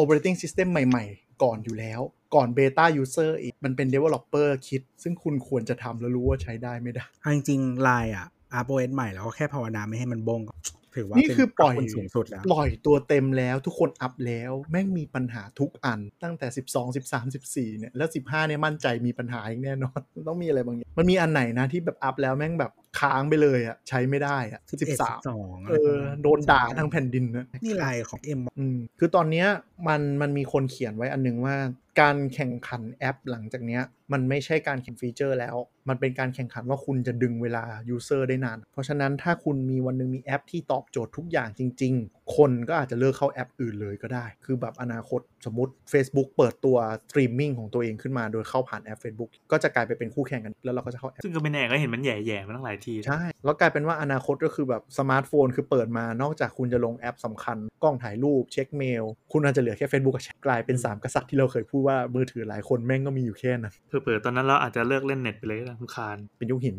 [0.00, 2.00] operating system ใหม่ ๆ ก่อนอยู่แล้ว
[2.34, 10.54] ก่อน beta user อีก มันเป็น developer คิด ซึ่งคุณควรจะทำแล้วรู้ว่าใช้ได้ไม่ได้เอาจริงๆไลน์อะอัปโอเอใหม่แล้วก็แค่ภาวนาไม่ให้มันบงก็
[10.94, 29.46] ถือว่านี่เป็คือปล่อยขบคุณสูงสุดแล้วปล่อยตัวเต็มแล้วทุกคนอัพแล้ว แม่งมีปัญหาทุกอันตั้งแต่ 12 13 14เนี่ยแล้ว 15เนี่ยมั่นใจมีปัญหาอีกแน่นอนมันต้องมีอะไรบางอย่างมันมีอันไหนนะที่แบบอัพแล้วแม่งแบบค้างไปเลยอะใช้ไม่ได้อะสิบเอ็ดสิบ13สองเออโดนด่าทั้งแผ่นดินนะนี่ไลน์ของเอ็มอืมคือตอนเนี้ย
[29.88, 31.56] มันมันมีคนเขียนไว้อันนึงว่า
[32.00, 33.82] การแข่งขันแอปหลังจากเนี้ย
[34.12, 35.56] มันไม่ใช่การแข่ง feature แล้ว
[35.88, 61.04] มันเป็นการแข่งขันว่าคุณจะดึงเวลา user ได้นาน เพราะฉะนั้นถ้าคุณมีวันหนึ่งมีแอปที่ตอบโจทย์ทุกอย่างจริง ๆ คนก็อาจจะเลิกเข้าแอปอื่นเลยก็ได้ คือแบบอนาคตสมมติ Facebook เปิดตัวสตรีมมิ่งของตัวเองขึ้นมาโดยเข้าผ่านแอป Facebook ก็จะกลายไปเป็นคู่แข่งกัน แล้วเราก็จะเข้าแอปซึ่งก็ไม่แน่ก็เห็นมันแย่ๆมาตั้งหลายทีใช่แล้วกลายเป็นว่าอนาคตก็คือแบบสมาร์ทโฟนคือเปิดมานอกจากคุณจะลงแอปสำคัญกล้องถ่ายรูปเช็คเมลคุณอาจจะเหลือแค่ Facebook กับแชทกลายเป็น 3
[61.04, 66.76] กษัตริย์ที่เราเคยพูดว่ามือถือหลายคนแม่งก็มีอยู่แค่นั้นเผื่อๆตอนนั้นเราอาจจะเลิกเล่นเน็ตไปเลยนะคลานเป็นยุคหิน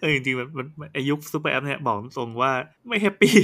[0.00, 2.52] เออจริงๆมันมันมันไอยุคซูเปอร์แอปเนี่ยบอกตรงว่า
[2.88, 3.34] ไม่ happy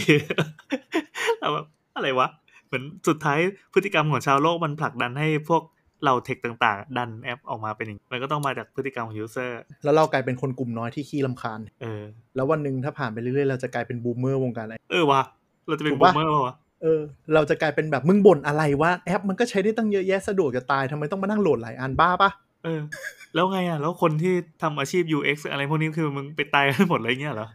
[1.40, 1.66] เราแบบ
[1.96, 2.28] อะไรวะ
[2.66, 3.38] เหมือนสุดท้าย
[3.74, 5.62] พฤติกรรมของชาวโลกมันผลักดันให้พวก
[6.04, 12.02] เรา tech ต่างๆ ดันแอปออกมาเป็นอย่างนี้มันก็ต้องมาจากพฤติกรรมของ userแล้วเรากลายเป็นคนกลุ่มน้อยที่ขี้รำคาญเออ
[12.36, 15.22] แล้ววันหนึ่งถ้าผ่านไปเรื่อยๆ เราจะกลายเป็น boomer วงการอะไรเออวะ
[15.68, 17.00] เราจะเป็นถูก boomer ป่าวะ เออ
[17.34, 22.30] เราจะกลายเป็นแบบมึงบ่นอะไรว่าแอปมันก็ใช้ได้ตั้งเยอะแยะสะดวกจะตายทำไมต้องมานั่งโหลดหลายอันบ้าปะ
[22.64, 22.80] เออ
[23.34, 27.48] แล้วไงอะ แล้วคนที่ทำอาชีพ UX อะไรพวกนี้คือมึงไปตายกันหมดเลยเงี้ยเหรอ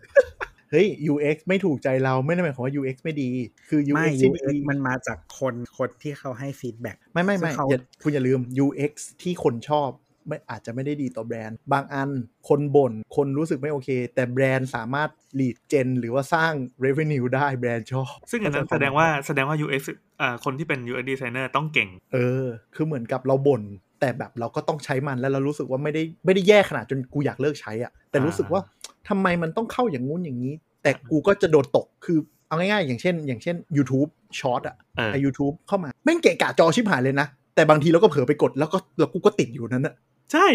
[0.72, 3.30] เฮ้ย UX ไม่ถูกใจเราไม่ได้หมายความว่า UX ไม่ดี
[3.70, 9.90] คือไม่ UX ที่ UX มันมาจากคนคนที่เขาให้ฟีดแบ็กไม่ไม่ไม่ซึ่งเขาอย่าคุณอย่าลืม UX ที่คนชอบ
[10.28, 12.10] ไม่อาจจะไม่ได้ดีต่อแบรนด์ บางอัน
[12.50, 15.10] คนบ่นคนรู้สึกไม่โอเค แต่แบรนด์สามารถ
[15.40, 16.54] lead gen หรือว่าสร้าง
[16.86, 19.84] revenue ได้แบรนด์ชอบ ซึ่งอันนั้นแสดงว่าแสดงว่า UX
[20.22, 22.46] อ่าคนที่เป็น UX designer ต้องเก่ง เออ
[22.76, 23.64] คือเหมือนกับเราบ่น
[24.00, 28.62] แต่แบบเราก็ต้องใช้มันแล้วเรารู้สึกว่าไม่ได้ไม่ได้แย่ขนาดจนกูอยากเลิกใช้อะแต่รู้สึกว่า
[29.10, 30.54] ทำไมมันต้องเข้าอย่างงู้นอย่างนี้
[30.84, 32.18] แต่กูก็จะโดนตกคือ
[32.48, 34.10] เอาง่ายๆ อย่างเช่น อย่างเช่น YouTube
[34.40, 39.96] Short อะเออไอ YouTube เข้ามาแม่งเกะกะจอชิบหายเลยนะ แต่บางทีเราก็เผลอไปกดแล้วก็แล้วกูก็ติดอยู่นั้นอะ
[40.32, 40.46] ใช่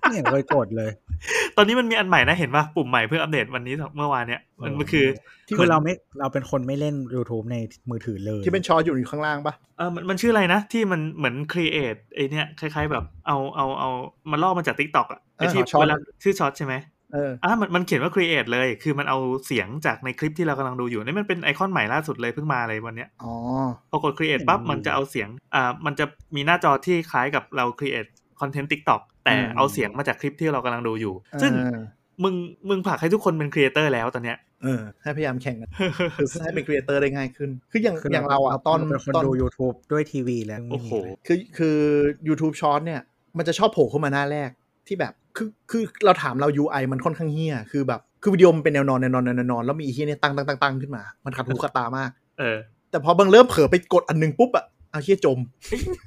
[0.00, 0.90] ไม่เห็นเคยกดเลย
[1.56, 5.06] ตอนนี้มันมีอันใหม่นะเห็นป่ะปุ่มใหม่เพื่ออัปเดตวันนี้เมื่อวานเนี้ยมันมันคือ
[5.56, 7.56] คือเราไม่เราเป็นคนไม่เล่น YouTube ใน
[7.90, 13.90] มือถือเลย ที่เป็นชออยู่อยู่ข้างล่างปะเออมันมันชื่ออะไรนะ ที่มันเหมือน create ไอเนี้ยคล้ายๆแบบเอาเอาเอา
[14.30, 16.74] มาลอกมาจาก TikTok อะไอที่เวลาชื่อช็อตใช่ไหม
[17.14, 23.32] เอออะมันมันเขียนว่า create เลย คือมันเอาเสียงจากในคลิปที่เรากำลังดูอยู่นี่มันเป็นไอคอนใหม่ล่าสุดเลยเพิ่งมาเลยวันเนี้ยอ๋อ
[23.90, 26.04] พอกด create ปั๊บมันจะเอาเสียงอ่ามันจะ
[26.34, 28.10] มีหน้าจอที่คล้ายกับเรา create
[28.40, 31.80] content TikTok แต่อืมเอาเสียงมาจากคลิปที่เรากำลังดูอยู่ ซึ่งเออ
[32.22, 32.34] มึง
[32.68, 35.70] มึงผลักให้ทุกคนเป็น creator แล้วตอนเนี้ยเออให้พยายามแข่งกัน
[36.16, 40.90] คือให้เป็น creator ได้ง่ายขึ้น คืออย่างคืออย่างเราอะตอนเป็นคนตอนดู YouTube ด้วยทีวีแล้วโอ้โห
[41.26, 41.78] คือคือ
[42.28, 43.00] YouTube Short เนี่ย
[43.38, 44.50] มันจะชอบโผล่เข้ามาหน้าแรก
[44.86, 52.56] ที่แบบ คือคือเราถามเรา UI มันค่อนข้างเหี้ยคือแบบคือวิดีโอมันเป็นแนวนอนแนวนอนแนวนอนแล้วมีอีเหี้ยเนี่ยตั้งตั้งตั้งตั้งขึ้นมา มันขัดหูขัดตามาก เออ
[52.90, 55.38] แต่พอบางเริ่มเผลอไปกดอันหนึ่งปุ๊บอะเอาเหี้ยจม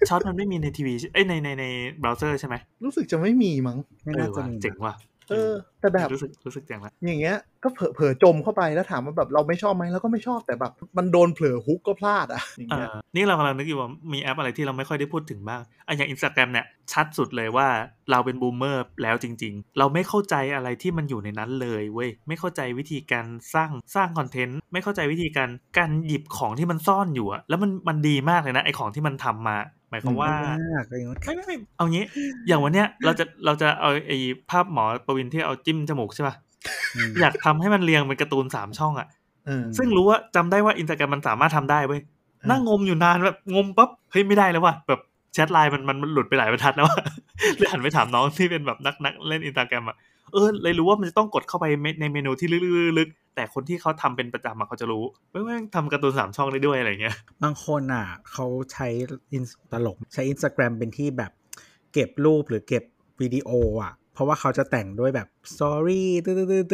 [0.10, 1.66] Short มันไม่มีในทีวีเอ้ยในในใน
[2.00, 4.94] เบราว์เซอร์ใช่ไหมรู้สึกจะไม่มีมั้งไม่เอน่าจะว่ะเจ๋งว่ะ
[5.30, 17.68] เออ แต่แบบรู้สึกรู้สึกเจ๋งละอย่างเงี้ย ก็เผลอเผลอจมเข้าไปแล้วถามว่าแบบเราไม่ชอบไหมเราก็ไม่ชอบแต่แบบ มันโดนเผลอ hook ก็พลาดอะเอออย่างเงี้ยนี่เรากำลังนึกอยู่ว่ามีแอปอะไรที่เราไม่ค่อยได้พูดถึงบ้างอะอย่างอินสตาแกรมเนี่ยชัดสุดเลยว่า
[18.12, 29.58] เราเป็น boomer แล้วจริง ๆ เราไม่เข้าใจอะไรที่มันอยู่ในนั้นเลยเว้ยไม่เข้าใจวิธีการสร้างสร้าง content ไม่เข้าใจวิธีการการหยิบของที่มันซ่อนอยู่อะแล้วมันมันดีมากเลยนะไอของที่มันทำมา
[29.90, 30.32] หมายความว่า
[30.74, 32.04] มากเลยนะไม่ไม่ไม่เอางี้
[32.48, 34.18] อย่างวันเนี้ยเราจะเราจะเอาไอ้
[34.50, 36.36] ภาพหมอประวินที่เอาจิ้มจมูกใช่ป่ะ
[36.96, 39.08] อืมอยากทำให้มันเรียงเป็นการ์ตูนสามช่องอะ
[39.46, 42.02] เออซึ่งรู้ว่าจำได้ว่าอินสตาแกรมมันสามารถทำได้เว้ย
[42.42, 45.00] อ่านั่นั่งงมอยู่นานแบบงมปั๊บเฮ้ยไม่ได้แล้วว่ะแบบ
[45.34, 47.00] แชทไลน์มันมันมันหลุดไปหลายบรรทัดแล้วอะ
[47.58, 49.96] เลยหันไปถามน้องที่เป็นแบบนักนักเล่นอินสตาแกรมอะ
[50.34, 51.66] เออเลยรู้ว่ามันจะต้องกดเข้าไป
[52.02, 52.48] ในเมนูที่
[53.00, 55.04] ลึกๆๆๆแต่คนที่เขาทำเป็นประจำอะเขาจะรู้
[55.34, 58.88] ว่าแม่งทำการ์ตูนสามช่องได้ด้วยอะไรเงี้ยบางคนอะเขาใช้
[59.34, 61.32] อินตลกใช้ Instagram เป็นที่แบบ
[61.94, 62.84] เก็บรูปหรือเก็บ
[63.22, 63.50] วิดีโอ
[63.84, 66.32] อะเพราะว่าเขาจะแต่งด้วยแบบ story ตื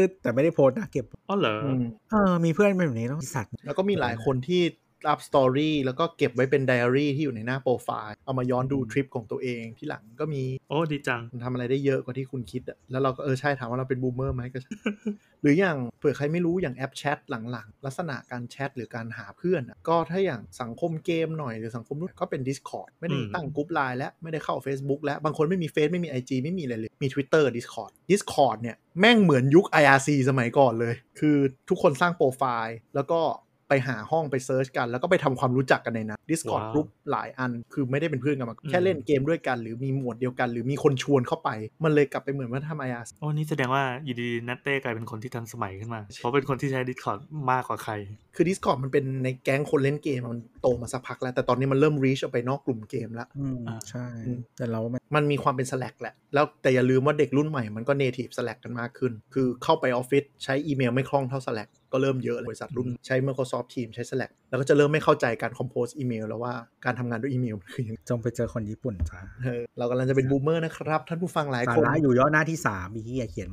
[0.10, 4.62] ดๆๆๆแต่ไม่ได้โพสต์นะเก็บอ๋อเหรออืมเออมีเพื่อนเป็นแบบนี้ต้องสัตว์แล้วก็มีหลายคนที่
[5.10, 14.72] อัพ story แล้วก็เก็บไว้เป็นไดอารี่ที่อยู่ในหน้าโปรไฟล์ เอามาย้อนดูทริปของตัวเองทีหลังก็มี โอ้ดีจังมันทำอะไรได้เยอะกว่าที่คุณคิดอะแล้วเราก็เออใช่ถามว่าเราเป็น boomer ไหมก็ใช่
[15.41, 31.38] หรืออย่างเผื่อใครไม่รู้อย่างแอปแชทหลังๆ ลักษณะการแชทหรือการหาเพื่อนอะก็ถ้าอย่างสังคมเกมหน่อยหรือสังคมนู้นก็เป็น Discord ไม่ได้อืมตั้งกลุ่มไลน์แล้วไม่ได้เข้า Facebook แล้วบางคนไม่มีเฟซไม่มี IG ไม่มีอะไรเลยมี Twitter Discord Discord เนี่ยแม่งเหมือนยุค IRC สมัยก่อนเลย คือ
[31.70, 33.20] ทุกคนสร้างโปรไฟล์ แล้วก็
[33.74, 41.49] ไปหาห้องไป search กัน แล้วก็ไปทำความรู้จักกันในนั้น Discord ว้าวกรุ๊ปหลายอัน คือไม่ได้เป็นเพื่อนกันมาอืมแค่เล่นเกมด้วยกัน หรือมีหมวดเดียวกัน หรือมีคนชวนเข้าไป
[41.84, 47.20] มันเลยกลับไปเหมือนว่าทำ IRC โอ้นี่แสดงว่าอยู่ดีๆนัตเต้กลายเป็นคนที่ทันสมัยขึ้นมา เพราะเป็นคนที่ใช้ Discord
[47.51, 47.93] มากกว่าใคร
[48.36, 63.16] คือ Discord มันเป็นในแก๊งคนเล่นเกมมันโตมาสักพักแล้ว แต่ตอนนี้มันเริ่ม reach ออกไปนอกกลุ่มเกมแล้วอืมอ่าใช่อืมแต่เรามันมันมีความเป็น Slack แหละ แล้วแต่อย่าลืมว่าเด็กรุ่นใหม่มันก็ native Slack กันมากขึ้น คือเข้าไปออฟฟิศใช้อีเมลไม่คล่องเท่า Slack ก็เริ่มเยอะเลยบริษัทรุ่นใช้
[63.28, 66.54] Microsoft Teams ใช้ Slack แล้วก็จะเริ่มไม่เข้าใจการ compose อีเมลแล้วว่า
[66.86, 73.50] การทำงานด้วยอีเมลมันคือยังไงจงไปเจอคนญี่ปุ่นจ้าเออเรากำลังจะเป็นบูมเมอร์นะครับ ท่านผู้ฟังหลายสาคนระอยู่ย่อหน้าที่สามมีที่อยากเขียน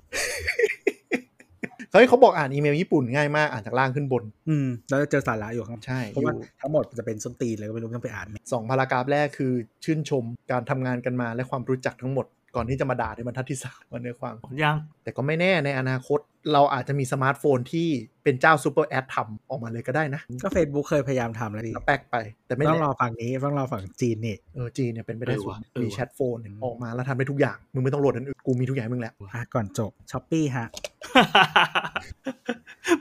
[1.93, 9.53] เฮ้ยเขาบอกอ่านอีเมลญี่ปุ่นง่ายมากอ่านจากล่างขึ้นบน อืมแล้วจะเจอสาระอยู่ข้างใช่เพราะอว่ายู่ทั้งหมดจะเป็นส้นตีนเลยก็ไม่รู้ต้องไปอ่านไหมสองพารากราฟแรกคือ
[9.85, 12.27] ชื่นชมการทำงานกันมาและความรู้จักทั้งหมด
[12.57, 14.77] ก่อนที่จะมาด่าในบรรทัดที่สามวันเนื้อความผมยัง
[15.11, 16.21] แต่ก็ไม่แน่ในอนาคต
[16.53, 17.89] เราอาจจะมีสมาร์ทโฟนที่
[18.25, 30.67] เป็นเจ้าซูเปอร์แอดทำออกมาเลยก็ได้นะ ก็ Facebook เคยพยายามทำแล้วดิก็แปลกไป แต่ไม่ต้องแน่รอฝั่งนี้ต้องรอฝั่งจีนนี่เออจีนเนี่ยเป็นไปได้เออสูว่ะงเออมีว่ะแชทโฟนเนี่ยออกมาแล้วทำได้ทุกอย่าง มึงไม่ต้องโหลดอันอื่นกูมีทุกอย่างให้มึงแล้วอะก่อนจบช้อปปี้ฮะ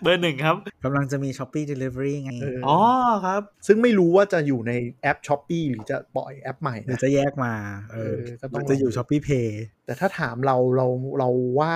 [0.02, 2.78] เบอร์หนึ่งครับกำลังจะมี Shopee Delivery ไงเอออ๋อ
[3.26, 7.54] ครับ ซึ่งไม่รู้ว่าจะอยู่ในแอปช้อปปีหรือจะปล่อยแอปใหม่หรือนะจะแยกมา
[7.94, 9.50] เออเออก็ต้องหรือจะอยู่ Shopee Pay
[9.86, 10.88] แต่ถ้าถามเราเรา
[11.20, 11.30] เรา
[11.60, 11.74] ว่า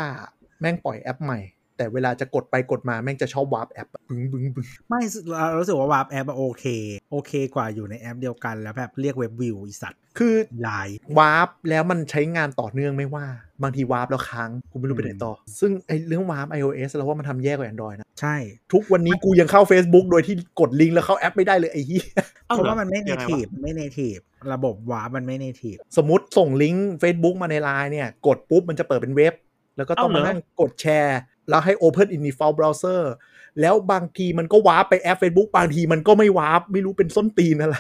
[0.64, 1.42] แม่งปล่อยแอปใหม่
[1.78, 6.66] แต่เวลาจะกดไปกดมาแม่งจะชอบวาร์ปแอปบึ้งบึ้งบึ้งไม่เรารู้สึกว่าวาร์ปแอปโอเค
[7.12, 10.36] โอเคกว่าอยู่ในแอปเดียวกันแล้วแบบเรียก webview อีสัตว์คือ
[10.68, 13.26] ลายวาร์ปแล้วมันใช้งานต่อเนื่องไม่ว่า
[13.64, 18.36] บางทีวาร์ปแล้วค้างกูไม่รู้ไปไหนต่อ ซึ่งไอ้เรื่องวาร์ป iOS เราว่ามันทำแย่กว่า Android นะ ใช่
[18.74, 22.06] ทุกวันนี้กูยังเข้า Facebook โดยที่กดลิงก์แล้วเข้าแอปไม่ได้เลยไอ้เหี้ย
[22.48, 24.18] เพราะว่ามันไม่ native วะไม่ native
[24.54, 29.34] ระบบวาร์ปมันไม่ native สมมติส่งลิงก์ Facebook มาในไลน์เนี่ย กดปุ๊บมันจะเปิดเป็นเว็บ
[29.78, 31.20] แล้วก็ต้องเอ้าเหรมาอนั่งกดแชร์
[31.50, 33.02] แล้วให้ Open in default browser
[33.62, 37.76] แล้วบางทีมันก็วาร์ปไปแอป Facebook บางทีมันก็ไม่วาร์ปไม่รู้เป็นส้นตีนอะไร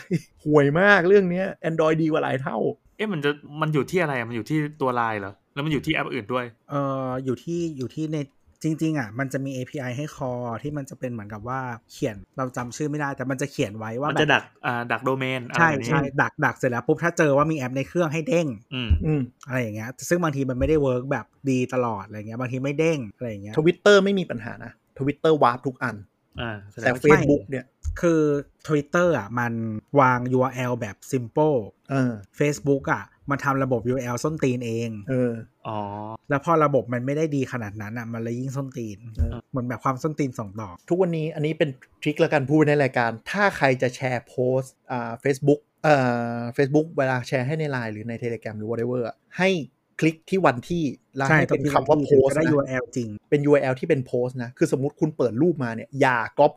[0.46, 2.58] ห่วยมากเรื่องเนี้ย Android ดีกว่าหลายเท่า
[2.98, 3.32] เอ๊ะมันจะ
[3.62, 8.18] มันอยู่ที่อะไรอะมันอยู่ที่ตัวไลน์เหรอ แล้วมันอยู่ที่แอปอื่นด้วย เอ่ออยู่ที่อยู่ที่ใน
[8.64, 10.32] จริง ๆ อะ มันจะมี API ให้ call
[10.64, 11.62] ที่มันจะเป็นเหมือนกับว่า
[11.92, 25.96] เขียนเราจำชื่อไม่ได้ แต่มันจะเขียนไว้ว่ามันแบจะดักอ่าดักโดเมนอะไรใช่แบบนี้ใช่ดักดักเสร็จแล้วปุ๊บถ้าเจอว่ามีแอปในเครื่องให้เด้งอืมอืมอะไรอย่างเงี้ยซึ่งบางทีมันไม่ได้เวิร์กแบบดีตลอดอะไรเงี้ยบางทีไม่เด้งอะไรอย่างเงี้ยทวิตเตอร์ไม่มีปัญหานะทวิตเตอร์วาร์ปทุกอัน
[26.42, 27.66] อ่าแสดแต่งว่า Facebook เนี่ย
[28.02, 28.22] คือ
[28.68, 29.54] Twitter อะ มัน
[30.00, 31.58] วาง URL แบบ simple
[31.90, 35.32] เออ Facebook อะ มันทำระบบ URL ส้นตีนเอง เออ
[35.68, 35.80] อ๋อ
[36.30, 41.70] แล้วพอระบบมันไม่ได้ดีขนาดนั้นอะมันเลยยิ่งส้นตีนเออเหมือนแบบความส้นตีนสองดอก ทุกวันนี้อันนี้เป็น
[42.02, 45.96] ทริคแล้วกันพูดในรายการ ถ้าใครจะแชร์โพสต์อ่า Facebook เอ่
[46.38, 49.50] อ Facebook เวลาแชร์ให้ใน Line หรือใน Telegram หรือ whatever อะให้
[50.00, 50.84] คลิกที่วันที่
[51.18, 56.52] แล้วใช่ให้เป็นตรงที่คำว่ามันโพสจะต์ได้นะ URL จริง เป็น URL ที่เป็นโพสต์นะ คือสมมติคุณเปิดรูปมาเนี่ย อย่าก๊อป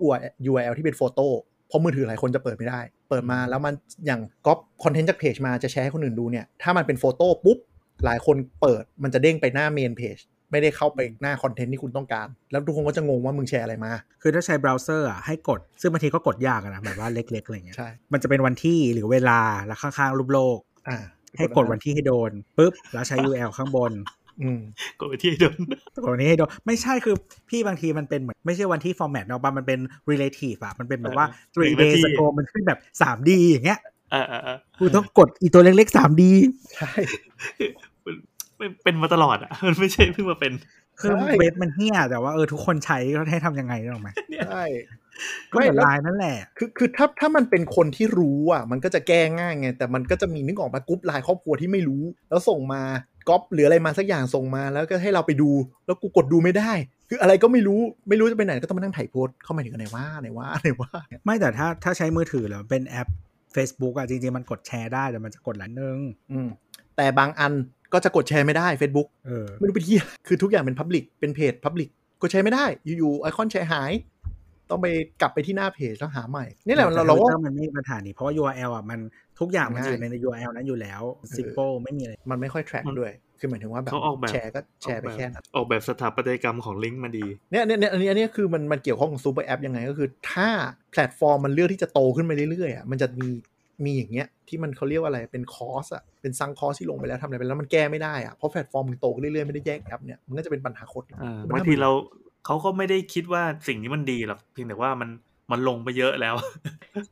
[0.50, 1.28] URL ที่เป็นโฟโต้
[1.68, 3.74] เพราะมือถือหลายคนจะเปิดไม่ได้ เปิดมาแล้วมัน
[4.06, 7.58] อย่างก๊อปคอนเทนต์จากเพจมาจะแชร์ให้คนอื่นดูเนี่ย ถ้ามันเป็นโฟโต้ปุ๊บ
[8.04, 10.18] หลายคนเปิดมันจะเด้งไปหน้าเมนเพจ
[10.50, 13.92] ไม่ได้เข้าไปหน้าคอนเทนต์ที่คุณต้องการ แล้วทุกคนก็จะงงว่ามึงแชร์อะไรมา
[14.22, 20.98] คือถ้าใช้เบราว์เซอร์อะให้กด ซึ่งบางทีก็กดยากอะนะแบบว่าเล็กๆอะไรเงี้ยใช่มันจะเป็นวันที่หรือเวลาแล้วข้างๆรูปโลก อ่า
[21.36, 23.92] ให้กดวันที่ให้โดนปุ๊บแล้วใช้ URL ข้างบน
[24.42, 24.60] อืม
[25.00, 25.58] กดไปที่โดน
[26.02, 27.16] กดวันนี้ให้โดน ไม่ใช่คือ
[27.48, 29.78] พี่บางทีมันเป็นเหมือนไม่ใช่วันที่ format เนาะมันเป็น
[30.10, 33.95] relative อะมันเป็นแบบว่าหนึ่ง3นา days ที ago มันขึ้นแบบ 3D อย่างเงี้ยอ่าอ่าอ่า
[34.80, 36.22] กูต้องกดอีตัวเล็กๆ 3D
[36.76, 36.90] ใช่
[38.56, 40.52] เป็นเป็นมาตลอดอะ มันไม่ใช่เพิ่งมาเป็น
[41.00, 44.08] คือใช่เว็บมันเหี้ยแต่ว่าเออทุกคนใช้ก็ให้ทำยังไงนึกออกไหม
[44.48, 44.64] ใช่
[45.52, 52.82] ก็เหมือนแล้วไลน์นั่นแหละ คือคือถ้าถ้ามันเป็นคนที่รู้อะ มันก็จะแก้ง่ายไง แต่มันก็จะมีนึกออกมากรุ๊ปไลน์ครอบครัวที่ไม่รู้ แล้วส่งมา
[53.28, 55.50] ก๊อปหรืออะไรมาสักอย่างส่งมาแล้วก็ให้เราไปดู
[55.86, 56.72] แล้วกูกดดูไม่ได้
[57.08, 60.90] คืออะไรก็ไม่รู้ไม่รู้จะไปไหนก็ต้องมานั่งถ่ายโพสต์เข้ามาถึงไหนว่าไหนว่าไหนว่า
[61.24, 63.08] ไม่แต่ถ้าถ้าใช้มือถือแล้วเป็นแอป
[63.56, 65.98] Facebook อะจริงๆ มันกดแชร์ได้ แต่มันจะกดหลายนึง
[66.32, 66.48] อืม
[66.96, 67.52] แต่บางอัน
[67.92, 69.96] ก็จะกดแชร์ไม่ได้ Facebook เออไม่รู้เป็นที่
[70.26, 71.88] คือทุกอย่างเป็น Public เป็นเพจ Public
[72.22, 72.64] กดแชร์ไม่ได้
[72.98, 73.92] อยู่ๆไอคอนแชร์หาย
[74.70, 74.86] ต้องไป
[75.20, 79.00] กลับไปที่หน้าเพจแล้วหาใหม่ นี่แหละเราเราแต่ว่า Twitter มันไม่มีปัญหานี้เพราะว่า URL อะมัน
[79.40, 81.02] ทุกอย่างมันอยู่ง่ายใน URL นั้นอยู่แล้ว
[81.36, 90.48] simple ไม่มีอะไร มันไม่ค่อย track มันด้วย คือหมายถึงว่าแบบเขาออกแบบแชร์ก็แชร์ไปแค่นั้นออกแบบสถาปัตยกรรมของลิงก์มาดีเนี่ยเนี่ยเนี่ยอันนี้อันนี้คือมันมันเกี่ยวข้องกับซูเปอร์แอปยังไงก็คือ ถ้า
[90.92, 93.30] แพลตฟอร์มมันเลือกที่จะโตขึ้นไปเรื่อยๆอะมันจะมี
[93.84, 101.90] มีอย่างเงี้ยที่มันเขาเรียกว่าอะไรเป็น cost อะเป็น sunk cost ที่ลงไปแล้วทำอะไรไปแล้วมันแก้ไม่ได้อะเพราะแพลตฟอร์มมันโตขึ้นเรื่อยๆไม่ได้แยกแอปเนี่ยมันก็จะเป็นปัญหาโคตรอ่ามันบางน่ทีเรา
[102.46, 105.08] เขาก็ไม่ได้คิดว่าสิ่งนี้มันดีหรอกเพียงแต่ว่ามัน
[105.50, 106.34] มันลงไปเยอะแล้ว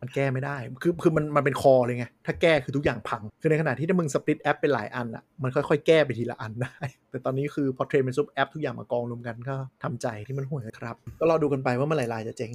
[0.01, 6.77] มันแก้ไม่ได้ คือคือมันมันเป็น core เลยไง ถ้าแก้คือทุกอย่างพัง คือในขณะที่ถ้ามึง split แอปเป็นหลายอันอะ มันค่อยๆ แก้ไปทีละอันได้
[7.15, 12.51] แต่ตอนนี้คือพอเทรนด์เป็นซูเปอร์แอปทุกอย่างมากองรวมกันก็ทำใจที่มันห่วยครับ ก็รอดูกันไปว่าเมื่อไหร่ไลน์จะเจ๊ง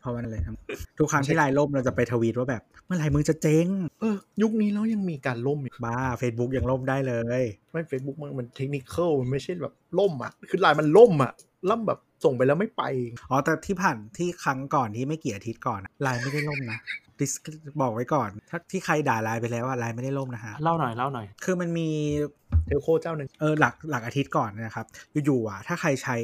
[0.00, 0.56] เพราะมันอะไรทั้ง
[0.98, 3.66] ทุกครั้งที่ไลน์ล่มเราจะไปทวีตว่าแบบ เมื่อไหร่มึงจะเจ๊ง
[4.00, 7.42] เออยุคนี้แล้วยังมีการล่มอีกบ้า Facebook ยังล่มได้เลย
[7.72, 8.82] ไม่เฟซบุ๊กมันมันเทคนิค
[9.20, 11.32] มันไม่ใช่แบบล่มอะคือไลน์มันล่มอะ
[11.70, 12.82] ล่มแบบส่งไปแล้วไม่ไป
[13.30, 16.78] อ๋อแต่ที่ผ่านที่ครั้งก่อนที่ไม่กี่อาทิตย์ก่อนไลน์ไม่ได้ล่มนะ
[17.19, 17.31] ดิส
[17.81, 21.89] บอกไว้ก่อน ถ้าที่ใครด่าไลน์ไปแล้วอะไลน์ไม่ได้ล่มนะฮะ เล่าหน่อยเล่าหน่อย คือมันมี
[22.65, 24.85] เทลโคเจ้าหนึ่ง เออหลักหลักอาทิตย์ก่อนนะครับ
[25.25, 26.17] อยู่ๆอ่ะ ถ้าใครใช้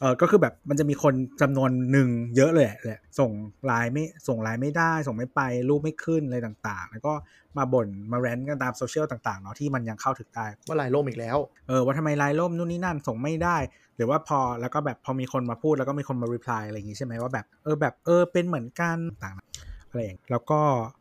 [0.00, 3.30] เออก็คือแบบมันจะมีคนจำนวนหนึ่งเยอะเลยแหละ ส่ง
[3.66, 7.14] ไลน์ไม่ส่งไลน์ไม่ได้ ส่งไม่ไป รูปไม่ขึ้นอะไรต่างๆ แล้วก็
[7.58, 11.38] มาบ่นมาแรนต์กันตามโซเชียลต่างๆเนาะที่มันยังเข้าถึงได้ ว่าไลน์ล่มอีกแล้ว
[11.68, 13.56] เออว่าทำไมไลน์ล่มนู่นนี่นั่นส่งไม่ได้
[13.96, 20.59] หรือว่าพอแล้วก็แบบพอมีคนมาพูดแล้วก็มีคนมารีプライอะไรอย่างงี้ใช่ไหมว่าแบบเออแบบเออเป็นเหมือนกันต่างๆ อะไรอย่างแล้วก็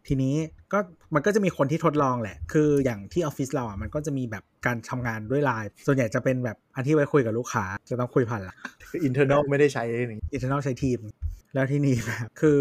[0.08, 0.34] ทีนี้
[0.72, 0.78] ก็
[1.14, 8.58] มันก็จะมีคนที่ทดลองแหละ คืออย่างที่ออฟฟิศเราอะมันก็จะมีแบบการทำงานด้วยไลน์ส่วนใหญ่จะเป็นแบบอันที่ไว้คุยกับลูกค้าจะต้องคุยผ่านไลน์
[8.88, 11.00] คือ internal ไม่ได้ใช้นี่ internal ใช้ Teams
[11.54, 12.60] แล้วที่นี่แบบคือ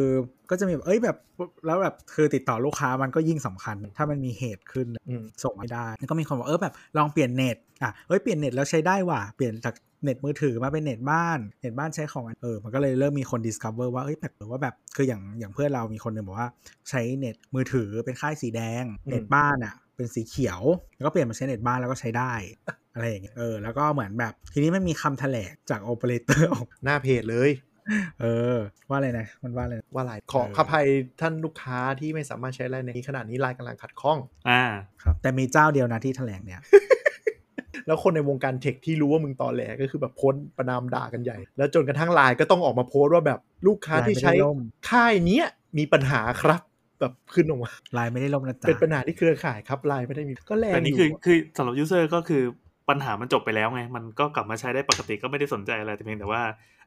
[0.49, 1.17] ก็จะมีแบบเอ้ยแบบ
[1.65, 16.49] แล้วแบบคือติดต่อลูกค้ามันก็ยิ่งสำคัญ ถ้ามันมีเหตุขึ้นอืมส่งไม่ได้แล้วก็มีคนบอกเออแบบลองเปลี่ยนเน็ต อะเอ้ยเปลี่ยนเน็ตแล้วใช้ได้ว่ะเปลี่ยนจากเน็ตมือถือมาเป็นเน็ตบ้าน เน็ตบ้านใช้ของอันเออ มันก็เลยเริ่มมีคน discover ว่า เอ้ยแปลกๆว่าแบบ คืออย่างอย่างเพื่อนเรามีคนหนึ่งบอกว่า
[16.89, 20.61] ใช้เน็ตมือถือเป็นค่ายสีแดงอืมเน็ตบ้านอะ เป็นสีเขียว
[20.95, 22.33] แล้วก็เปลี่ยนมาใช้เน็ตบ้านแล้วก็ใช้ได้
[22.93, 27.51] อะไรอะไรอย่างเงี้ย เออ แล้วก็เหมือนแบบ ทีนี้มันมีคำแถลงจากโอเปอเรเตอร์ออกหน้าเพจเลย
[28.21, 28.25] เอ
[28.55, 28.57] อ
[28.89, 30.85] ว่าอะไรนะ มันว่าอะไรนะว่าไลน์ขอเออขออภัย
[31.21, 34.17] ท่านลูกค้าที่ไม่สามารถใช้ไลน์ในนี้ขนาดนี้ไลน์กำลังขัดข้อง
[34.49, 34.63] อ่า
[35.03, 36.61] ครับ แต่มีเจ้าเดียวนะที่แถลงเนี่ย
[37.87, 44.57] แล้วคนในวงการเทคที่รู้ว่ามึงตอแหลก็คือแบบโพสต์ประนามด่ากันใหญ่ แล้วจนกระทั่งไลน์ก็ต้องออกมาโพสต์ว่าแบบลูกค้าที่ใช้ไลน์ไม่ได้ล่ม
[44.89, 45.45] ค่ายเนี้ย
[45.77, 46.61] มีปัญหาครับ
[46.99, 52.43] แบบขึ้นออกมาไลน์ไม่ได้ล่มนะจ๊ะเป็นปัญหาที่เครือข่ายครับไลน์ไม่ได้มีก็แรงแต่นี่อคือยู่คือสำหรับ user ก็คือ
[52.89, 56.41] ปัญหามันจบไปแล้วไง มันก็กลับมาใช้ได้ปกติก็ไม่ได้สนใจอะไรแต่เพียงแต่ว่า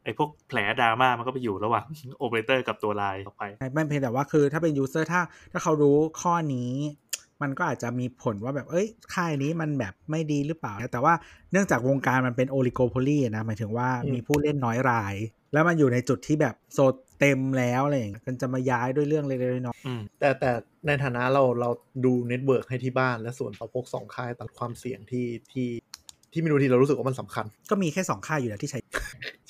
[0.05, 1.85] ไอ้พวกแผลดราม่ามันก็ไปอยู่ระหว่าง
[2.19, 5.21] โอเปอเรเตอร์กับตัวไลน์ต่อไปไม่ไม่เพียงแต่ว่าคือถ้าเป็น user ถ้า
[5.53, 6.73] ถ้าเขารู้ข้อนี้
[7.43, 11.15] มันก็อาจจะมีผลว่าแบบเอ้ยค่ายนี้มันแบบไม่ดีหรือเปล่า แต่ว่า
[11.53, 15.15] เนื่องจากวงการมันเป็น oligopoly นะหมายถึงว่ามีผู้เล่นน้อยราย
[15.53, 16.79] แล้วมันอยู่ในจุดที่แบบโซ
[17.21, 20.51] เต็มแล้วอะไรอย่างเงี้ยมันจะมาย้ายด้วยเรื่องเล็กๆน้อยอืมแต่แต่
[20.87, 21.71] ในฐานะเราเรา
[22.05, 25.69] ดู network ให้ที่บ้าน และส่วนเราพกสองค่ายตัดความเสี่ยงที่ที่
[26.33, 28.81] ที่ไม่รู้ทีเรารู้สึกว่ามันสำคัญๆก็มีแค่สองค่ายอยู่แล้วที่ใช้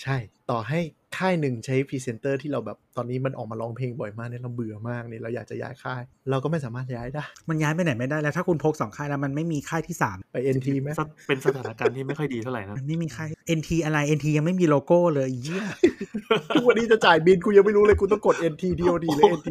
[0.03, 0.17] ใช่
[0.51, 0.81] ต่อให้
[1.19, 10.89] ค่ายหนึ่งใช้พรีเซนเตอร์ที่เราแบบตอนนี้มันออกมาร้องเพลงบ่อยมากเนี่ยเราเบื่อมากเนี่ยเราอยากจะย้ายค่าย เราก็ไม่สามารถย้ายได้ มันย้ายไปไหนไม่ได้แล้วถ้าคุณพกสองค่ายแล้วมันไม่มีค่ายที่สามไป NT ไหม
[11.29, 15.65] เป็นสถานการณ์ที่ไม่ค่อยดีเท่าไหร่นะมันไม่มีค่าย NT อะไร NT ยังไม่มีโลโก้เลยเยี่ย
[16.55, 19.51] ทุกวันนี้จะจ่ายบินกูยังไม่รู้เลยกูต้องกด NT DOD หรือ NT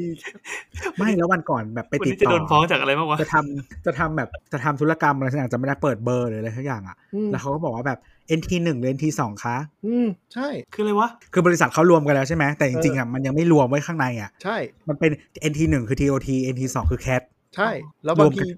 [0.97, 7.99] ไม่แล้ววันก่อนแบบไปวันติดนี้จะต่โดอนฟ้องจากอะไรบ้างวะจะทำจะทำแบบจะทำธุรกรรมอะไรสักอย่างจะไม่ได้เปิดเบอร์หรืออะไรสักอย่างอะอืมแล้วเขาก็บอกว่าแบบ
[8.39, 14.57] NT หนึ่งหรือ NT สองคะ อืม ใช่ คืออะไรวะ คือบริษัทเขารวมกันแล้วใช่ไหม แต่จริงๆอะมันยังไม่รวมไว้ข้างในอะ ใช่
[14.89, 15.11] มันเป็น
[15.51, 17.21] NT หนึ่งคือ TOT NT สองคือ CAT
[17.55, 17.69] ใช่
[18.05, 18.55] แล้วบางรวมกัทีน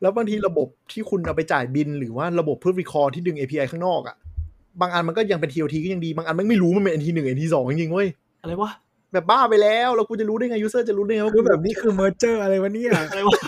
[0.00, 4.16] แล้วบางทีระบบที่คุณเอาไปจ่ายบิน หรือว่าระบบเพื่อวิเคราะห์ที่ดึง API ข้างนอกอะ่ะ
[4.80, 8.08] บางอันมันก็ยังเป็น TOT ก็ยังดี บางอันมันไม่รู้มันเป็น NT หนึ่ง NT สองจริงๆเว้ย
[8.42, 8.70] อะไรวะ
[9.12, 13.38] แบบบ้าไปแล้ว แล้วกูจะรู้ได้ไงยูเซอร์จะรู้ได้ไงว่าคือแบบนี้คือ merger อะไรวะเนี่ยอะไรวะ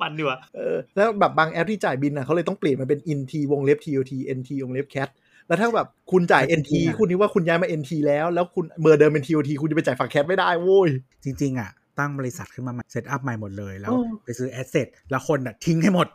[0.00, 5.10] มันดีว่ะเออแล้วแบบบางแอปที่จ่ายบินอะเขาเลยต้องเปลี่ยนมาเป็น NT วงเล็บ TOT NT วงเล็บ CAT
[5.46, 10.88] แล้วถ้าแบบคุณจ่าย NT คุณคิดว่าคุณย้ายมา NT แล้ว แล้วคุณเบอร์เดิมเป็น TOT คุณจะไปจ่ายฝั่ง CAT ไม่ได้โว้ย
[11.24, 16.08] จริง ๆ อะ ตั้งบริษัทขึ้นมาใหม่ set up ใหม่หมดเลย แล้วอืมไปซื้อ asset แล้วคนอะ ทิ้งให้หมด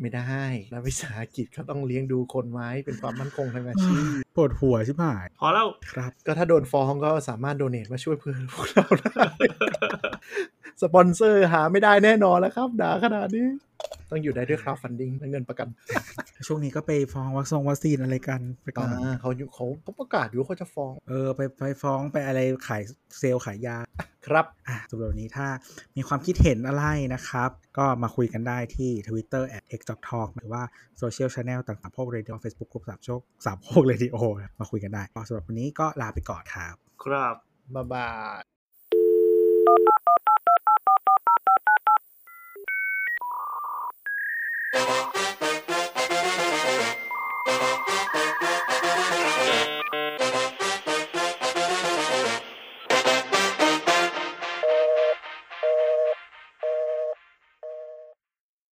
[0.00, 0.42] ไม่ได้
[0.72, 4.04] รัฐวิสาหกิจเขาต้องเลี้ยงดูคนไว้เป็นความมั่นคงทางอาชีพ
[4.36, 9.24] ปวดหัวชิบหาย พอแล้วครับ ก็ถ้าโดนฟ้องก็สามารถ donate มาช่วยเพื่อนพวกเราได้
[10.82, 13.46] สปอนเซอร์หาไม่ได้แน่นอนแล้วครับด่าขนาดนี้
[14.10, 15.68] ต้องอยู่ได้ด้วย crowdfunding และเงินประกัน
[16.46, 22.82] ช่วงนี้ก็ไปฟ้องวัคซงวัคซีนอะไรกันไปก่อนอ่าเขาอยู่เขาเขาประกาศอยู่ว่าเขาจะฟ้อง เออ ไปไปฟ้องไปอะไรขาย
[23.18, 23.76] เซลล์ขายยา
[24.26, 25.46] ครับอะสำหรับวันนี้ถ้า
[25.96, 26.84] มีความคิดเห็นอะไร
[27.14, 30.62] นะครับ ก็มาคุยกันได้ที่ Twitter at x t a l k หรือว่า
[30.98, 34.16] โซเชียลช n แนลต่างๆพวกเรดิโอเฟซบุ๊กกลุ่มสามโชคสามโคกเรดิโอ
[34.60, 37.34] มาคุยกันได้ก็สำหรับวันนี้ก็ลาไปก่อนครับ ครับ
[37.74, 38.40] บ๊ายบาย
[44.74, 45.61] you